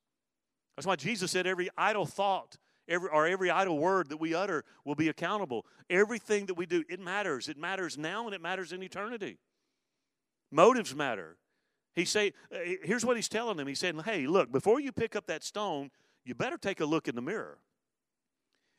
That's 0.76 0.86
why 0.86 0.96
Jesus 0.96 1.32
said 1.32 1.48
every 1.48 1.70
idle 1.78 2.06
thought, 2.06 2.58
every 2.88 3.10
or 3.10 3.28
every 3.28 3.50
idle 3.50 3.78
word 3.78 4.10
that 4.10 4.18
we 4.18 4.34
utter 4.34 4.64
will 4.86 4.96
be 4.96 5.10
accountable. 5.10 5.66
Everything 5.90 6.46
that 6.48 6.56
we 6.56 6.66
do, 6.66 6.84
it 6.90 7.00
matters. 7.00 7.50
It 7.50 7.58
matters 7.58 7.98
now 7.98 8.26
and 8.26 8.36
it 8.36 8.42
matters 8.42 8.72
in 8.72 8.84
eternity. 8.84 9.40
Motives 10.52 10.96
matter. 10.96 11.38
He 11.96 12.06
say, 12.06 12.34
uh, 12.52 12.58
here's 12.84 13.06
what 13.06 13.16
he's 13.16 13.30
telling 13.30 13.58
them. 13.58 13.68
He's 13.68 13.80
saying, 13.80 14.00
hey, 14.06 14.26
look, 14.26 14.52
before 14.52 14.80
you 14.80 14.92
pick 14.92 15.16
up 15.16 15.28
that 15.28 15.44
stone, 15.44 15.92
you 16.26 16.34
better 16.34 16.58
take 16.58 16.80
a 16.80 16.86
look 16.86 17.08
in 17.08 17.16
the 17.16 17.22
mirror 17.22 17.60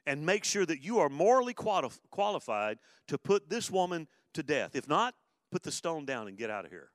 and 0.07 0.25
make 0.25 0.45
sure 0.45 0.67
that 0.67 0.83
you 0.83 0.99
are 0.99 1.09
morally 1.09 1.55
qualified 1.55 2.79
to 3.09 3.19
put 3.19 3.49
this 3.49 3.71
woman 3.71 4.07
to 4.35 4.43
death. 4.43 4.75
If 4.75 4.89
not, 4.89 5.15
put 5.51 5.63
the 5.63 5.73
stone 5.73 6.05
down 6.05 6.29
and 6.29 6.37
get 6.37 6.51
out 6.51 6.65
of 6.65 6.71
here. 6.71 6.91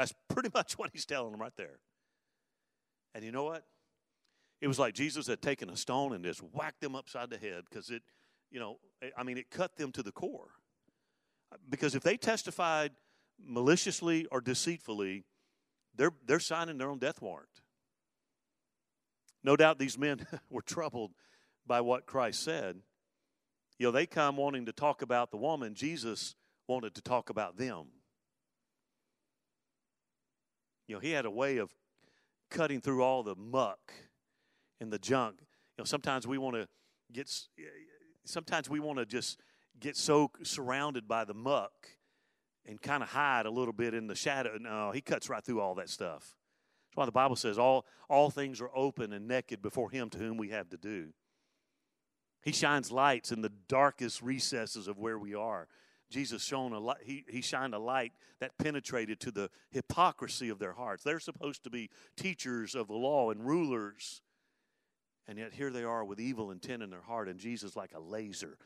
That's 0.00 0.14
pretty 0.28 0.48
much 0.54 0.78
what 0.78 0.90
he's 0.94 1.04
telling 1.04 1.32
them 1.32 1.40
right 1.40 1.56
there. 1.56 1.78
And 3.14 3.22
you 3.22 3.32
know 3.32 3.44
what? 3.44 3.64
It 4.62 4.68
was 4.68 4.78
like 4.78 4.94
Jesus 4.94 5.26
had 5.26 5.42
taken 5.42 5.68
a 5.68 5.76
stone 5.76 6.14
and 6.14 6.24
just 6.24 6.40
whacked 6.40 6.80
them 6.80 6.94
upside 6.94 7.30
the 7.30 7.36
head 7.36 7.64
because 7.68 7.90
it, 7.90 8.02
you 8.50 8.60
know, 8.60 8.78
I 9.16 9.22
mean, 9.22 9.36
it 9.36 9.50
cut 9.50 9.76
them 9.76 9.92
to 9.92 10.02
the 10.02 10.12
core. 10.12 10.50
Because 11.68 11.94
if 11.94 12.02
they 12.02 12.16
testified 12.16 12.92
maliciously 13.38 14.26
or 14.26 14.40
deceitfully, 14.40 15.24
they're, 15.96 16.12
they're 16.26 16.40
signing 16.40 16.78
their 16.78 16.90
own 16.90 16.98
death 16.98 17.20
warrant. 17.20 17.48
No 19.42 19.56
doubt 19.56 19.78
these 19.78 19.98
men 19.98 20.26
were 20.50 20.62
troubled 20.62 21.12
by 21.66 21.80
what 21.80 22.06
Christ 22.06 22.42
said. 22.42 22.76
You 23.78 23.86
know, 23.86 23.92
they 23.92 24.06
come 24.06 24.36
wanting 24.36 24.66
to 24.66 24.72
talk 24.72 25.02
about 25.02 25.30
the 25.30 25.38
woman. 25.38 25.74
Jesus 25.74 26.36
wanted 26.68 26.94
to 26.94 27.02
talk 27.02 27.30
about 27.30 27.56
them. 27.56 27.86
You 30.90 30.96
know, 30.96 31.00
he 31.00 31.12
had 31.12 31.24
a 31.24 31.30
way 31.30 31.58
of 31.58 31.72
cutting 32.50 32.80
through 32.80 33.04
all 33.04 33.22
the 33.22 33.36
muck 33.36 33.92
and 34.80 34.92
the 34.92 34.98
junk. 34.98 35.36
You 35.38 35.46
know, 35.78 35.84
sometimes 35.84 36.26
we 36.26 36.36
want 36.36 36.56
to 36.56 36.66
get, 37.12 37.32
sometimes 38.24 38.68
we 38.68 38.80
want 38.80 38.98
to 38.98 39.06
just 39.06 39.38
get 39.78 39.96
so 39.96 40.32
surrounded 40.42 41.06
by 41.06 41.24
the 41.24 41.32
muck 41.32 41.70
and 42.66 42.82
kind 42.82 43.04
of 43.04 43.10
hide 43.10 43.46
a 43.46 43.50
little 43.52 43.72
bit 43.72 43.94
in 43.94 44.08
the 44.08 44.16
shadow. 44.16 44.58
No, 44.60 44.90
he 44.90 45.00
cuts 45.00 45.30
right 45.30 45.44
through 45.44 45.60
all 45.60 45.76
that 45.76 45.88
stuff. 45.90 46.34
That's 46.88 46.96
why 46.96 47.04
the 47.04 47.12
Bible 47.12 47.36
says 47.36 47.56
all, 47.56 47.86
all 48.08 48.28
things 48.28 48.60
are 48.60 48.70
open 48.74 49.12
and 49.12 49.28
naked 49.28 49.62
before 49.62 49.92
Him 49.92 50.10
to 50.10 50.18
whom 50.18 50.38
we 50.38 50.48
have 50.48 50.70
to 50.70 50.76
do. 50.76 51.10
He 52.42 52.50
shines 52.50 52.90
lights 52.90 53.30
in 53.30 53.42
the 53.42 53.52
darkest 53.68 54.22
recesses 54.22 54.88
of 54.88 54.98
where 54.98 55.20
we 55.20 55.36
are. 55.36 55.68
Jesus 56.10 56.42
shone 56.42 56.72
a 56.72 56.80
light, 56.80 56.98
he, 57.04 57.24
he 57.28 57.40
shined 57.40 57.72
a 57.72 57.78
light 57.78 58.12
that 58.40 58.58
penetrated 58.58 59.20
to 59.20 59.30
the 59.30 59.48
hypocrisy 59.70 60.48
of 60.48 60.58
their 60.58 60.72
hearts. 60.72 61.04
They're 61.04 61.20
supposed 61.20 61.62
to 61.64 61.70
be 61.70 61.88
teachers 62.16 62.74
of 62.74 62.88
the 62.88 62.94
law 62.94 63.30
and 63.30 63.46
rulers. 63.46 64.22
And 65.28 65.38
yet 65.38 65.52
here 65.52 65.70
they 65.70 65.84
are 65.84 66.04
with 66.04 66.18
evil 66.18 66.50
intent 66.50 66.82
in 66.82 66.90
their 66.90 67.02
heart, 67.02 67.28
and 67.28 67.38
Jesus, 67.38 67.76
like 67.76 67.92
a 67.94 68.00
laser, 68.00 68.58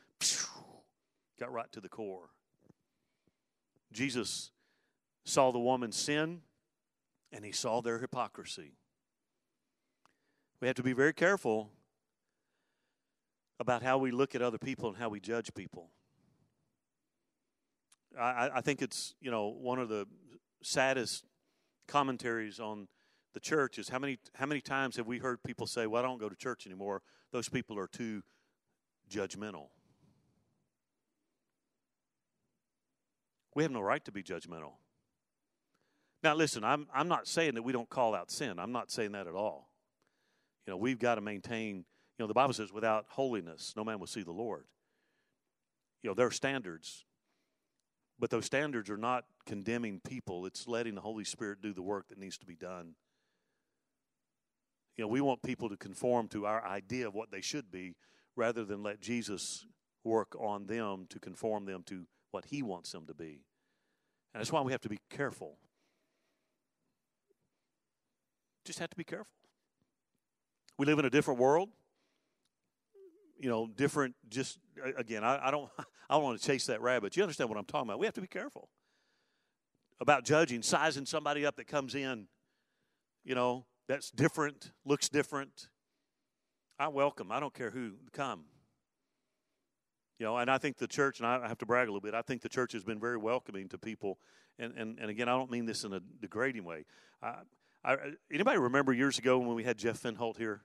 got 1.39 1.51
right 1.51 1.71
to 1.71 1.79
the 1.79 1.89
core. 1.89 2.29
Jesus 3.91 4.51
saw 5.23 5.51
the 5.51 5.59
woman's 5.59 5.95
sin 5.95 6.41
and 7.31 7.45
he 7.45 7.51
saw 7.51 7.81
their 7.81 7.99
hypocrisy. 7.99 8.73
We 10.59 10.67
have 10.67 10.75
to 10.77 10.83
be 10.83 10.93
very 10.93 11.13
careful 11.13 11.69
about 13.59 13.83
how 13.83 13.97
we 13.97 14.11
look 14.11 14.35
at 14.35 14.41
other 14.41 14.57
people 14.57 14.89
and 14.89 14.97
how 14.97 15.09
we 15.09 15.19
judge 15.19 15.53
people. 15.53 15.89
I, 18.19 18.49
I 18.55 18.61
think 18.61 18.81
it's, 18.81 19.15
you 19.19 19.31
know, 19.31 19.47
one 19.47 19.79
of 19.79 19.89
the 19.89 20.07
saddest 20.61 21.25
commentaries 21.87 22.59
on 22.59 22.87
the 23.33 23.39
church 23.39 23.77
is 23.77 23.89
how 23.89 23.99
many 23.99 24.17
how 24.35 24.45
many 24.45 24.61
times 24.61 24.95
have 24.95 25.07
we 25.07 25.19
heard 25.19 25.43
people 25.43 25.67
say, 25.67 25.87
"Well, 25.87 26.03
I 26.03 26.05
don't 26.05 26.19
go 26.19 26.29
to 26.29 26.35
church 26.35 26.65
anymore. 26.65 27.01
Those 27.31 27.49
people 27.49 27.77
are 27.77 27.87
too 27.87 28.23
judgmental." 29.09 29.67
We 33.55 33.63
have 33.63 33.71
no 33.71 33.81
right 33.81 34.03
to 34.05 34.11
be 34.11 34.21
judgmental. 34.21 34.73
Now, 36.21 36.35
listen, 36.35 36.63
I'm, 36.63 36.87
I'm 36.93 37.07
not 37.07 37.27
saying 37.27 37.53
that 37.53 37.63
we 37.63 37.71
don't 37.71 37.89
call 37.89 38.15
out 38.15 38.29
sin. 38.29 38.59
I'm 38.59 38.71
not 38.71 38.91
saying 38.91 39.13
that 39.13 39.27
at 39.27 39.35
all. 39.35 39.69
You 40.65 40.71
know, 40.71 40.77
we've 40.77 40.99
got 40.99 41.15
to 41.15 41.21
maintain, 41.21 41.77
you 41.77 41.83
know, 42.19 42.27
the 42.27 42.33
Bible 42.33 42.53
says, 42.53 42.73
without 42.73 43.05
holiness, 43.09 43.73
no 43.77 43.83
man 43.83 43.99
will 43.99 44.07
see 44.07 44.23
the 44.23 44.31
Lord. 44.31 44.65
You 46.01 46.09
know, 46.09 46.13
there 46.15 46.25
are 46.25 46.31
standards, 46.31 47.05
but 48.19 48.29
those 48.29 48.45
standards 48.45 48.89
are 48.89 48.97
not 48.97 49.25
condemning 49.45 49.99
people, 50.07 50.45
it's 50.45 50.67
letting 50.67 50.95
the 50.95 51.01
Holy 51.01 51.23
Spirit 51.23 51.61
do 51.61 51.73
the 51.73 51.81
work 51.81 52.07
that 52.09 52.17
needs 52.17 52.37
to 52.37 52.45
be 52.45 52.55
done. 52.55 52.95
You 54.97 55.03
know, 55.03 55.09
we 55.09 55.21
want 55.21 55.43
people 55.43 55.69
to 55.69 55.77
conform 55.77 56.29
to 56.29 56.45
our 56.45 56.65
idea 56.65 57.07
of 57.07 57.13
what 57.13 57.31
they 57.31 57.41
should 57.41 57.69
be 57.69 57.95
rather 58.35 58.63
than 58.63 58.81
let 58.81 59.01
Jesus 59.01 59.65
work 60.03 60.35
on 60.39 60.67
them 60.67 61.05
to 61.09 61.19
conform 61.19 61.65
them 61.65 61.83
to 61.87 62.05
what 62.31 62.45
He 62.45 62.61
wants 62.61 62.91
them 62.91 63.05
to 63.07 63.13
be. 63.13 63.43
And 64.33 64.41
that's 64.41 64.51
why 64.51 64.61
we 64.61 64.71
have 64.71 64.81
to 64.81 64.89
be 64.89 64.99
careful. 65.09 65.57
Just 68.65 68.79
have 68.79 68.89
to 68.89 68.97
be 68.97 69.03
careful. 69.03 69.27
We 70.77 70.85
live 70.85 70.99
in 70.99 71.05
a 71.05 71.09
different 71.09 71.39
world. 71.39 71.69
You 73.37 73.49
know, 73.49 73.67
different. 73.67 74.15
Just 74.29 74.59
again, 74.97 75.23
I, 75.23 75.47
I 75.47 75.51
don't. 75.51 75.69
I 76.07 76.13
don't 76.13 76.23
want 76.23 76.39
to 76.39 76.45
chase 76.45 76.67
that 76.67 76.81
rabbit. 76.81 77.17
You 77.17 77.23
understand 77.23 77.49
what 77.49 77.57
I'm 77.57 77.65
talking 77.65 77.89
about? 77.89 77.97
We 77.97 78.05
have 78.05 78.13
to 78.13 78.21
be 78.21 78.27
careful 78.27 78.69
about 79.99 80.23
judging, 80.23 80.61
sizing 80.61 81.07
somebody 81.07 81.45
up 81.47 81.55
that 81.55 81.65
comes 81.65 81.95
in. 81.95 82.27
You 83.23 83.33
know, 83.33 83.65
that's 83.87 84.11
different, 84.11 84.71
looks 84.85 85.09
different. 85.09 85.67
I 86.77 86.89
welcome. 86.89 87.31
I 87.31 87.39
don't 87.39 87.53
care 87.53 87.71
who 87.71 87.93
come. 88.13 88.45
You 90.19 90.25
know, 90.25 90.37
and 90.37 90.49
I 90.49 90.57
think 90.57 90.77
the 90.77 90.87
church, 90.87 91.19
and 91.19 91.27
I 91.27 91.47
have 91.47 91.57
to 91.57 91.65
brag 91.65 91.87
a 91.87 91.91
little 91.91 92.01
bit, 92.01 92.13
I 92.13 92.21
think 92.21 92.41
the 92.41 92.49
church 92.49 92.71
has 92.73 92.83
been 92.83 92.99
very 92.99 93.17
welcoming 93.17 93.67
to 93.69 93.77
people. 93.77 94.19
And, 94.57 94.73
and, 94.77 94.97
and 94.99 95.09
again, 95.09 95.27
I 95.27 95.33
don't 95.33 95.51
mean 95.51 95.65
this 95.65 95.83
in 95.83 95.91
a 95.91 95.99
degrading 96.21 96.63
way. 96.63 96.85
I, 97.21 97.35
I, 97.83 97.97
anybody 98.31 98.57
remember 98.57 98.93
years 98.93 99.17
ago 99.17 99.37
when 99.39 99.55
we 99.55 99.63
had 99.63 99.77
Jeff 99.77 100.01
Fenholt 100.01 100.37
here? 100.37 100.61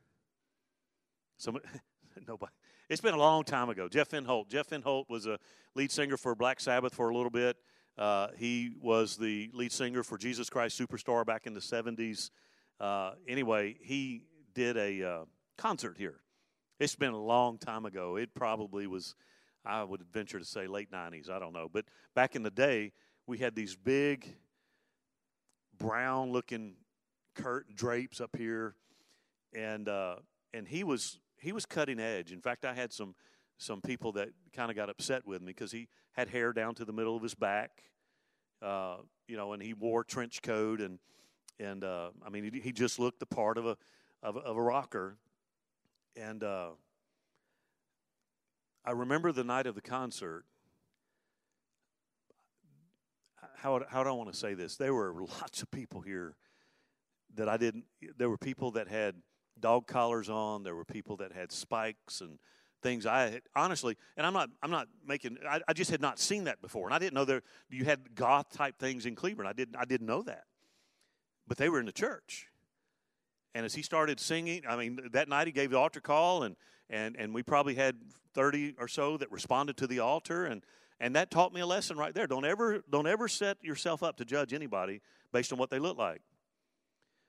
Some, 1.39 1.59
nobody. 2.29 2.53
It's 2.89 3.01
been 3.01 3.15
a 3.15 3.19
long 3.19 3.45
time 3.45 3.69
ago. 3.69 3.89
Jeff 3.89 4.11
Fenholt. 4.11 4.49
Jeff 4.49 4.69
Fenholt 4.69 5.09
was 5.09 5.27
a 5.27 5.39
lead 5.75 5.91
singer 5.91 6.17
for 6.17 6.35
Black 6.35 6.61
Sabbath 6.61 6.95
for 6.95 7.09
a 7.09 7.15
little 7.15 7.31
bit. 7.31 7.57
Uh, 7.97 8.29
he 8.37 8.73
was 8.81 9.17
the 9.17 9.51
lead 9.53 9.73
singer 9.73 10.03
for 10.03 10.19
Jesus 10.19 10.49
Christ 10.49 10.81
Superstar 10.81 11.25
back 11.25 11.47
in 11.47 11.55
the 11.55 11.61
70s. 11.61 12.31
Uh, 12.79 13.13
anyway, 13.29 13.77
he 13.81 14.23
did 14.55 14.77
a 14.77 15.03
uh, 15.03 15.25
concert 15.59 15.97
here. 15.99 16.21
It's 16.79 16.97
been 16.97 17.13
a 17.13 17.23
long 17.23 17.59
time 17.59 17.85
ago. 17.85 18.17
It 18.17 18.35
probably 18.35 18.87
was 18.87 19.15
I 19.65 19.85
would 19.85 20.03
venture 20.13 20.39
to 20.39 20.45
say 20.45 20.67
late 20.67 20.91
90s, 20.91 21.29
I 21.29 21.39
don't 21.39 21.53
know. 21.53 21.69
But 21.71 21.85
back 22.15 22.35
in 22.35 22.43
the 22.43 22.51
day, 22.51 22.93
we 23.27 23.37
had 23.37 23.55
these 23.55 23.77
big 23.77 24.27
brown 25.79 26.33
looking 26.33 26.77
curtain 27.35 27.75
drapes 27.75 28.21
up 28.21 28.35
here 28.37 28.75
and 29.55 29.89
uh, 29.89 30.17
and 30.53 30.67
he 30.67 30.85
was 30.85 31.21
he 31.41 31.53
was 31.53 31.67
cutting 31.67 31.99
edge. 31.99 32.33
In 32.33 32.41
fact, 32.41 32.65
I 32.65 32.75
had 32.75 32.93
some 32.93 33.15
some 33.59 33.81
people 33.83 34.13
that 34.13 34.31
kind 34.55 34.71
of 34.71 34.77
got 34.77 34.89
upset 34.89 35.27
with 35.27 35.43
me 35.43 35.49
because 35.49 35.71
he 35.71 35.89
had 36.13 36.29
hair 36.29 36.53
down 36.53 36.75
to 36.75 36.85
the 36.85 36.95
middle 36.95 37.15
of 37.15 37.23
his 37.23 37.35
back, 37.35 37.83
uh, 38.63 38.97
you 39.29 39.37
know, 39.37 39.53
and 39.53 39.63
he 39.63 39.75
wore 39.75 40.03
trench 40.03 40.41
coat 40.41 40.81
and 40.81 40.99
and 41.59 41.85
uh, 41.85 42.11
I 42.25 42.31
mean 42.31 42.51
he, 42.53 42.61
he, 42.61 42.73
just 42.73 42.99
looked 42.99 43.21
the 43.21 43.27
part 43.27 43.59
of 43.59 43.67
a 43.67 43.77
of, 44.23 44.37
of 44.39 44.57
a 44.57 44.63
rocker, 44.63 45.19
and 46.17 46.43
uh, 46.43 46.71
I 48.85 48.93
remember 48.93 49.33
the 49.33 49.45
night 49.45 49.67
of 49.67 49.75
the 49.75 49.83
concert. 49.83 50.45
How, 53.57 53.83
how 53.91 54.03
do 54.03 54.09
I 54.09 54.13
want 54.13 54.33
to 54.33 54.39
say 54.39 54.55
this? 54.55 54.77
There 54.77 54.95
were 54.95 55.15
lots 55.41 55.61
of 55.61 55.71
people 55.71 56.01
here 56.01 56.35
that 57.35 57.49
I 57.49 57.59
didn't. 57.59 57.85
There 58.17 58.31
were 58.31 58.39
people 58.39 58.71
that 58.73 58.89
had 58.89 59.17
dog 59.61 59.87
collars 59.87 60.29
on. 60.29 60.63
There 60.63 60.75
were 60.75 60.85
people 60.85 61.17
that 61.17 61.33
had 61.33 61.53
spikes 61.53 62.21
and 62.21 62.39
things. 62.83 63.07
I 63.07 63.31
had, 63.31 63.43
honestly, 63.55 63.97
and 64.17 64.27
I'm 64.27 64.33
not. 64.33 64.51
I'm 64.63 64.71
not 64.71 64.89
making. 65.07 65.39
I, 65.49 65.61
I 65.69 65.73
just 65.73 65.91
had 65.91 66.01
not 66.01 66.19
seen 66.19 66.45
that 66.45 66.61
before, 66.61 66.87
and 66.87 66.95
I 66.95 66.99
didn't 66.99 67.15
know 67.15 67.25
there. 67.25 67.43
You 67.69 67.85
had 67.85 68.15
goth 68.15 68.51
type 68.53 68.79
things 68.79 69.07
in 69.07 69.15
Cleveland. 69.15 69.49
I 69.49 69.53
didn't. 69.53 69.77
I 69.77 69.85
didn't 69.85 70.07
know 70.07 70.23
that, 70.23 70.45
but 71.47 71.59
they 71.59 71.69
were 71.69 71.81
in 71.81 71.87
the 71.87 71.93
church. 71.93 72.47
And 73.55 73.67
as 73.67 73.75
he 73.75 73.83
started 73.83 74.21
singing, 74.21 74.63
I 74.69 74.77
mean, 74.77 75.01
that 75.13 75.29
night 75.29 75.49
he 75.49 75.53
gave 75.53 75.71
the 75.71 75.79
altar 75.79 76.01
call, 76.01 76.45
and 76.45 76.57
and 76.91 77.17
and 77.17 77.33
we 77.33 77.43
probably 77.43 77.75
had 77.75 77.97
30 78.35 78.75
or 78.79 78.89
so 78.89 79.17
that 79.17 79.31
responded 79.31 79.77
to 79.79 79.87
the 79.87 80.01
altar 80.01 80.47
and 80.47 80.63
and 81.01 81.17
that 81.17 81.31
taught 81.31 81.55
me 81.55 81.61
a 81.61 81.67
lesson 81.67 81.97
right 81.97 82.15
there 82.15 82.27
don't 82.27 82.45
ever 82.45 82.83
don't 82.91 83.07
ever 83.07 83.29
set 83.29 83.63
yourself 83.63 84.03
up 84.03 84.17
to 84.17 84.25
judge 84.25 84.53
anybody 84.53 85.01
based 85.33 85.53
on 85.53 85.59
what 85.59 85.71
they 85.71 85.79
look 85.79 85.97
like 85.97 86.21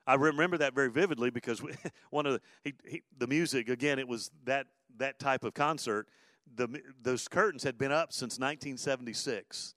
i 0.06 0.14
remember 0.14 0.58
that 0.58 0.74
very 0.74 0.90
vividly 0.90 1.30
because 1.30 1.62
one 2.10 2.26
of 2.26 2.34
the 2.34 2.40
he, 2.64 2.74
he, 2.88 3.02
the 3.18 3.26
music 3.26 3.68
again 3.68 3.98
it 3.98 4.08
was 4.08 4.30
that 4.44 4.66
that 4.96 5.18
type 5.18 5.44
of 5.44 5.54
concert 5.54 6.08
the 6.54 6.68
those 7.00 7.28
curtains 7.28 7.62
had 7.62 7.78
been 7.78 7.92
up 7.92 8.12
since 8.12 8.38
1976 8.38 9.74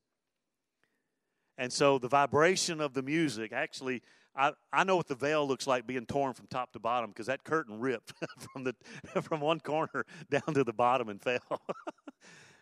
and 1.57 1.71
so 1.71 1.97
the 1.97 2.07
vibration 2.07 2.81
of 2.81 2.93
the 2.93 3.01
music 3.01 3.53
actually 3.53 4.01
I, 4.37 4.51
I 4.73 4.83
know 4.83 4.97
what 4.97 5.07
the 5.07 5.15
veil 5.15 5.47
looks 5.47 5.65
like 5.65 5.87
being 5.87 6.05
torn 6.05 6.33
from 6.33 6.47
top 6.47 6.73
to 6.73 6.79
bottom 6.79 7.09
because 7.11 7.27
that 7.27 7.43
curtain 7.43 7.79
ripped 7.79 8.13
from 8.51 8.65
the 8.65 8.75
from 9.21 9.39
one 9.39 9.59
corner 9.59 10.05
down 10.29 10.53
to 10.53 10.63
the 10.63 10.73
bottom 10.73 11.09
and 11.09 11.21
fell. 11.21 11.61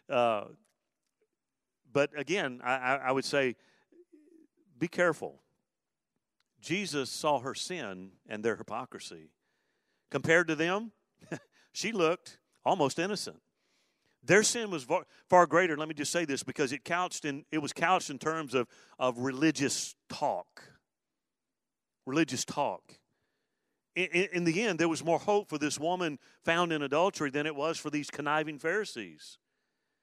uh, 0.10 0.44
but 1.92 2.10
again, 2.18 2.60
I, 2.64 3.00
I 3.06 3.12
would 3.12 3.26
say, 3.26 3.56
be 4.80 4.88
careful. 4.88 5.43
Jesus 6.64 7.10
saw 7.10 7.40
her 7.40 7.54
sin 7.54 8.12
and 8.28 8.44
their 8.44 8.56
hypocrisy. 8.56 9.30
Compared 10.10 10.48
to 10.48 10.56
them, 10.56 10.92
she 11.74 11.92
looked 11.92 12.40
almost 12.66 12.98
innocent. 12.98 13.42
Their 14.24 14.44
sin 14.44 14.72
was 14.72 14.88
far, 15.30 15.46
greater. 15.46 15.76
Let 15.76 15.90
me 15.90 15.94
just 15.94 16.12
say 16.12 16.24
this 16.24 16.44
because 16.44 16.72
it 16.72 16.86
couched 16.86 17.26
in 17.26 17.44
it 17.52 17.58
was 17.58 17.74
couched 17.74 18.10
in 18.10 18.18
terms 18.18 18.54
of, 18.54 18.68
of 18.98 19.20
religious 19.20 19.96
talk 20.10 20.64
religious 22.06 22.46
talk. 22.46 22.82
In, 23.96 24.08
in, 24.34 24.44
the 24.44 24.64
end, 24.64 24.80
there 24.80 24.90
was 24.90 25.04
more 25.04 25.20
hope 25.20 25.50
for 25.50 25.58
this 25.58 25.80
woman 25.80 26.18
found 26.44 26.74
in 26.74 26.82
adultery 26.82 27.30
than 27.30 27.46
it 27.46 27.56
was 27.56 27.78
for 27.78 27.90
these 27.90 28.10
conniving 28.10 28.58
Pharisees. 28.58 29.38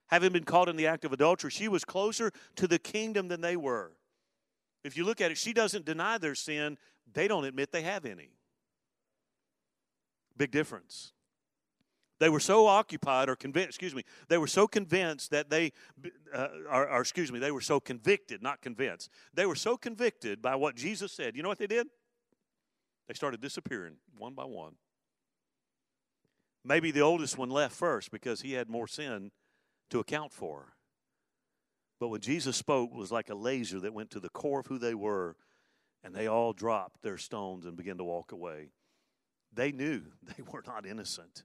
Having 0.09 0.33
been 0.33 0.45
caught 0.45 0.69
in 0.69 0.77
the 0.77 0.87
act 0.87 1.05
of 1.05 1.13
adultery, 1.13 1.51
she 1.51 1.69
was 1.69 1.85
closer 1.85 2.33
to 2.57 2.67
the 2.67 2.79
kingdom 2.79 3.29
than 3.29 3.41
they 3.41 3.57
were. 3.57 3.93
If 4.85 4.97
you 4.97 5.05
look 5.05 5.21
at 5.21 5.31
it, 5.31 5.39
she 5.39 5.53
doesn't 5.53 5.85
deny 5.85 6.19
their 6.19 6.35
sin, 6.35 6.79
they 7.13 7.29
don't 7.29 7.45
admit 7.45 7.73
they 7.73 7.83
have 7.83 8.05
any. 8.05 8.31
Big 10.37 10.51
difference. 10.51 11.13
They 12.19 12.29
were 12.29 12.41
so 12.41 12.67
occupied 12.67 13.31
or 13.31 13.37
convinced, 13.37 13.71
excuse 13.71 13.95
me, 13.95 14.05
they 14.29 14.37
were 14.37 14.47
so 14.47 14.67
convinced 14.67 15.31
that 15.31 15.49
they, 15.49 15.73
uh, 16.35 16.49
or, 16.71 16.89
or, 16.89 17.01
excuse 17.01 17.33
me, 17.33 17.39
they 17.39 17.51
were 17.51 17.63
so 17.63 17.81
convicted, 17.81 18.43
not 18.43 18.61
convinced. 18.61 19.09
They 19.33 19.47
were 19.47 19.55
so 19.55 19.79
convicted 19.79 20.43
by 20.43 20.55
what 20.55 20.77
Jesus 20.77 21.13
said. 21.13 21.35
You 21.35 21.43
know 21.43 21.49
what 21.49 21.59
they 21.59 21.67
did? 21.67 21.87
They 23.09 23.15
started 23.15 23.41
disappearing 23.41 23.97
one 24.19 24.35
by 24.35 24.45
one. 24.45 24.75
Maybe 26.63 26.91
the 26.91 27.01
oldest 27.01 27.39
one 27.39 27.49
left 27.49 27.75
first 27.75 28.11
because 28.11 28.43
he 28.43 28.53
had 28.53 28.69
more 28.69 28.87
sin 28.87 29.31
to 29.89 29.99
account 29.99 30.33
for. 30.33 30.75
But 32.01 32.09
when 32.09 32.23
Jesus 32.23 32.57
spoke, 32.57 32.91
it 32.91 32.97
was 32.97 33.13
like 33.13 33.29
a 33.29 33.35
laser 33.35 33.79
that 33.81 33.93
went 33.93 34.11
to 34.13 34.21
the 34.21 34.31
core 34.31 34.61
of 34.61 34.67
who 34.67 34.79
they 34.79 34.95
were. 34.95 35.37
And 36.03 36.15
they 36.15 36.27
all 36.27 36.55
dropped 36.55 37.03
their 37.03 37.19
stones 37.19 37.67
and 37.67 37.77
began 37.77 37.99
to 37.99 38.05
walk 38.05 38.33
away. 38.33 38.71
They 39.53 39.71
knew 39.71 40.03
they 40.23 40.43
were 40.51 40.65
not 40.67 40.87
innocent. 40.87 41.45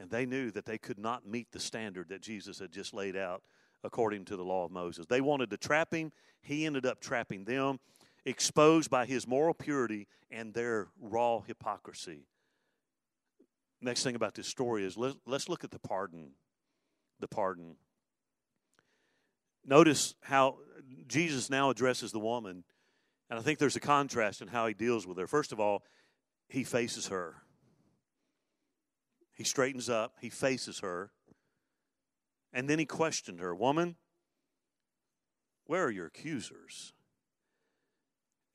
And 0.00 0.10
they 0.10 0.26
knew 0.26 0.50
that 0.50 0.64
they 0.64 0.78
could 0.78 0.98
not 0.98 1.26
meet 1.26 1.52
the 1.52 1.60
standard 1.60 2.08
that 2.08 2.22
Jesus 2.22 2.58
had 2.58 2.72
just 2.72 2.94
laid 2.94 3.14
out 3.14 3.42
according 3.84 4.24
to 4.24 4.36
the 4.36 4.42
law 4.42 4.64
of 4.64 4.72
Moses. 4.72 5.06
They 5.06 5.20
wanted 5.20 5.50
to 5.50 5.56
trap 5.56 5.92
him. 5.92 6.12
He 6.40 6.64
ended 6.64 6.86
up 6.86 7.00
trapping 7.00 7.44
them, 7.44 7.78
exposed 8.24 8.90
by 8.90 9.06
his 9.06 9.28
moral 9.28 9.54
purity 9.54 10.08
and 10.30 10.54
their 10.54 10.88
raw 11.00 11.40
hypocrisy. 11.40 12.26
Next 13.80 14.02
thing 14.02 14.14
about 14.14 14.34
this 14.34 14.46
story 14.46 14.84
is 14.84 14.96
let, 14.96 15.14
us 15.30 15.48
look 15.48 15.62
at 15.62 15.70
the 15.70 15.78
pardon. 15.78 16.30
The 17.20 17.28
pardon. 17.28 17.76
Notice 19.64 20.14
how 20.22 20.58
Jesus 21.06 21.50
now 21.50 21.70
addresses 21.70 22.12
the 22.12 22.18
woman, 22.18 22.64
and 23.30 23.38
I 23.38 23.42
think 23.42 23.58
there's 23.58 23.76
a 23.76 23.80
contrast 23.80 24.42
in 24.42 24.48
how 24.48 24.66
he 24.66 24.74
deals 24.74 25.06
with 25.06 25.18
her. 25.18 25.26
First 25.26 25.52
of 25.52 25.60
all, 25.60 25.82
he 26.48 26.64
faces 26.64 27.08
her. 27.08 27.36
He 29.34 29.44
straightens 29.44 29.88
up, 29.88 30.14
he 30.20 30.30
faces 30.30 30.80
her, 30.80 31.12
and 32.52 32.68
then 32.68 32.78
he 32.78 32.84
questioned 32.84 33.40
her 33.40 33.54
Woman, 33.54 33.96
where 35.66 35.84
are 35.84 35.90
your 35.90 36.06
accusers? 36.06 36.92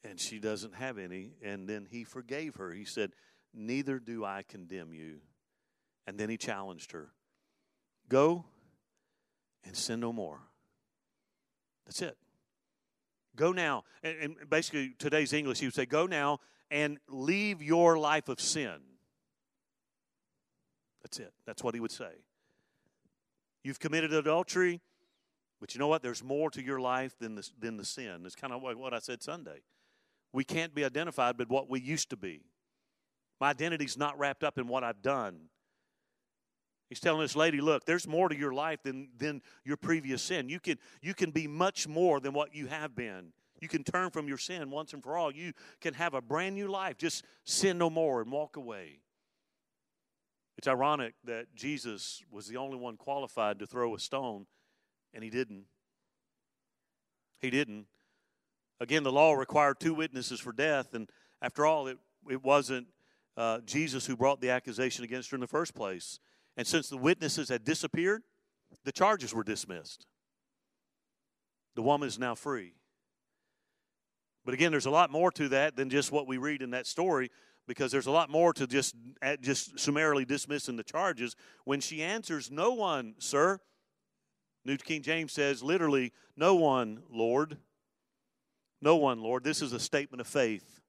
And 0.03 0.19
she 0.19 0.39
doesn't 0.39 0.75
have 0.75 0.97
any. 0.97 1.33
And 1.43 1.67
then 1.67 1.87
he 1.89 2.03
forgave 2.03 2.55
her. 2.55 2.71
He 2.71 2.85
said, 2.85 3.11
Neither 3.53 3.99
do 3.99 4.23
I 4.23 4.43
condemn 4.47 4.93
you. 4.93 5.19
And 6.05 6.17
then 6.19 6.29
he 6.29 6.37
challenged 6.37 6.91
her 6.91 7.11
Go 8.07 8.45
and 9.65 9.75
sin 9.75 9.99
no 9.99 10.13
more. 10.13 10.46
That's 11.87 12.01
it. 12.01 12.17
Go 13.35 13.53
now. 13.53 13.83
And, 14.03 14.17
and 14.21 14.49
basically, 14.49 14.93
today's 14.99 15.31
English, 15.31 15.59
he 15.59 15.65
would 15.65 15.73
say, 15.73 15.85
Go 15.85 16.05
now 16.05 16.39
and 16.69 16.99
leave 17.07 17.61
your 17.63 17.97
life 17.97 18.27
of 18.27 18.41
sin. 18.41 18.75
That's 21.01 21.19
it. 21.19 21.33
That's 21.45 21.63
what 21.63 21.73
he 21.73 21.79
would 21.79 21.91
say. 21.91 22.11
You've 23.63 23.79
committed 23.79 24.13
adultery, 24.13 24.81
but 25.61 25.73
you 25.73 25.79
know 25.79 25.87
what? 25.87 26.03
There's 26.03 26.23
more 26.23 26.49
to 26.51 26.61
your 26.61 26.79
life 26.81 27.17
than 27.19 27.35
the, 27.35 27.49
than 27.59 27.77
the 27.77 27.85
sin. 27.85 28.23
It's 28.25 28.35
kind 28.35 28.51
of 28.51 28.61
like 28.61 28.77
what 28.77 28.93
I 28.93 28.99
said 28.99 29.23
Sunday. 29.23 29.61
We 30.33 30.43
can't 30.43 30.75
be 30.75 30.83
identified 30.83 31.37
with 31.37 31.49
what 31.49 31.69
we 31.69 31.79
used 31.79 32.09
to 32.09 32.17
be. 32.17 32.41
My 33.39 33.51
identity's 33.51 33.97
not 33.97 34.19
wrapped 34.19 34.43
up 34.43 34.57
in 34.57 34.67
what 34.67 34.83
I've 34.83 35.01
done. 35.01 35.49
He's 36.89 36.99
telling 36.99 37.21
this 37.21 37.35
lady, 37.35 37.59
look, 37.59 37.85
there's 37.85 38.07
more 38.07 38.29
to 38.29 38.35
your 38.35 38.53
life 38.53 38.81
than, 38.83 39.09
than 39.17 39.41
your 39.65 39.77
previous 39.77 40.21
sin. 40.21 40.47
You 40.47 40.59
can, 40.59 40.77
you 41.01 41.13
can 41.13 41.31
be 41.31 41.47
much 41.47 41.87
more 41.87 42.19
than 42.19 42.33
what 42.33 42.55
you 42.55 42.67
have 42.67 42.95
been. 42.95 43.33
You 43.59 43.67
can 43.67 43.83
turn 43.83 44.11
from 44.11 44.27
your 44.27 44.37
sin 44.37 44.69
once 44.69 44.93
and 44.93 45.03
for 45.03 45.17
all. 45.17 45.31
You 45.31 45.53
can 45.81 45.93
have 45.95 46.13
a 46.13 46.21
brand 46.21 46.55
new 46.55 46.67
life. 46.67 46.97
Just 46.97 47.25
sin 47.43 47.77
no 47.77 47.89
more 47.89 48.21
and 48.21 48.31
walk 48.31 48.55
away. 48.55 48.99
It's 50.57 50.67
ironic 50.67 51.13
that 51.25 51.47
Jesus 51.55 52.23
was 52.31 52.47
the 52.47 52.57
only 52.57 52.77
one 52.77 52.97
qualified 52.97 53.59
to 53.59 53.67
throw 53.67 53.93
a 53.93 53.99
stone, 53.99 54.47
and 55.13 55.23
he 55.23 55.29
didn't. 55.29 55.65
He 57.39 57.49
didn't. 57.49 57.85
Again, 58.79 59.03
the 59.03 59.11
law 59.11 59.33
required 59.33 59.79
two 59.79 59.93
witnesses 59.93 60.39
for 60.39 60.51
death, 60.51 60.93
and 60.93 61.09
after 61.41 61.65
all, 61.65 61.87
it, 61.87 61.97
it 62.29 62.43
wasn't 62.43 62.87
uh, 63.35 63.59
Jesus 63.65 64.05
who 64.05 64.15
brought 64.15 64.41
the 64.41 64.49
accusation 64.49 65.03
against 65.03 65.29
her 65.29 65.35
in 65.35 65.41
the 65.41 65.47
first 65.47 65.75
place. 65.75 66.19
And 66.57 66.67
since 66.67 66.89
the 66.89 66.97
witnesses 66.97 67.49
had 67.49 67.63
disappeared, 67.63 68.23
the 68.83 68.91
charges 68.91 69.33
were 69.33 69.43
dismissed. 69.43 70.07
The 71.75 71.83
woman 71.83 72.07
is 72.07 72.17
now 72.17 72.35
free. 72.35 72.73
But 74.43 74.53
again, 74.53 74.71
there's 74.71 74.87
a 74.87 74.91
lot 74.91 75.11
more 75.11 75.31
to 75.33 75.49
that 75.49 75.75
than 75.75 75.89
just 75.89 76.11
what 76.11 76.27
we 76.27 76.37
read 76.37 76.61
in 76.61 76.71
that 76.71 76.87
story 76.87 77.29
because 77.67 77.91
there's 77.91 78.07
a 78.07 78.11
lot 78.11 78.29
more 78.29 78.53
to 78.53 78.65
just 78.65 78.95
uh, 79.21 79.35
just 79.39 79.77
summarily 79.77 80.25
dismissing 80.25 80.77
the 80.77 80.83
charges. 80.83 81.35
When 81.65 81.81
she 81.81 82.01
answers, 82.01 82.49
"No 82.49 82.71
one, 82.71 83.15
sir," 83.19 83.59
New 84.65 84.77
King 84.77 85.01
James 85.01 85.33
says 85.33 85.61
literally, 85.61 86.13
"No 86.35 86.55
one, 86.55 87.03
Lord." 87.09 87.57
No 88.81 88.95
one, 88.95 89.21
Lord. 89.21 89.43
This 89.43 89.61
is 89.61 89.73
a 89.73 89.79
statement 89.79 90.21
of 90.21 90.27
faith. 90.27 90.81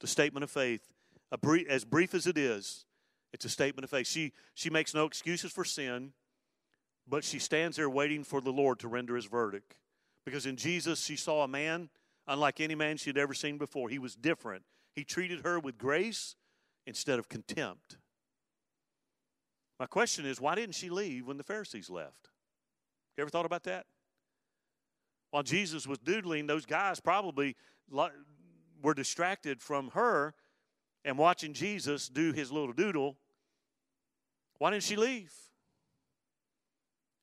the 0.00 0.06
statement 0.06 0.44
of 0.44 0.50
faith. 0.50 0.92
Brief, 1.40 1.66
as 1.68 1.84
brief 1.84 2.14
as 2.14 2.26
it 2.26 2.36
is, 2.36 2.84
it's 3.34 3.44
a 3.44 3.48
statement 3.48 3.82
of 3.82 3.90
faith. 3.90 4.06
She 4.06 4.32
she 4.54 4.70
makes 4.70 4.94
no 4.94 5.06
excuses 5.06 5.50
for 5.50 5.64
sin, 5.64 6.12
but 7.06 7.24
she 7.24 7.40
stands 7.40 7.76
there 7.76 7.90
waiting 7.90 8.22
for 8.22 8.40
the 8.40 8.52
Lord 8.52 8.78
to 8.78 8.88
render 8.88 9.16
his 9.16 9.24
verdict. 9.24 9.74
Because 10.24 10.46
in 10.46 10.56
Jesus, 10.56 11.04
she 11.04 11.16
saw 11.16 11.42
a 11.42 11.48
man 11.48 11.90
unlike 12.28 12.60
any 12.60 12.76
man 12.76 12.96
she'd 12.96 13.18
ever 13.18 13.34
seen 13.34 13.58
before. 13.58 13.88
He 13.88 13.98
was 13.98 14.14
different. 14.14 14.62
He 14.94 15.02
treated 15.02 15.40
her 15.40 15.58
with 15.58 15.76
grace 15.76 16.36
instead 16.86 17.18
of 17.18 17.28
contempt. 17.28 17.98
My 19.80 19.86
question 19.86 20.24
is, 20.24 20.40
why 20.40 20.54
didn't 20.54 20.76
she 20.76 20.88
leave 20.88 21.26
when 21.26 21.36
the 21.36 21.42
Pharisees 21.42 21.90
left? 21.90 22.30
You 23.16 23.22
ever 23.22 23.30
thought 23.30 23.46
about 23.46 23.64
that? 23.64 23.86
While 25.32 25.42
Jesus 25.42 25.88
was 25.88 25.98
doodling, 25.98 26.46
those 26.46 26.64
guys 26.64 27.00
probably 27.00 27.56
were 27.90 28.94
distracted 28.94 29.60
from 29.60 29.90
her 29.90 30.34
and 31.04 31.18
watching 31.18 31.52
Jesus 31.52 32.08
do 32.08 32.32
his 32.32 32.52
little 32.52 32.72
doodle. 32.72 33.16
Why 34.58 34.70
didn't 34.70 34.84
she 34.84 34.96
leave? 34.96 35.32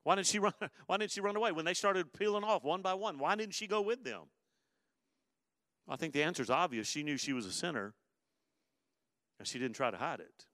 Why 0.03 0.15
didn't 0.15 0.27
she 0.27 0.39
run? 0.39 0.53
Why 0.87 0.97
didn't 0.97 1.11
she 1.11 1.21
run 1.21 1.35
away 1.35 1.51
when 1.51 1.65
they 1.65 1.73
started 1.73 2.13
peeling 2.13 2.43
off 2.43 2.63
one 2.63 2.81
by 2.81 2.93
one? 2.93 3.19
Why 3.19 3.35
didn't 3.35 3.53
she 3.53 3.67
go 3.67 3.81
with 3.81 4.03
them? 4.03 4.21
I 5.87 5.95
think 5.95 6.13
the 6.13 6.23
answer 6.23 6.41
is 6.43 6.49
obvious. 6.49 6.87
She 6.87 7.03
knew 7.03 7.17
she 7.17 7.33
was 7.33 7.45
a 7.45 7.51
sinner, 7.51 7.93
and 9.39 9.47
she 9.47 9.59
didn't 9.59 9.75
try 9.75 9.91
to 9.91 9.97
hide 9.97 10.19
it. 10.19 10.45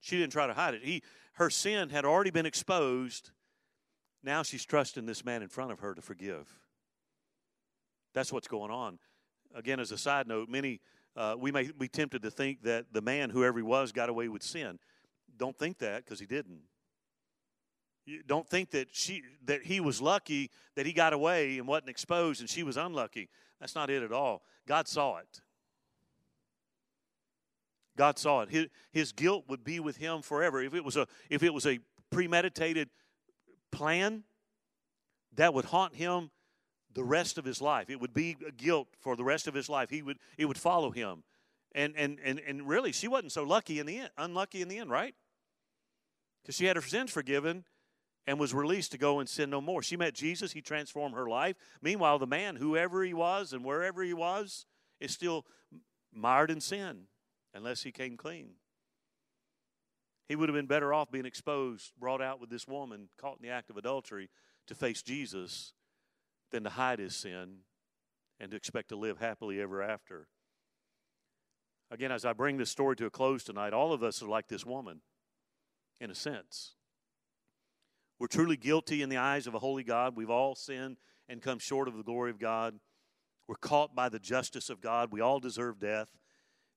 She 0.00 0.16
didn't 0.18 0.32
try 0.32 0.46
to 0.46 0.54
hide 0.54 0.74
it. 0.74 0.82
He, 0.84 1.02
her 1.34 1.50
sin 1.50 1.90
had 1.90 2.04
already 2.04 2.30
been 2.30 2.46
exposed. 2.46 3.30
Now 4.22 4.42
she's 4.42 4.64
trusting 4.64 5.06
this 5.06 5.24
man 5.24 5.42
in 5.42 5.48
front 5.48 5.72
of 5.72 5.80
her 5.80 5.94
to 5.94 6.02
forgive. 6.02 6.48
That's 8.14 8.32
what's 8.32 8.48
going 8.48 8.70
on. 8.70 8.98
Again, 9.54 9.80
as 9.80 9.92
a 9.92 9.98
side 9.98 10.26
note, 10.26 10.48
many 10.48 10.80
uh, 11.16 11.34
we 11.38 11.50
may 11.50 11.70
be 11.70 11.88
tempted 11.88 12.22
to 12.22 12.30
think 12.30 12.62
that 12.62 12.86
the 12.92 13.02
man, 13.02 13.30
whoever 13.30 13.58
he 13.58 13.62
was, 13.62 13.92
got 13.92 14.08
away 14.08 14.28
with 14.28 14.42
sin. 14.42 14.78
Don't 15.36 15.58
think 15.58 15.78
that 15.78 16.04
because 16.04 16.20
he 16.20 16.26
didn't. 16.26 16.60
You 18.06 18.22
don't 18.26 18.48
think 18.48 18.70
that 18.70 18.88
she 18.92 19.22
that 19.44 19.62
he 19.62 19.80
was 19.80 20.00
lucky 20.00 20.50
that 20.74 20.86
he 20.86 20.92
got 20.92 21.12
away 21.12 21.58
and 21.58 21.66
wasn't 21.66 21.90
exposed 21.90 22.40
and 22.40 22.48
she 22.48 22.62
was 22.62 22.76
unlucky. 22.76 23.28
That's 23.60 23.74
not 23.74 23.90
it 23.90 24.02
at 24.02 24.12
all. 24.12 24.42
God 24.66 24.88
saw 24.88 25.18
it. 25.18 25.40
God 27.96 28.18
saw 28.18 28.40
it. 28.40 28.50
His, 28.50 28.66
his 28.92 29.12
guilt 29.12 29.44
would 29.48 29.62
be 29.62 29.78
with 29.78 29.98
him 29.98 30.22
forever. 30.22 30.62
If 30.62 30.74
it 30.74 30.84
was 30.84 30.96
a 30.96 31.06
if 31.28 31.42
it 31.42 31.52
was 31.52 31.66
a 31.66 31.78
premeditated 32.10 32.88
plan, 33.70 34.24
that 35.36 35.54
would 35.54 35.66
haunt 35.66 35.94
him 35.94 36.30
the 36.94 37.04
rest 37.04 37.38
of 37.38 37.44
his 37.44 37.60
life. 37.60 37.90
It 37.90 38.00
would 38.00 38.14
be 38.14 38.36
guilt 38.56 38.88
for 39.00 39.16
the 39.16 39.24
rest 39.24 39.46
of 39.46 39.54
his 39.54 39.68
life. 39.68 39.90
He 39.90 40.02
would 40.02 40.18
it 40.38 40.46
would 40.46 40.58
follow 40.58 40.90
him. 40.90 41.22
And 41.72 41.94
and 41.96 42.18
and 42.24 42.40
and 42.40 42.68
really 42.68 42.92
she 42.92 43.08
wasn't 43.08 43.32
so 43.32 43.44
lucky 43.44 43.78
in 43.78 43.86
the 43.86 43.98
end, 43.98 44.10
unlucky 44.18 44.60
in 44.62 44.68
the 44.68 44.78
end, 44.78 44.90
right? 44.90 45.14
Because 46.42 46.56
she 46.56 46.64
had 46.64 46.76
her 46.76 46.82
sins 46.82 47.10
forgiven 47.10 47.64
and 48.26 48.38
was 48.38 48.54
released 48.54 48.92
to 48.92 48.98
go 48.98 49.20
and 49.20 49.28
sin 49.28 49.50
no 49.50 49.60
more. 49.60 49.82
She 49.82 49.96
met 49.96 50.14
Jesus, 50.14 50.52
he 50.52 50.60
transformed 50.60 51.14
her 51.14 51.28
life. 51.28 51.56
Meanwhile, 51.80 52.18
the 52.18 52.26
man, 52.26 52.56
whoever 52.56 53.02
he 53.02 53.14
was 53.14 53.52
and 53.52 53.64
wherever 53.64 54.02
he 54.02 54.14
was, 54.14 54.66
is 55.00 55.12
still 55.12 55.46
mired 56.12 56.50
in 56.50 56.60
sin 56.60 57.04
unless 57.54 57.82
he 57.82 57.92
came 57.92 58.16
clean. 58.16 58.50
He 60.28 60.36
would 60.36 60.48
have 60.48 60.54
been 60.54 60.66
better 60.66 60.94
off 60.94 61.10
being 61.10 61.26
exposed, 61.26 61.92
brought 61.98 62.22
out 62.22 62.40
with 62.40 62.50
this 62.50 62.68
woman 62.68 63.08
caught 63.18 63.38
in 63.40 63.48
the 63.48 63.52
act 63.52 63.68
of 63.68 63.76
adultery 63.76 64.30
to 64.68 64.74
face 64.74 65.02
Jesus 65.02 65.72
than 66.52 66.62
to 66.64 66.70
hide 66.70 67.00
his 67.00 67.16
sin 67.16 67.58
and 68.38 68.50
to 68.52 68.56
expect 68.56 68.90
to 68.90 68.96
live 68.96 69.18
happily 69.18 69.60
ever 69.60 69.82
after. 69.82 70.28
Again, 71.90 72.12
as 72.12 72.24
I 72.24 72.32
bring 72.32 72.56
this 72.56 72.70
story 72.70 72.94
to 72.96 73.06
a 73.06 73.10
close 73.10 73.42
tonight, 73.42 73.72
all 73.72 73.92
of 73.92 74.02
us 74.02 74.22
are 74.22 74.28
like 74.28 74.48
this 74.48 74.64
woman, 74.64 75.00
in 76.00 76.10
a 76.10 76.14
sense. 76.14 76.74
We're 78.18 78.28
truly 78.28 78.56
guilty 78.56 79.02
in 79.02 79.08
the 79.08 79.16
eyes 79.16 79.46
of 79.46 79.54
a 79.54 79.58
holy 79.58 79.82
God. 79.82 80.14
We've 80.16 80.30
all 80.30 80.54
sinned 80.54 80.98
and 81.28 81.42
come 81.42 81.58
short 81.58 81.88
of 81.88 81.96
the 81.96 82.02
glory 82.02 82.30
of 82.30 82.38
God. 82.38 82.78
We're 83.48 83.56
caught 83.56 83.94
by 83.94 84.08
the 84.08 84.18
justice 84.18 84.70
of 84.70 84.80
God. 84.80 85.10
We 85.10 85.20
all 85.20 85.40
deserve 85.40 85.80
death. 85.80 86.08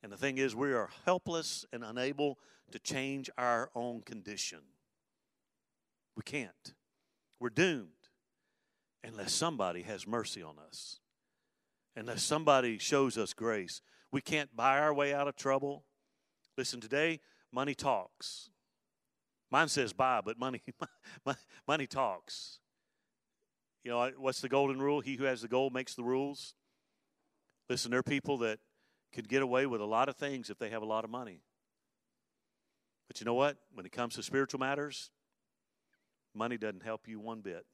And 0.01 0.11
the 0.11 0.17
thing 0.17 0.37
is, 0.37 0.55
we 0.55 0.73
are 0.73 0.89
helpless 1.05 1.65
and 1.71 1.83
unable 1.83 2.39
to 2.71 2.79
change 2.79 3.29
our 3.37 3.69
own 3.75 4.01
condition. 4.01 4.59
We 6.15 6.23
can't. 6.23 6.73
We're 7.39 7.49
doomed 7.49 7.89
unless 9.03 9.33
somebody 9.33 9.83
has 9.83 10.07
mercy 10.07 10.41
on 10.41 10.55
us, 10.57 10.99
unless 11.95 12.23
somebody 12.23 12.77
shows 12.77 13.17
us 13.17 13.33
grace. 13.33 13.81
We 14.13 14.21
can't 14.21 14.55
buy 14.55 14.77
our 14.77 14.93
way 14.93 15.11
out 15.11 15.27
of 15.27 15.35
trouble. 15.35 15.85
Listen, 16.55 16.79
today, 16.79 17.19
money 17.51 17.73
talks. 17.73 18.51
Mine 19.49 19.67
says 19.67 19.91
buy, 19.91 20.21
but 20.23 20.37
money, 20.37 20.61
money 21.67 21.87
talks. 21.87 22.59
You 23.83 23.89
know, 23.89 24.11
what's 24.17 24.39
the 24.39 24.49
golden 24.49 24.79
rule? 24.79 25.01
He 25.01 25.15
who 25.15 25.23
has 25.23 25.41
the 25.41 25.47
gold 25.47 25.73
makes 25.73 25.95
the 25.95 26.03
rules. 26.03 26.53
Listen, 27.69 27.89
there 27.89 28.01
are 28.01 28.03
people 28.03 28.37
that 28.37 28.59
could 29.13 29.27
get 29.27 29.41
away 29.41 29.65
with 29.65 29.81
a 29.81 29.85
lot 29.85 30.07
of 30.09 30.15
things 30.15 30.51
if 30.51 30.59
they 30.59 30.69
have 30.69 30.83
a 30.83 30.85
lot 30.85 31.03
of 31.03 31.09
money. 31.09 31.41
But 33.07 33.19
you 33.19 33.25
know 33.25 33.33
what? 33.33 33.57
When 33.73 33.85
it 33.85 33.91
comes 33.91 34.13
to 34.15 34.23
spiritual 34.23 34.59
matters, 34.59 35.09
money 36.35 36.57
doesn't 36.57 36.83
help 36.83 37.07
you 37.07 37.19
one 37.19 37.41
bit. 37.41 37.65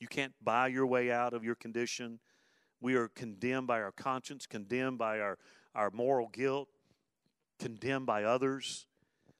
You 0.00 0.08
can't 0.08 0.34
buy 0.42 0.66
your 0.68 0.86
way 0.86 1.12
out 1.12 1.34
of 1.34 1.44
your 1.44 1.54
condition. 1.54 2.18
We 2.80 2.94
are 2.94 3.08
condemned 3.08 3.68
by 3.68 3.80
our 3.80 3.92
conscience, 3.92 4.46
condemned 4.46 4.98
by 4.98 5.20
our, 5.20 5.38
our 5.78 5.90
moral 5.90 6.28
guilt, 6.28 6.68
condemned 7.60 8.04
by 8.04 8.24
others. 8.24 8.86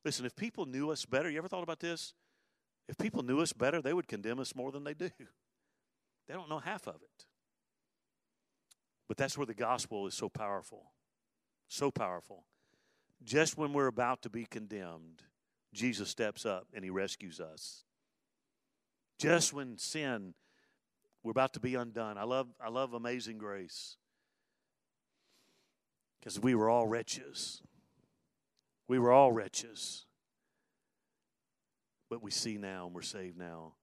Listen, 0.04 0.24
if 0.24 0.36
people 0.36 0.66
knew 0.66 0.90
us 0.90 1.04
better, 1.04 1.28
you 1.28 1.36
ever 1.38 1.48
thought 1.48 1.64
about 1.64 1.80
this? 1.80 2.14
If 2.88 2.96
people 2.96 3.22
knew 3.24 3.40
us 3.40 3.52
better, 3.52 3.82
they 3.82 3.92
would 3.92 4.06
condemn 4.06 4.38
us 4.38 4.54
more 4.54 4.70
than 4.72 4.84
they 4.84 4.94
do. 4.94 5.10
They 6.26 6.34
don't 6.34 6.50
know 6.50 6.58
half 6.58 6.86
of 6.86 6.96
it. 6.96 7.24
But 9.08 9.16
that's 9.16 9.38
where 9.38 9.46
the 9.46 9.54
gospel 9.54 10.06
is 10.06 10.12
so 10.12 10.28
powerful. 10.28 10.92
So 11.68 11.90
powerful. 11.90 12.44
Just 13.24 13.56
when 13.56 13.72
we're 13.72 13.86
about 13.86 14.20
to 14.22 14.28
be 14.28 14.44
condemned, 14.44 15.22
Jesus 15.72 16.10
steps 16.10 16.44
up 16.44 16.66
and 16.74 16.84
he 16.84 16.90
rescues 16.90 17.40
us. 17.40 17.84
Just 19.18 19.54
when 19.54 19.78
sin, 19.78 20.34
we're 21.22 21.30
about 21.30 21.54
to 21.54 21.60
be 21.60 21.76
undone. 21.76 22.18
I 22.18 22.24
love, 22.24 22.48
I 22.60 22.68
love 22.68 22.92
amazing 22.92 23.38
grace. 23.38 23.96
Because 26.18 26.40
we 26.40 26.54
were 26.54 26.68
all 26.68 26.86
wretches. 26.86 27.62
We 28.88 28.98
were 28.98 29.12
all 29.12 29.32
wretches. 29.32 30.06
But 32.10 32.22
we 32.22 32.30
see 32.30 32.56
now 32.56 32.86
and 32.86 32.94
we're 32.94 33.02
saved 33.02 33.36
now. 33.36 33.74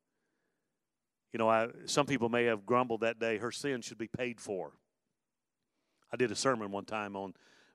You 1.32 1.40
know, 1.40 1.50
I, 1.50 1.68
some 1.86 2.06
people 2.06 2.30
may 2.30 2.46
have 2.46 2.66
grumbled 2.66 3.02
that 3.02 3.20
day, 3.20 3.38
her 3.38 3.52
sin 3.52 3.82
should 3.82 3.98
be 3.98 4.08
paid 4.08 4.40
for. 4.40 4.74
I 6.12 6.18
did 6.18 6.32
a 6.32 6.36
sermon 6.36 6.72
one 6.72 6.86
time 6.86 7.16
on 7.16 7.34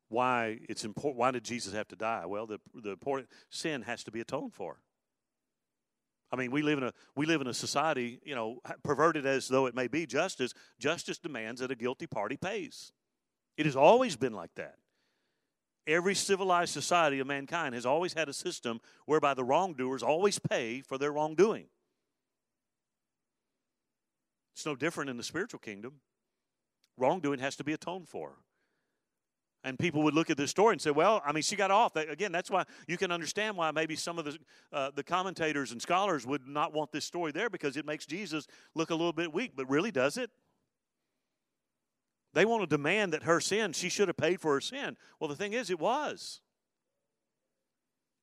why 0.08 0.58
it's 0.68 0.84
important. 0.84 1.18
Why 1.18 1.30
did 1.30 1.44
Jesus 1.44 1.74
have 1.74 1.88
to 1.88 1.96
die? 1.96 2.24
Well, 2.26 2.46
the 2.46 2.58
the 2.74 2.90
important 2.90 3.28
sin 3.50 3.82
has 3.82 4.02
to 4.04 4.10
be 4.10 4.20
atoned 4.20 4.54
for. 4.54 4.80
I 6.32 6.36
mean, 6.36 6.50
we 6.50 6.62
live 6.62 6.78
in 6.78 6.84
a 6.84 6.92
we 7.14 7.26
live 7.26 7.40
in 7.40 7.46
a 7.46 7.54
society, 7.54 8.20
you 8.24 8.34
know, 8.34 8.60
perverted 8.82 9.26
as 9.26 9.48
though 9.48 9.66
it 9.66 9.74
may 9.74 9.88
be 9.88 10.06
justice. 10.06 10.52
Justice 10.78 11.18
demands 11.18 11.60
that 11.60 11.70
a 11.70 11.74
guilty 11.74 12.06
party 12.06 12.36
pays. 12.36 12.92
It 13.56 13.66
has 13.66 13.76
always 13.76 14.16
been 14.16 14.32
like 14.32 14.54
that. 14.56 14.76
Every 15.86 16.14
civilized 16.14 16.72
society 16.72 17.18
of 17.18 17.26
mankind 17.26 17.74
has 17.74 17.86
always 17.86 18.12
had 18.12 18.28
a 18.28 18.32
system 18.32 18.80
whereby 19.06 19.34
the 19.34 19.44
wrongdoers 19.44 20.02
always 20.02 20.38
pay 20.38 20.82
for 20.82 20.98
their 20.98 21.12
wrongdoing. 21.12 21.66
It's 24.54 24.66
no 24.66 24.76
different 24.76 25.10
in 25.10 25.16
the 25.16 25.22
spiritual 25.22 25.58
kingdom. 25.58 25.94
Wrongdoing 26.96 27.40
has 27.40 27.56
to 27.56 27.64
be 27.64 27.72
atoned 27.72 28.08
for. 28.08 28.36
And 29.62 29.78
people 29.78 30.02
would 30.04 30.14
look 30.14 30.30
at 30.30 30.36
this 30.36 30.50
story 30.50 30.72
and 30.72 30.80
say, 30.80 30.90
well, 30.90 31.22
I 31.24 31.32
mean, 31.32 31.42
she 31.42 31.56
got 31.56 31.70
off. 31.70 31.96
Again, 31.96 32.32
that's 32.32 32.50
why 32.50 32.64
you 32.86 32.96
can 32.96 33.10
understand 33.10 33.56
why 33.56 33.70
maybe 33.70 33.94
some 33.94 34.18
of 34.18 34.24
the, 34.24 34.38
uh, 34.72 34.90
the 34.94 35.02
commentators 35.02 35.72
and 35.72 35.82
scholars 35.82 36.26
would 36.26 36.46
not 36.46 36.72
want 36.72 36.92
this 36.92 37.04
story 37.04 37.32
there 37.32 37.50
because 37.50 37.76
it 37.76 37.84
makes 37.84 38.06
Jesus 38.06 38.46
look 38.74 38.90
a 38.90 38.94
little 38.94 39.12
bit 39.12 39.32
weak. 39.32 39.52
But 39.56 39.68
really, 39.68 39.90
does 39.90 40.16
it? 40.16 40.30
They 42.32 42.44
want 42.44 42.62
to 42.62 42.66
demand 42.66 43.12
that 43.12 43.24
her 43.24 43.40
sin, 43.40 43.72
she 43.72 43.88
should 43.88 44.08
have 44.08 44.16
paid 44.16 44.40
for 44.40 44.54
her 44.54 44.60
sin. 44.60 44.96
Well, 45.18 45.28
the 45.28 45.36
thing 45.36 45.52
is, 45.52 45.70
it 45.70 45.80
was. 45.80 46.40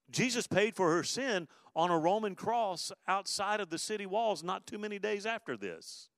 Jesus 0.10 0.48
paid 0.48 0.76
for 0.76 0.92
her 0.92 1.04
sin 1.04 1.48
on 1.76 1.92
a 1.92 1.98
Roman 1.98 2.34
cross 2.34 2.92
outside 3.08 3.60
of 3.60 3.70
the 3.70 3.78
city 3.78 4.06
walls 4.06 4.44
not 4.44 4.66
too 4.66 4.78
many 4.78 4.98
days 4.98 5.26
after 5.26 5.58
this. 5.58 6.10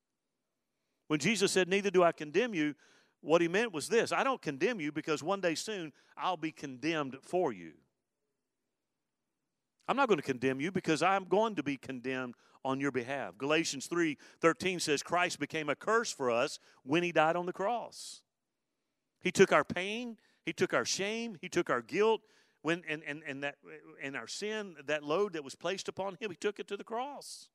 When 1.07 1.19
Jesus 1.19 1.51
said, 1.51 1.67
Neither 1.67 1.89
do 1.89 2.03
I 2.03 2.11
condemn 2.11 2.53
you, 2.53 2.75
what 3.21 3.41
he 3.41 3.47
meant 3.47 3.73
was 3.73 3.89
this 3.89 4.11
I 4.11 4.23
don't 4.23 4.41
condemn 4.41 4.79
you 4.79 4.91
because 4.91 5.23
one 5.23 5.41
day 5.41 5.55
soon 5.55 5.91
I'll 6.15 6.37
be 6.37 6.51
condemned 6.51 7.17
for 7.23 7.51
you. 7.51 7.73
I'm 9.89 9.95
not 9.95 10.07
going 10.07 10.19
to 10.19 10.23
condemn 10.23 10.61
you 10.61 10.71
because 10.71 11.01
I'm 11.01 11.25
going 11.25 11.55
to 11.55 11.63
be 11.63 11.75
condemned 11.75 12.35
on 12.63 12.79
your 12.79 12.91
behalf. 12.91 13.39
Galatians 13.39 13.87
3 13.87 14.19
13 14.39 14.79
says, 14.79 15.01
Christ 15.01 15.39
became 15.39 15.67
a 15.67 15.75
curse 15.75 16.11
for 16.11 16.29
us 16.29 16.59
when 16.83 17.01
he 17.01 17.11
died 17.11 17.35
on 17.35 17.47
the 17.47 17.53
cross. 17.53 18.21
He 19.19 19.31
took 19.31 19.51
our 19.51 19.63
pain, 19.63 20.17
he 20.45 20.53
took 20.53 20.75
our 20.75 20.85
shame, 20.85 21.37
he 21.41 21.49
took 21.49 21.71
our 21.71 21.81
guilt, 21.81 22.21
when 22.61 22.83
and, 22.87 23.01
and, 23.07 23.23
and 23.27 23.41
that 23.43 23.55
and 24.03 24.15
our 24.15 24.27
sin, 24.27 24.75
that 24.85 25.03
load 25.03 25.33
that 25.33 25.43
was 25.43 25.55
placed 25.55 25.87
upon 25.87 26.17
him, 26.19 26.29
he 26.29 26.37
took 26.37 26.59
it 26.59 26.67
to 26.67 26.77
the 26.77 26.83
cross. 26.83 27.49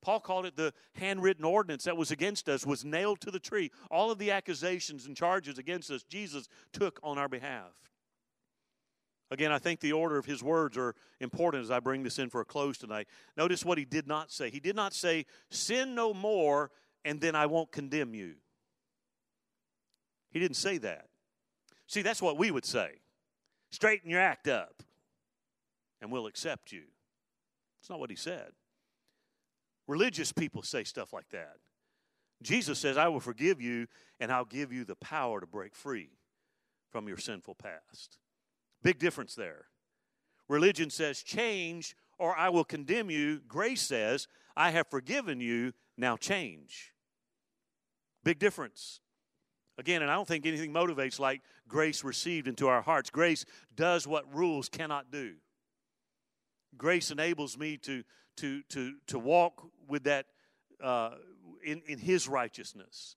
Paul 0.00 0.20
called 0.20 0.46
it 0.46 0.56
the 0.56 0.72
handwritten 0.94 1.44
ordinance 1.44 1.84
that 1.84 1.96
was 1.98 2.10
against 2.10 2.48
us, 2.48 2.64
was 2.64 2.86
nailed 2.86 3.20
to 3.20 3.30
the 3.30 3.40
tree. 3.40 3.70
All 3.90 4.10
of 4.10 4.18
the 4.18 4.30
accusations 4.30 5.04
and 5.04 5.14
charges 5.14 5.58
against 5.58 5.90
us, 5.90 6.04
Jesus 6.04 6.48
took 6.72 6.98
on 7.02 7.18
our 7.18 7.28
behalf. 7.28 7.72
Again, 9.30 9.52
I 9.52 9.58
think 9.58 9.80
the 9.80 9.92
order 9.92 10.16
of 10.16 10.24
his 10.24 10.42
words 10.42 10.78
are 10.78 10.94
important 11.20 11.62
as 11.62 11.70
I 11.70 11.80
bring 11.80 12.02
this 12.02 12.18
in 12.18 12.30
for 12.30 12.40
a 12.40 12.44
close 12.44 12.78
tonight. 12.78 13.08
Notice 13.36 13.64
what 13.64 13.76
he 13.76 13.84
did 13.84 14.06
not 14.06 14.30
say. 14.32 14.50
He 14.50 14.60
did 14.60 14.74
not 14.74 14.94
say, 14.94 15.26
Sin 15.50 15.94
no 15.94 16.14
more, 16.14 16.70
and 17.04 17.20
then 17.20 17.34
I 17.34 17.46
won't 17.46 17.70
condemn 17.70 18.14
you. 18.14 18.34
He 20.30 20.38
didn't 20.38 20.56
say 20.56 20.78
that. 20.78 21.08
See, 21.86 22.02
that's 22.02 22.22
what 22.22 22.38
we 22.38 22.50
would 22.50 22.64
say 22.64 23.00
straighten 23.70 24.10
your 24.10 24.20
act 24.20 24.48
up, 24.48 24.82
and 26.00 26.10
we'll 26.10 26.26
accept 26.26 26.72
you. 26.72 26.84
It's 27.80 27.90
not 27.90 28.00
what 28.00 28.10
he 28.10 28.16
said. 28.16 28.52
Religious 29.86 30.32
people 30.32 30.62
say 30.62 30.84
stuff 30.84 31.12
like 31.12 31.28
that. 31.30 31.56
Jesus 32.42 32.78
says, 32.78 32.96
I 32.96 33.08
will 33.08 33.20
forgive 33.20 33.60
you 33.60 33.88
and 34.20 34.30
I'll 34.30 34.44
give 34.44 34.72
you 34.72 34.84
the 34.84 34.94
power 34.96 35.40
to 35.40 35.46
break 35.46 35.74
free 35.74 36.10
from 36.90 37.08
your 37.08 37.16
sinful 37.16 37.56
past. 37.56 38.18
Big 38.82 38.98
difference 38.98 39.34
there. 39.34 39.66
Religion 40.48 40.90
says, 40.90 41.22
change 41.22 41.94
or 42.18 42.36
I 42.36 42.48
will 42.48 42.64
condemn 42.64 43.10
you. 43.10 43.40
Grace 43.46 43.82
says, 43.82 44.28
I 44.56 44.70
have 44.70 44.88
forgiven 44.88 45.40
you, 45.40 45.72
now 45.96 46.16
change. 46.16 46.92
Big 48.24 48.38
difference. 48.38 49.00
Again, 49.78 50.02
and 50.02 50.10
I 50.10 50.14
don't 50.14 50.26
think 50.26 50.44
anything 50.44 50.72
motivates 50.72 51.20
like 51.20 51.40
grace 51.68 52.02
received 52.02 52.48
into 52.48 52.66
our 52.66 52.82
hearts. 52.82 53.10
Grace 53.10 53.44
does 53.76 54.06
what 54.06 54.34
rules 54.34 54.68
cannot 54.68 55.12
do. 55.12 55.34
Grace 56.76 57.10
enables 57.10 57.56
me 57.56 57.76
to, 57.78 58.02
to, 58.38 58.62
to, 58.70 58.94
to 59.06 59.18
walk 59.18 59.68
with 59.86 60.04
that 60.04 60.26
uh, 60.82 61.10
in, 61.64 61.82
in 61.86 61.98
His 61.98 62.28
righteousness. 62.28 63.14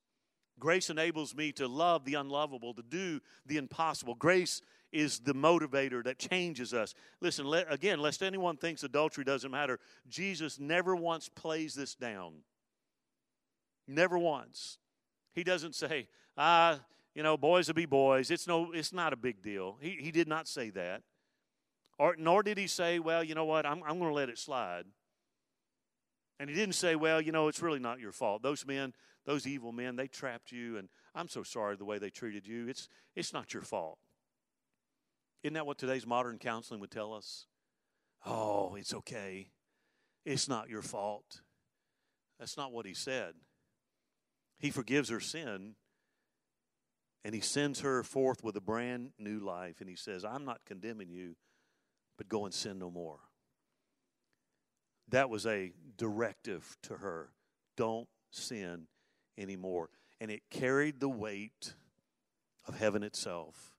Grace 0.59 0.91
enables 0.91 1.35
me 1.35 1.51
to 1.53 1.67
love 1.67 2.05
the 2.05 2.13
unlovable, 2.13 2.75
to 2.75 2.83
do 2.83 3.19
the 3.47 3.57
impossible. 3.57 4.13
Grace 4.13 4.61
is 4.91 5.19
the 5.19 5.33
motivator 5.33 6.03
that 6.03 6.19
changes 6.19 6.73
us. 6.73 6.93
Listen, 7.21 7.45
let, 7.45 7.71
again, 7.71 7.99
lest 7.99 8.21
anyone 8.21 8.57
thinks 8.57 8.83
adultery 8.83 9.23
doesn't 9.23 9.51
matter, 9.51 9.79
Jesus 10.09 10.59
never 10.59 10.95
once 10.95 11.29
plays 11.29 11.73
this 11.73 11.95
down. 11.95 12.33
Never 13.87 14.17
once. 14.17 14.77
He 15.33 15.43
doesn't 15.43 15.75
say, 15.75 16.07
ah, 16.37 16.79
you 17.15 17.23
know, 17.23 17.37
boys 17.37 17.67
will 17.67 17.75
be 17.75 17.85
boys. 17.85 18.31
It's 18.31 18.47
no, 18.47 18.71
it's 18.71 18.93
not 18.93 19.13
a 19.13 19.17
big 19.17 19.41
deal. 19.41 19.77
He, 19.81 19.97
he 19.99 20.11
did 20.11 20.27
not 20.27 20.47
say 20.47 20.69
that. 20.71 21.01
Or, 21.97 22.15
nor 22.17 22.41
did 22.41 22.57
he 22.57 22.67
say, 22.67 22.99
well, 22.99 23.23
you 23.23 23.35
know 23.35 23.45
what, 23.45 23.65
I'm, 23.65 23.83
I'm 23.83 23.99
going 23.99 24.09
to 24.09 24.15
let 24.15 24.29
it 24.29 24.39
slide. 24.39 24.85
And 26.39 26.49
he 26.49 26.55
didn't 26.55 26.75
say, 26.75 26.95
well, 26.95 27.21
you 27.21 27.31
know, 27.31 27.47
it's 27.47 27.61
really 27.61 27.79
not 27.79 27.99
your 27.99 28.11
fault. 28.11 28.41
Those 28.41 28.65
men, 28.65 28.93
those 29.25 29.45
evil 29.45 29.71
men, 29.71 29.95
they 29.95 30.07
trapped 30.07 30.51
you, 30.51 30.77
and 30.77 30.89
I'm 31.13 31.27
so 31.27 31.43
sorry 31.43 31.75
the 31.75 31.85
way 31.85 31.99
they 31.99 32.09
treated 32.09 32.47
you. 32.47 32.67
It's, 32.67 32.89
it's 33.15 33.31
not 33.31 33.53
your 33.53 33.61
fault. 33.61 33.99
Isn't 35.43 35.55
that 35.55 35.65
what 35.65 35.77
today's 35.77 36.05
modern 36.05 36.37
counseling 36.37 36.79
would 36.81 36.91
tell 36.91 37.13
us? 37.13 37.47
Oh, 38.25 38.75
it's 38.75 38.93
okay. 38.93 39.49
It's 40.25 40.47
not 40.47 40.69
your 40.69 40.83
fault. 40.83 41.41
That's 42.39 42.57
not 42.57 42.71
what 42.71 42.85
he 42.85 42.93
said. 42.93 43.33
He 44.59 44.69
forgives 44.69 45.09
her 45.09 45.19
sin, 45.19 45.75
and 47.25 47.33
he 47.33 47.41
sends 47.41 47.81
her 47.81 48.03
forth 48.03 48.43
with 48.43 48.55
a 48.55 48.61
brand 48.61 49.11
new 49.17 49.39
life. 49.39 49.79
And 49.79 49.89
he 49.89 49.95
says, 49.95 50.23
I'm 50.23 50.45
not 50.45 50.65
condemning 50.65 51.09
you, 51.09 51.35
but 52.17 52.29
go 52.29 52.45
and 52.45 52.53
sin 52.53 52.77
no 52.77 52.91
more. 52.91 53.19
That 55.09 55.29
was 55.29 55.45
a 55.47 55.73
directive 55.97 56.77
to 56.83 56.97
her. 56.97 57.31
Don't 57.75 58.07
sin 58.29 58.87
anymore. 59.37 59.89
And 60.19 60.29
it 60.29 60.43
carried 60.51 60.99
the 60.99 61.09
weight 61.09 61.73
of 62.67 62.77
heaven 62.77 63.01
itself. 63.01 63.71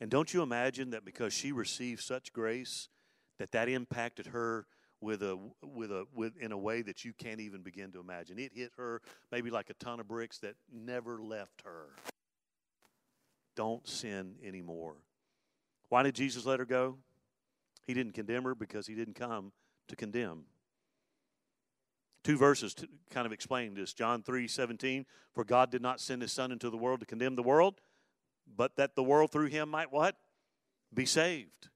And 0.00 0.10
don't 0.10 0.32
you 0.32 0.42
imagine 0.42 0.90
that 0.90 1.04
because 1.04 1.32
she 1.32 1.52
received 1.52 2.02
such 2.02 2.32
grace, 2.32 2.88
that 3.38 3.52
that 3.52 3.68
impacted 3.68 4.28
her 4.28 4.66
with 5.00 5.22
a 5.22 5.38
with 5.62 5.90
a 5.92 6.06
with 6.12 6.36
in 6.38 6.52
a 6.52 6.58
way 6.58 6.82
that 6.82 7.04
you 7.04 7.12
can't 7.12 7.40
even 7.40 7.62
begin 7.62 7.92
to 7.92 8.00
imagine. 8.00 8.38
It 8.38 8.52
hit 8.54 8.72
her 8.76 9.00
maybe 9.30 9.50
like 9.50 9.70
a 9.70 9.74
ton 9.74 10.00
of 10.00 10.08
bricks 10.08 10.38
that 10.38 10.54
never 10.72 11.22
left 11.22 11.62
her. 11.64 11.90
Don't 13.56 13.86
sin 13.86 14.36
anymore. 14.44 14.96
Why 15.88 16.02
did 16.02 16.14
Jesus 16.14 16.46
let 16.46 16.58
her 16.58 16.64
go? 16.64 16.98
He 17.86 17.94
didn't 17.94 18.12
condemn 18.12 18.44
her 18.44 18.54
because 18.54 18.86
he 18.86 18.94
didn't 18.94 19.14
come 19.14 19.52
to 19.88 19.96
condemn. 19.96 20.44
Two 22.22 22.36
verses 22.36 22.74
to 22.74 22.88
kind 23.10 23.26
of 23.26 23.32
explain 23.32 23.74
this. 23.74 23.94
John 23.94 24.22
3 24.22 24.46
17, 24.46 25.06
for 25.32 25.44
God 25.44 25.70
did 25.70 25.80
not 25.80 26.00
send 26.00 26.20
his 26.22 26.32
Son 26.32 26.52
into 26.52 26.68
the 26.68 26.76
world 26.76 27.00
to 27.00 27.06
condemn 27.06 27.36
the 27.36 27.42
world, 27.42 27.80
but 28.56 28.76
that 28.76 28.94
the 28.94 29.02
world 29.02 29.30
through 29.30 29.46
him 29.46 29.68
might 29.68 29.92
what? 29.92 30.16
Be 30.92 31.06
saved. 31.06 31.68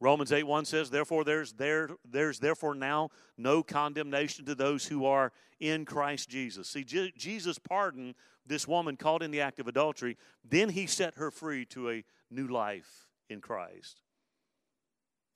Romans 0.00 0.32
8 0.32 0.44
1 0.44 0.64
says, 0.64 0.90
Therefore, 0.90 1.24
there's, 1.24 1.52
there, 1.52 1.90
there's 2.08 2.38
therefore 2.38 2.74
now 2.74 3.10
no 3.36 3.62
condemnation 3.62 4.46
to 4.46 4.54
those 4.54 4.86
who 4.86 5.04
are 5.04 5.30
in 5.60 5.84
Christ 5.84 6.30
Jesus. 6.30 6.68
See, 6.68 6.84
Je- 6.84 7.12
Jesus 7.16 7.58
pardoned 7.58 8.14
this 8.46 8.66
woman 8.66 8.96
caught 8.96 9.22
in 9.22 9.30
the 9.30 9.42
act 9.42 9.60
of 9.60 9.68
adultery. 9.68 10.16
Then 10.42 10.70
he 10.70 10.86
set 10.86 11.16
her 11.16 11.30
free 11.30 11.66
to 11.66 11.90
a 11.90 12.04
new 12.30 12.46
life 12.46 13.08
in 13.28 13.40
Christ. 13.40 14.00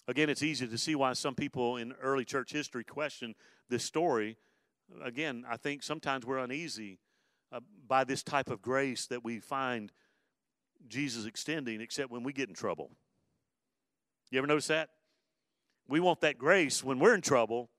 Again, 0.09 0.29
it's 0.29 0.43
easy 0.43 0.67
to 0.67 0.79
see 0.79 0.95
why 0.95 1.13
some 1.13 1.35
people 1.35 1.77
in 1.77 1.93
early 2.03 2.25
church 2.25 2.53
history 2.53 2.85
question 2.85 3.35
this 3.69 3.85
story. 3.85 4.37
Again, 5.03 5.45
I 5.49 5.57
think 5.57 5.83
sometimes 5.83 6.27
we're 6.27 6.39
uneasy 6.39 6.99
uh, 7.53 7.61
by 7.87 8.05
this 8.05 8.23
type 8.23 8.51
of 8.51 8.61
grace 8.61 9.07
that 9.07 9.25
we 9.25 9.41
find 9.41 9.93
Jesus 10.89 11.27
extending, 11.27 11.81
except 11.81 12.11
when 12.11 12.23
we 12.23 12.33
get 12.33 12.49
in 12.49 12.55
trouble. 12.55 12.91
You 14.31 14.39
ever 14.39 14.47
notice 14.47 14.67
that? 14.69 14.91
We 15.87 16.01
want 16.01 16.21
that 16.23 16.39
grace 16.39 16.83
when 16.83 16.99
we're 16.99 17.15
in 17.15 17.21
trouble, 17.21 17.71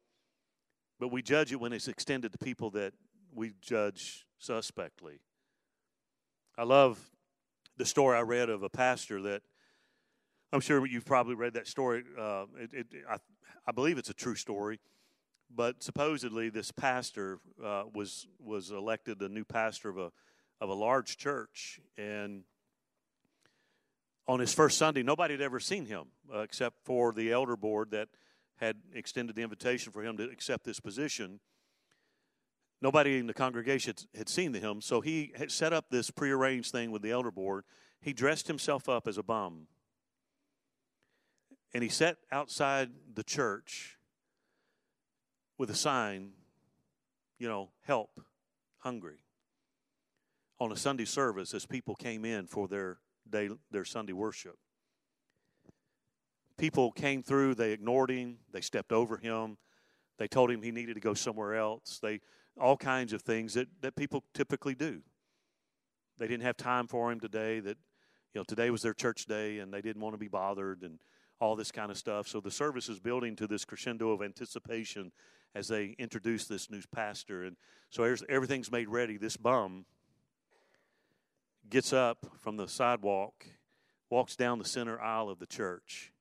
but 0.99 1.09
we 1.09 1.21
judge 1.21 1.51
it 1.51 1.59
when 1.59 1.73
it's 1.73 1.87
extended 1.87 2.31
to 2.31 2.37
people 2.37 2.69
that 2.71 2.93
we 3.33 3.53
judge 3.61 4.25
suspectly. 4.37 5.19
I 6.57 6.63
love 6.63 6.99
the 7.77 7.85
story 7.85 8.17
I 8.17 8.21
read 8.21 8.49
of 8.49 8.63
a 8.63 8.69
pastor 8.69 9.21
that 9.23 9.41
I'm 10.53 10.61
sure 10.61 10.85
you've 10.85 11.05
probably 11.05 11.35
read 11.35 11.55
that 11.55 11.67
story. 11.67 12.03
Uh, 12.17 12.45
it, 12.57 12.69
it, 12.73 12.87
I, 13.09 13.17
I, 13.67 13.71
believe 13.73 13.97
it's 13.97 14.09
a 14.09 14.13
true 14.13 14.35
story, 14.35 14.79
but 15.53 15.83
supposedly 15.83 16.49
this 16.49 16.71
pastor 16.71 17.39
uh, 17.63 17.83
was 17.93 18.27
was 18.39 18.71
elected 18.71 19.19
the 19.19 19.27
new 19.27 19.43
pastor 19.43 19.89
of 19.89 19.97
a 19.97 20.11
of 20.61 20.69
a 20.69 20.73
large 20.73 21.17
church, 21.17 21.81
and 21.97 22.43
on 24.27 24.39
his 24.39 24.53
first 24.53 24.77
Sunday, 24.77 25.03
nobody 25.03 25.33
had 25.33 25.41
ever 25.41 25.59
seen 25.59 25.85
him 25.85 26.05
uh, 26.33 26.39
except 26.39 26.77
for 26.83 27.11
the 27.11 27.31
elder 27.31 27.55
board 27.55 27.91
that 27.91 28.09
had 28.57 28.77
extended 28.93 29.35
the 29.35 29.41
invitation 29.41 29.91
for 29.91 30.03
him 30.03 30.17
to 30.17 30.23
accept 30.23 30.63
this 30.63 30.79
position. 30.79 31.39
Nobody 32.81 33.19
in 33.19 33.27
the 33.27 33.33
congregation 33.33 33.93
had 34.15 34.29
seen 34.29 34.53
him, 34.53 34.81
so 34.81 35.01
he 35.01 35.31
had 35.35 35.51
set 35.51 35.73
up 35.73 35.85
this 35.89 36.11
prearranged 36.11 36.71
thing 36.71 36.91
with 36.91 37.01
the 37.01 37.11
elder 37.11 37.31
board. 37.31 37.63
He 38.01 38.13
dressed 38.13 38.47
himself 38.47 38.89
up 38.89 39.07
as 39.07 39.17
a 39.17 39.23
bum. 39.23 39.67
And 41.73 41.83
he 41.83 41.89
sat 41.89 42.17
outside 42.31 42.91
the 43.13 43.23
church 43.23 43.97
with 45.57 45.69
a 45.69 45.75
sign, 45.75 46.31
you 47.37 47.47
know, 47.47 47.69
help, 47.81 48.21
hungry, 48.79 49.19
on 50.59 50.71
a 50.71 50.77
Sunday 50.77 51.05
service 51.05 51.53
as 51.53 51.65
people 51.65 51.95
came 51.95 52.23
in 52.23 52.47
for 52.47 52.67
their 52.67 52.99
day, 53.29 53.49
their 53.71 53.85
Sunday 53.85 54.13
worship. 54.13 54.57
People 56.57 56.91
came 56.91 57.21
through, 57.21 57.55
they 57.55 57.71
ignored 57.71 58.09
him, 58.09 58.37
they 58.51 58.61
stepped 58.61 58.91
over 58.91 59.17
him, 59.17 59.57
they 60.17 60.27
told 60.27 60.49
him 60.49 60.61
he 60.61 60.71
needed 60.71 60.93
to 60.93 61.01
go 61.01 61.13
somewhere 61.13 61.55
else. 61.55 61.99
They 62.01 62.21
all 62.59 62.77
kinds 62.77 63.11
of 63.11 63.21
things 63.21 63.53
that, 63.55 63.67
that 63.81 63.95
people 63.95 64.23
typically 64.33 64.75
do. 64.75 65.01
They 66.17 66.27
didn't 66.27 66.43
have 66.43 66.55
time 66.55 66.87
for 66.87 67.11
him 67.11 67.19
today, 67.19 67.59
that 67.59 67.77
you 68.33 68.39
know, 68.39 68.43
today 68.43 68.69
was 68.69 68.81
their 68.81 68.93
church 68.93 69.25
day 69.25 69.59
and 69.59 69.73
they 69.73 69.81
didn't 69.81 70.01
want 70.01 70.13
to 70.13 70.17
be 70.17 70.27
bothered 70.27 70.83
and 70.83 70.99
all 71.39 71.55
this 71.55 71.71
kind 71.71 71.91
of 71.91 71.97
stuff. 71.97 72.27
So 72.27 72.39
the 72.39 72.51
service 72.51 72.87
is 72.87 72.99
building 72.99 73.35
to 73.37 73.47
this 73.47 73.65
crescendo 73.65 74.11
of 74.11 74.21
anticipation 74.21 75.11
as 75.53 75.67
they 75.67 75.95
introduce 75.97 76.45
this 76.45 76.69
new 76.69 76.81
pastor. 76.93 77.43
And 77.43 77.57
so 77.89 78.15
everything's 78.29 78.71
made 78.71 78.87
ready. 78.87 79.17
This 79.17 79.37
bum 79.37 79.85
gets 81.69 81.93
up 81.93 82.25
from 82.39 82.57
the 82.57 82.67
sidewalk, 82.67 83.45
walks 84.09 84.35
down 84.35 84.59
the 84.59 84.65
center 84.65 84.99
aisle 84.99 85.29
of 85.29 85.39
the 85.39 85.45
church, 85.45 86.11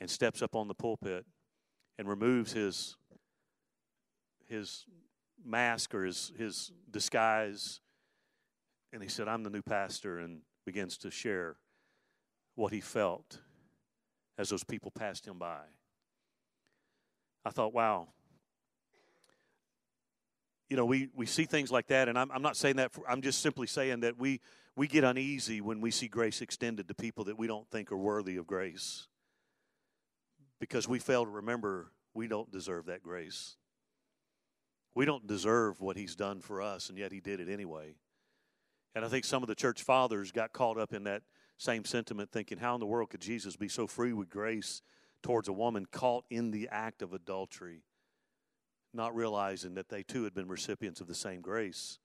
and 0.00 0.10
steps 0.10 0.42
up 0.42 0.54
on 0.54 0.68
the 0.68 0.74
pulpit 0.74 1.26
and 1.98 2.08
removes 2.08 2.52
his 2.52 2.96
his 4.46 4.84
mask 5.44 5.94
or 5.94 6.04
his 6.04 6.32
his 6.36 6.72
disguise. 6.90 7.80
And 8.92 9.02
he 9.02 9.08
said 9.08 9.28
i'm 9.28 9.42
the 9.42 9.50
new 9.50 9.62
pastor 9.62 10.18
and 10.18 10.42
begins 10.64 10.96
to 10.98 11.10
share 11.10 11.56
what 12.54 12.72
he 12.72 12.80
felt 12.80 13.40
as 14.38 14.48
those 14.48 14.64
people 14.64 14.90
passed 14.90 15.26
him 15.26 15.38
by. 15.38 15.62
I 17.44 17.50
thought 17.50 17.74
wow 17.74 18.08
you 20.68 20.76
know, 20.76 20.84
we, 20.84 21.08
we 21.14 21.26
see 21.26 21.44
things 21.44 21.70
like 21.70 21.88
that, 21.88 22.08
and 22.08 22.18
I'm, 22.18 22.30
I'm 22.30 22.42
not 22.42 22.56
saying 22.56 22.76
that, 22.76 22.92
for, 22.92 23.08
I'm 23.08 23.22
just 23.22 23.40
simply 23.40 23.66
saying 23.66 24.00
that 24.00 24.18
we, 24.18 24.40
we 24.76 24.86
get 24.86 25.04
uneasy 25.04 25.60
when 25.60 25.80
we 25.80 25.90
see 25.90 26.08
grace 26.08 26.40
extended 26.40 26.88
to 26.88 26.94
people 26.94 27.24
that 27.24 27.38
we 27.38 27.46
don't 27.46 27.68
think 27.70 27.92
are 27.92 27.96
worthy 27.96 28.36
of 28.36 28.46
grace 28.46 29.08
because 30.58 30.88
we 30.88 30.98
fail 30.98 31.24
to 31.24 31.30
remember 31.30 31.92
we 32.14 32.28
don't 32.28 32.50
deserve 32.50 32.86
that 32.86 33.02
grace. 33.02 33.56
We 34.94 35.04
don't 35.04 35.26
deserve 35.26 35.80
what 35.80 35.96
He's 35.96 36.14
done 36.14 36.40
for 36.40 36.62
us, 36.62 36.88
and 36.88 36.96
yet 36.96 37.12
He 37.12 37.20
did 37.20 37.40
it 37.40 37.48
anyway. 37.48 37.96
And 38.94 39.04
I 39.04 39.08
think 39.08 39.24
some 39.24 39.42
of 39.42 39.48
the 39.48 39.54
church 39.54 39.82
fathers 39.82 40.32
got 40.32 40.52
caught 40.52 40.78
up 40.78 40.92
in 40.92 41.04
that 41.04 41.22
same 41.58 41.84
sentiment, 41.84 42.30
thinking, 42.30 42.58
how 42.58 42.74
in 42.74 42.80
the 42.80 42.86
world 42.86 43.10
could 43.10 43.20
Jesus 43.20 43.56
be 43.56 43.68
so 43.68 43.86
free 43.86 44.12
with 44.12 44.30
grace 44.30 44.82
towards 45.22 45.48
a 45.48 45.52
woman 45.52 45.86
caught 45.90 46.24
in 46.30 46.50
the 46.50 46.68
act 46.70 47.02
of 47.02 47.12
adultery? 47.12 47.82
Not 48.94 49.14
realizing 49.14 49.74
that 49.74 49.88
they 49.88 50.02
too 50.02 50.24
had 50.24 50.34
been 50.34 50.48
recipients 50.48 51.00
of 51.00 51.06
the 51.06 51.14
same 51.14 51.40
grace. 51.40 51.98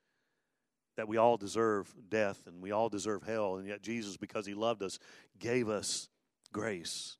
That 0.97 1.07
we 1.07 1.17
all 1.17 1.37
deserve 1.37 1.93
death 2.09 2.43
and 2.47 2.61
we 2.61 2.71
all 2.71 2.89
deserve 2.89 3.23
hell, 3.23 3.57
and 3.57 3.67
yet 3.67 3.81
Jesus, 3.81 4.17
because 4.17 4.45
He 4.45 4.53
loved 4.53 4.83
us, 4.83 4.99
gave 5.39 5.69
us 5.69 6.09
grace. 6.51 7.17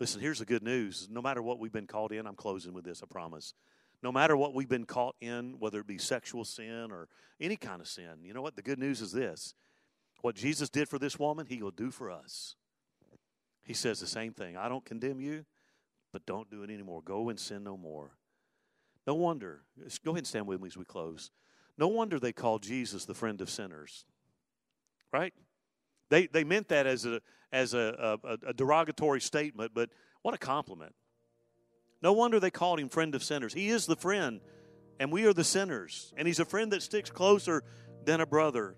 Listen, 0.00 0.20
here's 0.20 0.40
the 0.40 0.44
good 0.44 0.62
news. 0.62 1.08
No 1.10 1.22
matter 1.22 1.42
what 1.42 1.58
we've 1.58 1.72
been 1.72 1.86
caught 1.86 2.12
in, 2.12 2.26
I'm 2.26 2.34
closing 2.34 2.74
with 2.74 2.84
this, 2.84 3.02
I 3.02 3.06
promise. 3.06 3.54
No 4.02 4.12
matter 4.12 4.36
what 4.36 4.54
we've 4.54 4.68
been 4.68 4.84
caught 4.84 5.16
in, 5.20 5.56
whether 5.58 5.80
it 5.80 5.86
be 5.86 5.98
sexual 5.98 6.44
sin 6.44 6.88
or 6.90 7.08
any 7.40 7.56
kind 7.56 7.80
of 7.80 7.88
sin, 7.88 8.22
you 8.22 8.34
know 8.34 8.42
what? 8.42 8.56
The 8.56 8.62
good 8.62 8.78
news 8.78 9.00
is 9.00 9.12
this 9.12 9.54
what 10.20 10.34
Jesus 10.34 10.68
did 10.70 10.88
for 10.88 10.98
this 10.98 11.18
woman, 11.18 11.46
He 11.46 11.62
will 11.62 11.70
do 11.70 11.90
for 11.90 12.10
us. 12.10 12.56
He 13.62 13.74
says 13.74 14.00
the 14.00 14.06
same 14.06 14.32
thing 14.32 14.56
I 14.56 14.68
don't 14.68 14.84
condemn 14.84 15.20
you, 15.20 15.44
but 16.14 16.24
don't 16.26 16.48
do 16.48 16.62
it 16.62 16.70
anymore. 16.70 17.02
Go 17.04 17.28
and 17.28 17.40
sin 17.40 17.64
no 17.64 17.76
more. 17.76 18.12
No 19.04 19.16
wonder, 19.16 19.62
go 20.04 20.12
ahead 20.12 20.18
and 20.18 20.26
stand 20.28 20.46
with 20.46 20.60
me 20.60 20.68
as 20.68 20.76
we 20.76 20.84
close. 20.84 21.32
No 21.76 21.88
wonder 21.88 22.20
they 22.20 22.32
called 22.32 22.62
Jesus 22.62 23.04
the 23.04 23.14
friend 23.14 23.40
of 23.40 23.50
sinners, 23.50 24.04
right? 25.12 25.34
They, 26.10 26.28
they 26.28 26.44
meant 26.44 26.68
that 26.68 26.86
as, 26.86 27.04
a, 27.04 27.20
as 27.52 27.74
a, 27.74 28.20
a, 28.22 28.38
a 28.50 28.52
derogatory 28.52 29.20
statement, 29.20 29.72
but 29.74 29.90
what 30.22 30.34
a 30.34 30.38
compliment. 30.38 30.94
No 32.00 32.12
wonder 32.12 32.38
they 32.38 32.52
called 32.52 32.78
him 32.78 32.88
friend 32.88 33.12
of 33.16 33.24
sinners. 33.24 33.52
He 33.52 33.70
is 33.70 33.84
the 33.84 33.96
friend, 33.96 34.40
and 35.00 35.10
we 35.10 35.26
are 35.26 35.32
the 35.32 35.42
sinners. 35.42 36.14
And 36.16 36.28
he's 36.28 36.38
a 36.38 36.44
friend 36.44 36.70
that 36.72 36.84
sticks 36.84 37.10
closer 37.10 37.64
than 38.04 38.20
a 38.20 38.26
brother. 38.26 38.76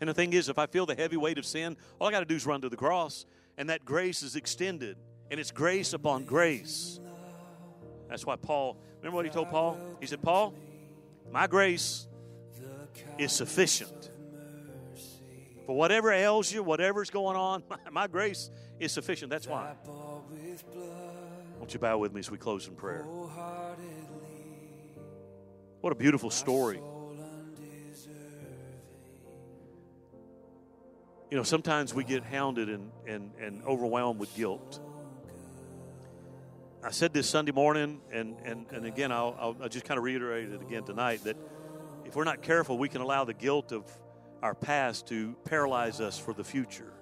And 0.00 0.08
the 0.08 0.14
thing 0.14 0.34
is, 0.34 0.48
if 0.48 0.56
I 0.56 0.66
feel 0.66 0.86
the 0.86 0.94
heavy 0.94 1.16
weight 1.16 1.36
of 1.36 1.44
sin, 1.44 1.76
all 1.98 2.06
I 2.06 2.12
got 2.12 2.20
to 2.20 2.26
do 2.26 2.36
is 2.36 2.46
run 2.46 2.60
to 2.60 2.68
the 2.68 2.76
cross, 2.76 3.26
and 3.58 3.70
that 3.70 3.84
grace 3.84 4.22
is 4.22 4.36
extended 4.36 4.96
and 5.30 5.38
it's 5.38 5.50
grace 5.50 5.92
upon 5.92 6.24
grace. 6.24 6.98
That's 8.08 8.26
why 8.26 8.36
Paul, 8.36 8.76
remember 8.98 9.16
what 9.16 9.24
he 9.24 9.30
told 9.30 9.50
Paul? 9.50 9.78
He 10.00 10.06
said, 10.06 10.20
Paul, 10.20 10.54
my 11.30 11.46
grace 11.46 12.08
is 13.18 13.32
sufficient. 13.32 14.10
For 15.66 15.76
whatever 15.76 16.10
ails 16.10 16.52
you, 16.52 16.64
whatever's 16.64 17.10
going 17.10 17.36
on, 17.36 17.62
my, 17.92 18.08
grace 18.08 18.50
is 18.80 18.90
sufficient. 18.90 19.30
That's 19.30 19.46
why. 19.46 19.74
Won't 21.58 21.72
you 21.72 21.78
bow 21.78 21.98
with 21.98 22.12
me 22.12 22.18
as 22.18 22.30
we 22.30 22.38
close 22.38 22.66
in 22.66 22.74
prayer? 22.74 23.04
What 25.80 25.92
a 25.92 25.94
beautiful 25.94 26.30
story. 26.30 26.80
You 31.30 31.36
know, 31.36 31.44
sometimes 31.44 31.94
we 31.94 32.02
get 32.02 32.24
hounded 32.24 32.68
and, 32.68 32.90
and, 33.06 33.30
and 33.40 33.62
overwhelmed 33.62 34.18
with 34.18 34.34
guilt. 34.34 34.80
I 36.82 36.90
said 36.90 37.12
this 37.12 37.28
Sunday 37.28 37.52
morning, 37.52 38.00
and, 38.10 38.36
and, 38.42 38.64
and 38.72 38.86
again, 38.86 39.12
I'll, 39.12 39.36
I'll, 39.38 39.56
I'll 39.62 39.68
just 39.68 39.84
kind 39.84 39.98
of 39.98 40.04
reiterate 40.04 40.48
it 40.48 40.62
again 40.62 40.82
tonight 40.82 41.22
that 41.24 41.36
if 42.06 42.16
we're 42.16 42.24
not 42.24 42.40
careful, 42.40 42.78
we 42.78 42.88
can 42.88 43.02
allow 43.02 43.24
the 43.24 43.34
guilt 43.34 43.70
of 43.70 43.84
our 44.42 44.54
past 44.54 45.06
to 45.08 45.36
paralyze 45.44 46.00
us 46.00 46.18
for 46.18 46.32
the 46.32 46.42
future. 46.42 46.94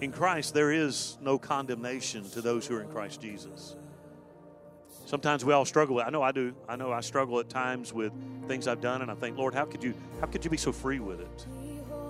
In 0.00 0.12
Christ, 0.12 0.54
there 0.54 0.72
is 0.72 1.18
no 1.20 1.38
condemnation 1.38 2.28
to 2.30 2.40
those 2.40 2.66
who 2.66 2.76
are 2.76 2.80
in 2.80 2.88
Christ 2.88 3.20
Jesus. 3.20 3.76
Sometimes 5.04 5.44
we 5.44 5.52
all 5.52 5.66
struggle 5.66 5.96
with. 5.96 6.06
I 6.06 6.10
know 6.10 6.22
I 6.22 6.32
do. 6.32 6.54
I 6.68 6.76
know 6.76 6.90
I 6.90 7.00
struggle 7.00 7.38
at 7.38 7.50
times 7.50 7.92
with 7.92 8.12
things 8.46 8.66
I've 8.66 8.80
done, 8.80 9.02
and 9.02 9.10
I 9.10 9.14
think, 9.14 9.36
Lord, 9.36 9.54
how 9.54 9.64
could 9.64 9.82
you? 9.82 9.94
How 10.20 10.26
could 10.26 10.44
you 10.44 10.50
be 10.50 10.56
so 10.56 10.72
free 10.72 11.00
with 11.00 11.20
it? 11.20 11.46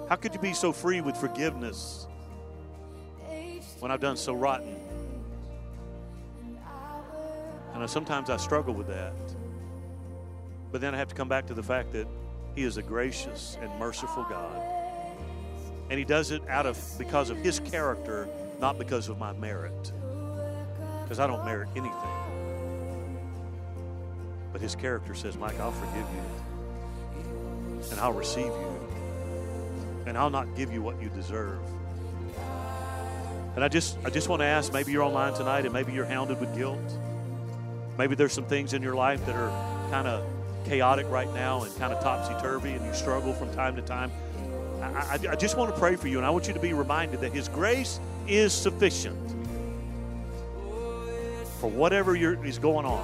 How 0.08 0.16
could 0.16 0.34
you 0.34 0.40
be 0.40 0.52
so 0.52 0.72
free 0.72 1.00
with 1.00 1.16
forgiveness 1.16 2.06
when 3.80 3.90
I've 3.90 4.00
done 4.00 4.16
so 4.16 4.34
rotten? 4.34 4.87
And 7.80 7.90
sometimes 7.90 8.28
I 8.28 8.36
struggle 8.36 8.74
with 8.74 8.88
that. 8.88 9.14
But 10.70 10.80
then 10.80 10.94
I 10.94 10.98
have 10.98 11.08
to 11.08 11.14
come 11.14 11.28
back 11.28 11.46
to 11.46 11.54
the 11.54 11.62
fact 11.62 11.92
that 11.92 12.06
He 12.54 12.62
is 12.62 12.76
a 12.76 12.82
gracious 12.82 13.56
and 13.62 13.72
merciful 13.78 14.26
God. 14.28 14.60
And 15.88 15.98
He 15.98 16.04
does 16.04 16.30
it 16.30 16.42
out 16.48 16.66
of 16.66 16.78
because 16.98 17.30
of 17.30 17.38
His 17.38 17.60
character, 17.60 18.28
not 18.60 18.78
because 18.78 19.08
of 19.08 19.18
my 19.18 19.32
merit. 19.32 19.92
Because 21.02 21.18
I 21.18 21.26
don't 21.26 21.44
merit 21.44 21.68
anything. 21.76 21.94
But 24.52 24.60
His 24.60 24.74
character 24.74 25.14
says, 25.14 25.38
Mike, 25.38 25.58
I'll 25.58 25.72
forgive 25.72 25.96
you. 25.96 27.80
And 27.90 28.00
I'll 28.00 28.12
receive 28.12 28.46
you. 28.46 28.88
And 30.04 30.18
I'll 30.18 30.30
not 30.30 30.54
give 30.56 30.72
you 30.72 30.82
what 30.82 31.00
you 31.00 31.08
deserve. 31.10 31.60
And 33.54 33.64
I 33.64 33.68
just 33.68 33.96
I 34.04 34.10
just 34.10 34.28
want 34.28 34.40
to 34.40 34.46
ask, 34.46 34.72
maybe 34.72 34.92
you're 34.92 35.02
online 35.02 35.32
tonight 35.34 35.64
and 35.64 35.72
maybe 35.72 35.92
you're 35.92 36.04
hounded 36.04 36.38
with 36.38 36.54
guilt. 36.54 36.78
Maybe 37.98 38.14
there's 38.14 38.32
some 38.32 38.44
things 38.44 38.74
in 38.74 38.82
your 38.82 38.94
life 38.94 39.26
that 39.26 39.34
are 39.34 39.50
kind 39.90 40.06
of 40.06 40.24
chaotic 40.64 41.10
right 41.10 41.32
now 41.34 41.64
and 41.64 41.76
kind 41.78 41.92
of 41.92 42.00
topsy 42.00 42.32
turvy, 42.40 42.70
and 42.70 42.84
you 42.86 42.94
struggle 42.94 43.34
from 43.34 43.52
time 43.52 43.74
to 43.74 43.82
time. 43.82 44.12
I, 44.80 44.86
I, 44.86 45.18
I, 45.32 45.34
just 45.34 45.56
want 45.56 45.74
to 45.74 45.80
pray 45.80 45.96
for 45.96 46.06
you, 46.06 46.18
and 46.18 46.26
I 46.26 46.30
want 46.30 46.46
you 46.46 46.54
to 46.54 46.60
be 46.60 46.72
reminded 46.72 47.20
that 47.22 47.32
His 47.32 47.48
grace 47.48 47.98
is 48.28 48.52
sufficient 48.52 49.18
for 51.60 51.68
whatever 51.68 52.14
is 52.14 52.58
going 52.58 52.86
on. 52.86 53.02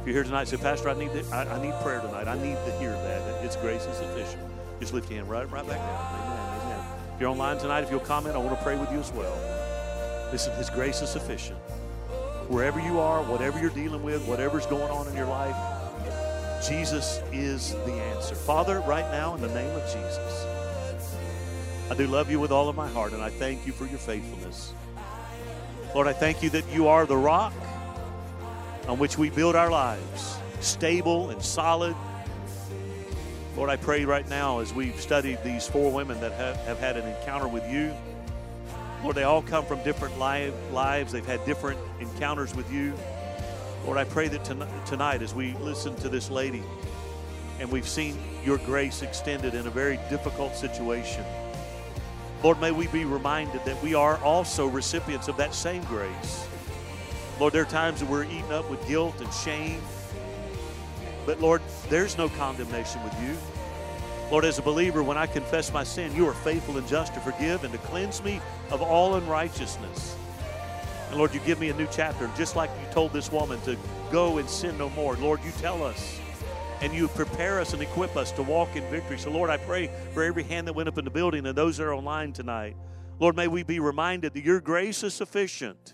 If 0.00 0.06
you're 0.06 0.14
here 0.14 0.24
tonight, 0.24 0.48
say, 0.48 0.56
Pastor, 0.56 0.88
I 0.88 0.94
need 0.94 1.10
I, 1.30 1.44
I, 1.44 1.62
need 1.62 1.74
prayer 1.82 2.00
tonight. 2.00 2.28
I 2.28 2.36
need 2.36 2.54
to 2.54 2.78
hear 2.78 2.92
that 2.92 3.26
that 3.26 3.42
His 3.42 3.56
grace 3.56 3.84
is 3.84 3.98
sufficient. 3.98 4.42
Just 4.80 4.94
lift 4.94 5.10
your 5.10 5.18
hand 5.18 5.28
right 5.28 5.50
right 5.50 5.68
back 5.68 5.76
down. 5.76 6.14
Amen. 6.14 6.60
Amen. 6.62 6.84
If 7.14 7.20
you're 7.20 7.28
online 7.28 7.58
tonight, 7.58 7.84
if 7.84 7.90
you'll 7.90 8.00
comment, 8.00 8.36
I 8.36 8.38
want 8.38 8.56
to 8.56 8.64
pray 8.64 8.78
with 8.78 8.90
you 8.90 9.00
as 9.00 9.12
well. 9.12 9.36
Listen, 10.32 10.56
His 10.56 10.70
grace 10.70 11.02
is 11.02 11.10
sufficient 11.10 11.58
wherever 12.48 12.80
you 12.80 12.98
are, 12.98 13.22
whatever 13.22 13.60
you're 13.60 13.70
dealing 13.70 14.02
with, 14.02 14.26
whatever's 14.26 14.66
going 14.66 14.90
on 14.90 15.08
in 15.08 15.16
your 15.16 15.26
life, 15.26 15.56
Jesus 16.66 17.20
is 17.32 17.72
the 17.86 17.92
answer. 17.92 18.34
Father, 18.34 18.80
right 18.80 19.10
now, 19.10 19.34
in 19.34 19.40
the 19.40 19.48
name 19.48 19.74
of 19.74 19.82
Jesus, 19.84 20.46
I 21.90 21.94
do 21.96 22.06
love 22.06 22.30
you 22.30 22.38
with 22.38 22.52
all 22.52 22.68
of 22.68 22.76
my 22.76 22.88
heart, 22.88 23.12
and 23.12 23.22
I 23.22 23.30
thank 23.30 23.66
you 23.66 23.72
for 23.72 23.86
your 23.86 23.98
faithfulness. 23.98 24.72
Lord, 25.94 26.06
I 26.06 26.12
thank 26.12 26.42
you 26.42 26.50
that 26.50 26.66
you 26.72 26.88
are 26.88 27.04
the 27.04 27.16
rock 27.16 27.52
on 28.88 28.98
which 28.98 29.18
we 29.18 29.30
build 29.30 29.56
our 29.56 29.70
lives, 29.70 30.36
stable 30.60 31.30
and 31.30 31.42
solid. 31.42 31.96
Lord, 33.56 33.68
I 33.68 33.76
pray 33.76 34.04
right 34.04 34.26
now 34.28 34.60
as 34.60 34.72
we've 34.72 34.98
studied 35.00 35.38
these 35.44 35.66
four 35.66 35.92
women 35.92 36.20
that 36.20 36.32
have, 36.32 36.56
have 36.58 36.78
had 36.78 36.96
an 36.96 37.06
encounter 37.06 37.48
with 37.48 37.68
you 37.70 37.92
Lord, 39.02 39.16
they 39.16 39.24
all 39.24 39.42
come 39.42 39.64
from 39.64 39.82
different 39.82 40.18
lives. 40.18 41.12
They've 41.12 41.26
had 41.26 41.44
different 41.44 41.78
encounters 42.00 42.54
with 42.54 42.72
you. 42.72 42.94
Lord, 43.84 43.98
I 43.98 44.04
pray 44.04 44.28
that 44.28 44.44
tonight, 44.86 45.22
as 45.22 45.34
we 45.34 45.54
listen 45.54 45.96
to 45.96 46.08
this 46.08 46.30
lady 46.30 46.62
and 47.58 47.70
we've 47.70 47.88
seen 47.88 48.16
your 48.44 48.58
grace 48.58 49.02
extended 49.02 49.54
in 49.54 49.66
a 49.66 49.70
very 49.70 49.98
difficult 50.08 50.54
situation, 50.54 51.24
Lord, 52.44 52.60
may 52.60 52.70
we 52.70 52.86
be 52.88 53.04
reminded 53.04 53.64
that 53.64 53.80
we 53.82 53.94
are 53.94 54.18
also 54.18 54.66
recipients 54.66 55.28
of 55.28 55.36
that 55.36 55.52
same 55.54 55.82
grace. 55.84 56.46
Lord, 57.40 57.52
there 57.52 57.62
are 57.62 57.66
times 57.66 58.00
that 58.00 58.08
we're 58.08 58.24
eaten 58.24 58.52
up 58.52 58.70
with 58.70 58.86
guilt 58.86 59.20
and 59.20 59.32
shame. 59.32 59.80
But 61.26 61.40
Lord, 61.40 61.62
there's 61.88 62.16
no 62.18 62.28
condemnation 62.28 63.02
with 63.02 63.20
you. 63.20 63.36
Lord, 64.32 64.46
as 64.46 64.58
a 64.58 64.62
believer, 64.62 65.02
when 65.02 65.18
I 65.18 65.26
confess 65.26 65.70
my 65.74 65.84
sin, 65.84 66.16
you 66.16 66.26
are 66.26 66.32
faithful 66.32 66.78
and 66.78 66.88
just 66.88 67.12
to 67.12 67.20
forgive 67.20 67.64
and 67.64 67.72
to 67.74 67.78
cleanse 67.80 68.24
me 68.24 68.40
of 68.70 68.80
all 68.80 69.16
unrighteousness. 69.16 70.16
And 71.10 71.18
Lord, 71.18 71.34
you 71.34 71.40
give 71.40 71.60
me 71.60 71.68
a 71.68 71.74
new 71.74 71.86
chapter. 71.92 72.30
Just 72.34 72.56
like 72.56 72.70
you 72.80 72.90
told 72.94 73.12
this 73.12 73.30
woman 73.30 73.60
to 73.60 73.76
go 74.10 74.38
and 74.38 74.48
sin 74.48 74.78
no 74.78 74.88
more. 74.88 75.16
Lord, 75.16 75.44
you 75.44 75.50
tell 75.60 75.84
us 75.84 76.18
and 76.80 76.94
you 76.94 77.08
prepare 77.08 77.60
us 77.60 77.74
and 77.74 77.82
equip 77.82 78.16
us 78.16 78.32
to 78.32 78.42
walk 78.42 78.74
in 78.74 78.82
victory. 78.84 79.18
So, 79.18 79.30
Lord, 79.30 79.50
I 79.50 79.58
pray 79.58 79.90
for 80.14 80.22
every 80.22 80.44
hand 80.44 80.66
that 80.66 80.72
went 80.72 80.88
up 80.88 80.96
in 80.96 81.04
the 81.04 81.10
building 81.10 81.44
and 81.44 81.54
those 81.54 81.76
that 81.76 81.84
are 81.84 81.92
online 81.92 82.32
tonight. 82.32 82.74
Lord, 83.20 83.36
may 83.36 83.48
we 83.48 83.64
be 83.64 83.80
reminded 83.80 84.32
that 84.32 84.44
your 84.44 84.62
grace 84.62 85.02
is 85.02 85.12
sufficient. 85.12 85.92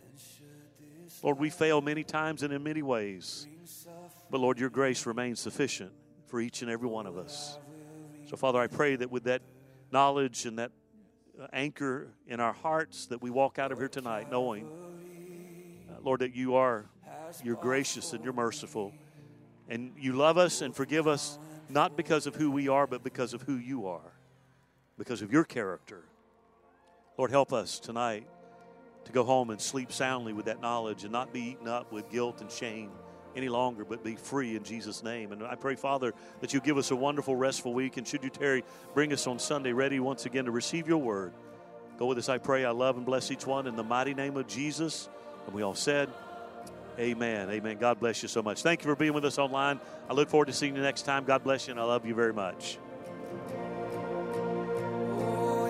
Lord, 1.24 1.40
we 1.40 1.50
fail 1.50 1.80
many 1.80 2.04
times 2.04 2.44
and 2.44 2.52
in 2.52 2.62
many 2.62 2.82
ways. 2.82 3.48
But, 4.30 4.38
Lord, 4.38 4.60
your 4.60 4.70
grace 4.70 5.06
remains 5.06 5.40
sufficient 5.40 5.90
for 6.28 6.40
each 6.40 6.62
and 6.62 6.70
every 6.70 6.88
one 6.88 7.06
of 7.06 7.18
us. 7.18 7.58
So, 8.28 8.36
Father, 8.36 8.58
I 8.58 8.66
pray 8.66 8.94
that 8.94 9.10
with 9.10 9.24
that 9.24 9.40
knowledge 9.90 10.44
and 10.44 10.58
that 10.58 10.70
uh, 11.40 11.46
anchor 11.50 12.08
in 12.26 12.40
our 12.40 12.52
hearts, 12.52 13.06
that 13.06 13.22
we 13.22 13.30
walk 13.30 13.58
out 13.58 13.72
of 13.72 13.78
here 13.78 13.88
tonight 13.88 14.30
knowing, 14.30 14.68
uh, 15.88 15.94
Lord, 16.02 16.20
that 16.20 16.36
you 16.36 16.54
are 16.54 16.90
you're 17.42 17.56
gracious 17.56 18.12
and 18.12 18.22
you're 18.22 18.34
merciful, 18.34 18.92
and 19.66 19.92
you 19.98 20.12
love 20.12 20.36
us 20.36 20.60
and 20.60 20.76
forgive 20.76 21.06
us 21.06 21.38
not 21.70 21.96
because 21.96 22.26
of 22.26 22.34
who 22.34 22.50
we 22.50 22.68
are, 22.68 22.86
but 22.86 23.02
because 23.02 23.32
of 23.32 23.40
who 23.42 23.56
you 23.56 23.86
are, 23.86 24.12
because 24.98 25.22
of 25.22 25.32
your 25.32 25.44
character. 25.44 26.04
Lord, 27.16 27.30
help 27.30 27.54
us 27.54 27.80
tonight 27.80 28.26
to 29.06 29.12
go 29.12 29.24
home 29.24 29.48
and 29.48 29.58
sleep 29.58 29.90
soundly 29.90 30.34
with 30.34 30.44
that 30.44 30.60
knowledge 30.60 31.02
and 31.02 31.12
not 31.12 31.32
be 31.32 31.40
eaten 31.40 31.66
up 31.66 31.92
with 31.92 32.10
guilt 32.10 32.42
and 32.42 32.50
shame 32.50 32.90
any 33.38 33.48
longer, 33.48 33.84
but 33.84 34.04
be 34.04 34.16
free 34.16 34.56
in 34.56 34.64
Jesus' 34.64 35.02
name. 35.02 35.32
And 35.32 35.42
I 35.42 35.54
pray, 35.54 35.76
Father, 35.76 36.12
that 36.40 36.52
you 36.52 36.60
give 36.60 36.76
us 36.76 36.90
a 36.90 36.96
wonderful, 36.96 37.34
restful 37.34 37.72
week. 37.72 37.96
And 37.96 38.06
should 38.06 38.22
you, 38.22 38.30
tarry, 38.30 38.64
bring 38.92 39.12
us 39.12 39.26
on 39.26 39.38
Sunday 39.38 39.72
ready 39.72 40.00
once 40.00 40.26
again 40.26 40.44
to 40.44 40.50
receive 40.50 40.86
your 40.86 40.98
word. 40.98 41.32
Go 41.98 42.06
with 42.06 42.18
us, 42.18 42.28
I 42.28 42.38
pray. 42.38 42.64
I 42.64 42.70
love 42.70 42.96
and 42.96 43.06
bless 43.06 43.30
each 43.30 43.46
one 43.46 43.66
in 43.66 43.76
the 43.76 43.82
mighty 43.82 44.12
name 44.12 44.36
of 44.36 44.46
Jesus. 44.46 45.08
And 45.46 45.54
we 45.54 45.62
all 45.62 45.74
said, 45.74 46.10
Amen. 46.98 47.48
Amen. 47.48 47.78
God 47.78 48.00
bless 48.00 48.22
you 48.22 48.28
so 48.28 48.42
much. 48.42 48.62
Thank 48.62 48.82
you 48.82 48.90
for 48.90 48.96
being 48.96 49.12
with 49.12 49.24
us 49.24 49.38
online. 49.38 49.78
I 50.10 50.14
look 50.14 50.28
forward 50.28 50.46
to 50.46 50.52
seeing 50.52 50.74
you 50.74 50.82
next 50.82 51.02
time. 51.02 51.24
God 51.24 51.44
bless 51.44 51.68
you, 51.68 51.70
and 51.70 51.80
I 51.80 51.84
love 51.84 52.04
you 52.04 52.14
very 52.14 52.32
much. 52.32 52.78
Oh, 55.20 55.68